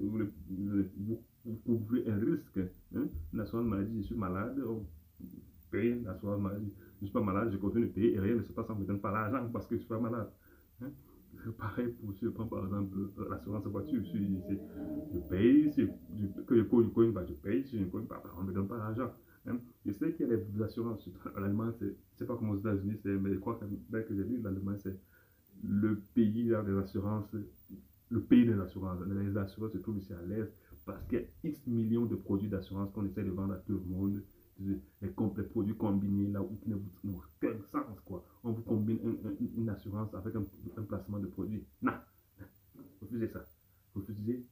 vous, 0.00 1.20
couvrez 1.64 2.04
un 2.08 2.18
risque. 2.18 2.60
Hein? 2.94 3.08
L'assurance 3.32 3.66
maladie, 3.66 4.02
je 4.02 4.06
suis 4.06 4.14
malade, 4.14 4.60
on 4.66 4.84
paye 5.70 6.02
l'assurance 6.02 6.40
maladie. 6.40 6.72
Je 6.98 7.02
ne 7.02 7.06
suis 7.06 7.12
pas 7.12 7.20
malade, 7.20 7.50
je 7.52 7.56
continue 7.56 7.86
de 7.86 7.92
payer 7.92 8.14
et 8.14 8.20
rien 8.20 8.34
ne 8.34 8.42
se 8.42 8.52
passe, 8.52 8.66
on 8.70 8.74
ne 8.74 8.80
me 8.80 8.86
donne 8.86 9.00
pas 9.00 9.12
l'argent 9.12 9.48
parce 9.52 9.66
que 9.66 9.74
je 9.76 9.80
suis 9.80 9.88
pas 9.88 10.00
malade. 10.00 10.30
Hein? 10.82 10.90
Pareil 11.58 11.88
pour 11.88 12.12
si 12.14 12.24
je 12.24 12.30
prends 12.30 12.46
par 12.46 12.64
exemple 12.64 12.96
l'assurance 13.30 13.64
voiture, 13.66 14.02
je, 14.02 15.18
paye, 15.28 15.70
si 15.72 15.82
je, 16.16 16.42
que 16.42 16.56
je 16.56 16.62
cogne, 16.62 16.90
cogne 16.90 17.12
pas, 17.12 17.24
je 17.26 17.34
paye, 17.34 17.62
si 17.64 17.78
je 17.78 17.84
ne 17.84 17.90
cogne 17.90 18.06
pas, 18.06 18.22
on 18.38 18.42
ne 18.42 18.48
me 18.48 18.52
donne 18.52 18.66
pas 18.66 18.78
l'argent. 18.78 19.12
Hein? 19.46 19.58
Je 19.84 19.92
sais 19.92 20.12
qu'il 20.12 20.28
y 20.28 20.32
a 20.32 20.36
des 20.36 20.62
assurances, 20.62 21.08
en 21.36 21.42
Allemagne, 21.42 21.72
je 21.80 21.86
ne 21.86 21.92
sais 22.16 22.24
pas 22.24 22.36
comment 22.36 22.52
aux 22.52 22.58
États-Unis, 22.58 22.96
mais 23.04 23.34
je 23.34 23.38
crois 23.38 23.60
que, 23.60 23.96
que 24.02 24.14
j'ai 24.14 24.24
lu, 24.24 24.40
l'Allemagne, 24.42 24.78
c'est 24.82 24.98
le 25.68 25.96
pays 26.14 26.44
des 26.44 26.54
assurances 26.54 27.34
le 28.10 28.20
pays 28.20 28.46
des 28.46 28.58
assurances. 28.60 29.00
Les 29.06 29.36
assurances 29.36 29.72
se 29.72 29.78
trouvent 29.78 29.98
ici 29.98 30.12
à 30.12 30.22
l'Est 30.22 30.52
parce 30.84 31.02
qu'il 31.06 31.18
y 31.18 31.22
a 31.22 31.24
X 31.44 31.66
millions 31.66 32.06
de 32.06 32.14
produits 32.14 32.48
d'assurance 32.48 32.92
qu'on 32.92 33.04
essaie 33.04 33.24
de 33.24 33.30
vendre 33.30 33.54
à 33.54 33.58
tout 33.58 33.72
le 33.72 33.80
monde. 33.80 34.22
Les, 34.58 34.80
les 35.02 35.10
produits 35.10 35.76
combinés 35.76 36.28
là 36.28 36.40
où 36.40 36.56
qui 36.62 36.70
ne 36.70 36.76
n'ont 36.76 37.20
aucun 37.42 37.60
sens. 37.70 38.00
Quoi. 38.06 38.24
On 38.42 38.52
vous 38.52 38.62
combine 38.62 38.98
une 39.54 39.68
assurance 39.68 40.14
avec 40.14 40.34
un, 40.34 40.82
placement 40.82 41.18
de 41.18 41.26
produits. 41.26 41.62
Non, 41.82 41.92
refusez 43.02 43.28
ça. 43.28 43.44
Refusez 43.94 44.46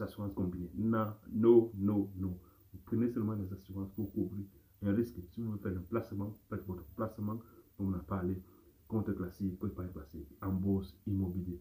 assurances 0.00 0.34
combinées. 0.34 0.70
Non, 0.76 1.12
non, 1.32 1.72
non, 1.74 2.08
non. 2.16 2.38
Vous 2.72 2.80
prenez 2.84 3.08
seulement 3.08 3.34
les 3.34 3.52
assurances 3.52 3.90
pour 3.96 4.12
couvrir 4.12 4.44
un 4.82 4.92
risque. 4.92 5.16
Si 5.32 5.40
vous 5.40 5.50
voulez 5.50 5.62
faire 5.62 5.72
un 5.72 5.82
placement, 5.82 6.32
faites 6.48 6.64
votre 6.66 6.84
placement, 6.96 7.40
on 7.80 7.92
a 7.94 7.98
parlé, 7.98 8.40
compte 8.88 9.14
classique, 9.14 9.58
compte 9.58 9.74
classique, 9.74 10.28
en 10.42 10.52
bourse, 10.52 10.96
immobilier. 11.06 11.60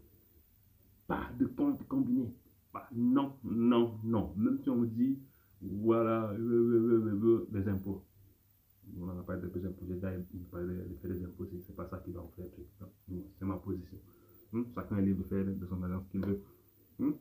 Pas 1.08 1.30
de 1.38 1.46
compte 1.46 1.86
combiné. 1.88 2.34
non, 2.94 3.34
non, 3.44 4.00
non. 4.04 4.34
Même 4.38 4.58
si 4.60 4.70
on 4.70 4.78
me 4.78 4.88
dit, 4.88 5.20
voilà, 5.62 6.34
les 6.38 7.68
impôts. 7.68 8.04
On 9.00 9.06
n'en 9.06 9.20
a 9.20 9.24
pas 9.24 9.38
des 9.38 9.66
impôts. 9.66 9.86
J'ai 9.88 9.96
déjà 9.96 10.12
parlé 10.52 10.76
des 11.04 11.24
impôts, 11.24 11.48
c'est 11.66 11.76
pas 11.76 11.88
ça 11.88 12.00
qui 12.00 12.12
va 12.12 12.22
en 12.22 12.30
faire. 12.30 12.46
C'est 13.38 13.46
ma 13.46 13.56
position. 13.58 13.98
Hmm? 14.52 14.64
Chacun 14.76 14.98
est 14.98 15.02
libre 15.02 15.24
de 15.24 15.28
faire 15.30 15.46
de 15.46 15.66
son 15.66 15.82
alliance 15.84 16.08
qu'il 16.10 16.26
veut. 16.26 16.42
Hmm? 17.00 17.14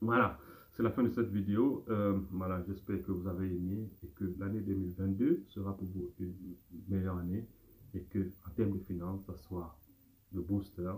Voilà, 0.00 0.38
c'est 0.72 0.82
la 0.82 0.90
fin 0.90 1.02
de 1.02 1.10
cette 1.10 1.30
vidéo. 1.30 1.84
Euh, 1.88 2.18
voilà, 2.30 2.62
j'espère 2.66 3.02
que 3.02 3.12
vous 3.12 3.26
avez 3.26 3.54
aimé 3.54 3.90
et 4.02 4.08
que 4.08 4.24
l'année 4.38 4.60
2022 4.60 5.44
sera 5.48 5.76
pour 5.76 5.88
vous 5.88 6.10
une 6.20 6.54
meilleure 6.88 7.18
année 7.18 7.46
et 7.94 8.02
que 8.04 8.30
en 8.46 8.50
termes 8.50 8.72
de 8.72 8.84
finances, 8.84 9.24
ça 9.26 9.36
soit 9.36 9.78
le 10.32 10.42
booster. 10.42 10.92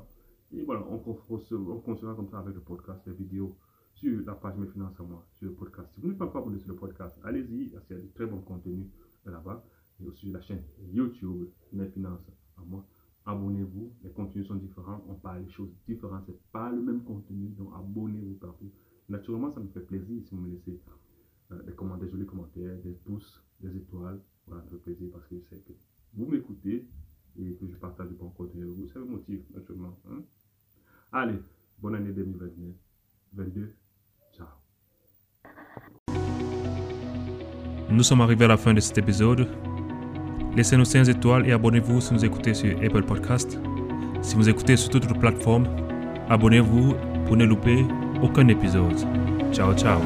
Et 0.53 0.62
voilà, 0.62 0.84
on, 0.88 0.97
on 0.97 1.80
continuera 1.80 2.14
comme 2.14 2.28
ça 2.28 2.38
avec 2.41 2.55
le 2.55 2.61
podcast, 2.61 3.01
les 3.07 3.14
vidéos 3.14 3.57
sur 3.95 4.24
la 4.24 4.34
page 4.34 4.57
Mes 4.57 4.66
Finances 4.66 4.99
à 4.99 5.03
moi, 5.03 5.24
sur 5.34 5.49
le 5.49 5.55
podcast. 5.55 5.88
Si 5.95 6.01
vous 6.01 6.09
n'êtes 6.09 6.18
pas 6.18 6.26
abonné 6.26 6.59
sur 6.59 6.70
le 6.70 6.76
podcast, 6.76 7.18
allez-y, 7.24 7.66
il 7.66 7.72
y 7.72 7.76
a 7.76 7.99
du 7.99 8.11
très 8.11 8.26
bon 8.26 8.41
contenu 8.41 8.88
là-bas. 9.24 9.64
Et 10.01 10.07
aussi 10.07 10.30
la 10.30 10.41
chaîne 10.41 10.62
YouTube 10.93 11.49
Mes 11.72 11.88
Finances 11.88 12.26
à 12.57 12.62
moi. 12.64 12.86
Abonnez-vous, 13.26 13.93
les 14.03 14.11
contenus 14.11 14.47
sont 14.47 14.55
différents, 14.55 15.05
on 15.07 15.14
parle 15.14 15.45
des 15.45 15.51
choses 15.51 15.70
différentes, 15.86 16.24
c'est 16.26 16.41
pas 16.53 16.70
le 16.72 16.80
même 16.80 17.05
contenu, 17.05 17.51
donc 17.51 17.70
abonnez-vous 17.76 18.36
partout. 18.36 18.72
Naturellement, 19.11 19.51
ça 19.51 19.61
me 19.61 19.68
fait 19.68 19.80
plaisir 19.80 20.22
si 20.24 20.34
vous 20.34 20.41
me 20.41 20.49
laissez 20.49 20.80
euh, 21.53 21.62
des 21.64 21.72
commentaires, 21.72 22.09
jolis 22.09 22.26
commentaires, 22.26 22.78
des 22.78 22.93
pouces, 22.93 23.45
des 23.61 23.76
étoiles. 23.76 24.22
Voilà, 24.47 24.62
ça 24.64 24.70
fait 24.70 24.78
plaisir 24.78 25.11
parce 25.12 25.26
que 25.26 25.36
je 25.38 25.45
sais 25.45 25.61
que 25.61 25.72
vous 26.15 26.27
m'écoutez 26.27 26.87
et 27.39 27.55
que 27.55 27.67
je 27.67 27.77
partage 27.77 28.09
bon 28.19 28.31
contenu 28.31 28.65
vous. 28.65 28.87
C'est 28.87 28.99
le 28.99 29.05
motif, 29.05 29.41
naturellement. 29.55 29.99
Hein. 30.11 30.23
Allez, 31.13 31.39
bonne 31.79 31.95
année 31.95 32.13
2022. 32.13 33.75
Ciao. 34.33 34.47
Nous 37.91 38.03
sommes 38.03 38.21
arrivés 38.21 38.45
à 38.45 38.49
la 38.49 38.57
fin 38.57 38.75
de 38.75 38.81
cet 38.81 38.99
épisode. 38.99 39.49
Laissez-nous 40.57 40.85
5 40.85 41.09
étoiles 41.09 41.49
et 41.49 41.53
abonnez-vous 41.53 42.01
si 42.01 42.15
vous 42.15 42.25
écoutez 42.25 42.55
sur 42.55 42.77
Apple 42.83 43.05
Podcast. 43.05 43.59
Si 44.23 44.35
vous 44.35 44.49
écoutez 44.49 44.77
sur 44.77 44.91
toute 44.91 45.05
autre 45.05 45.19
plateforme, 45.19 45.65
abonnez-vous 46.29 46.95
pour 47.27 47.37
ne 47.37 47.45
louper 47.45 47.85
aucun 48.23 48.49
épisode. 48.49 48.99
Ciao, 49.53 49.75
ciao. 49.75 50.01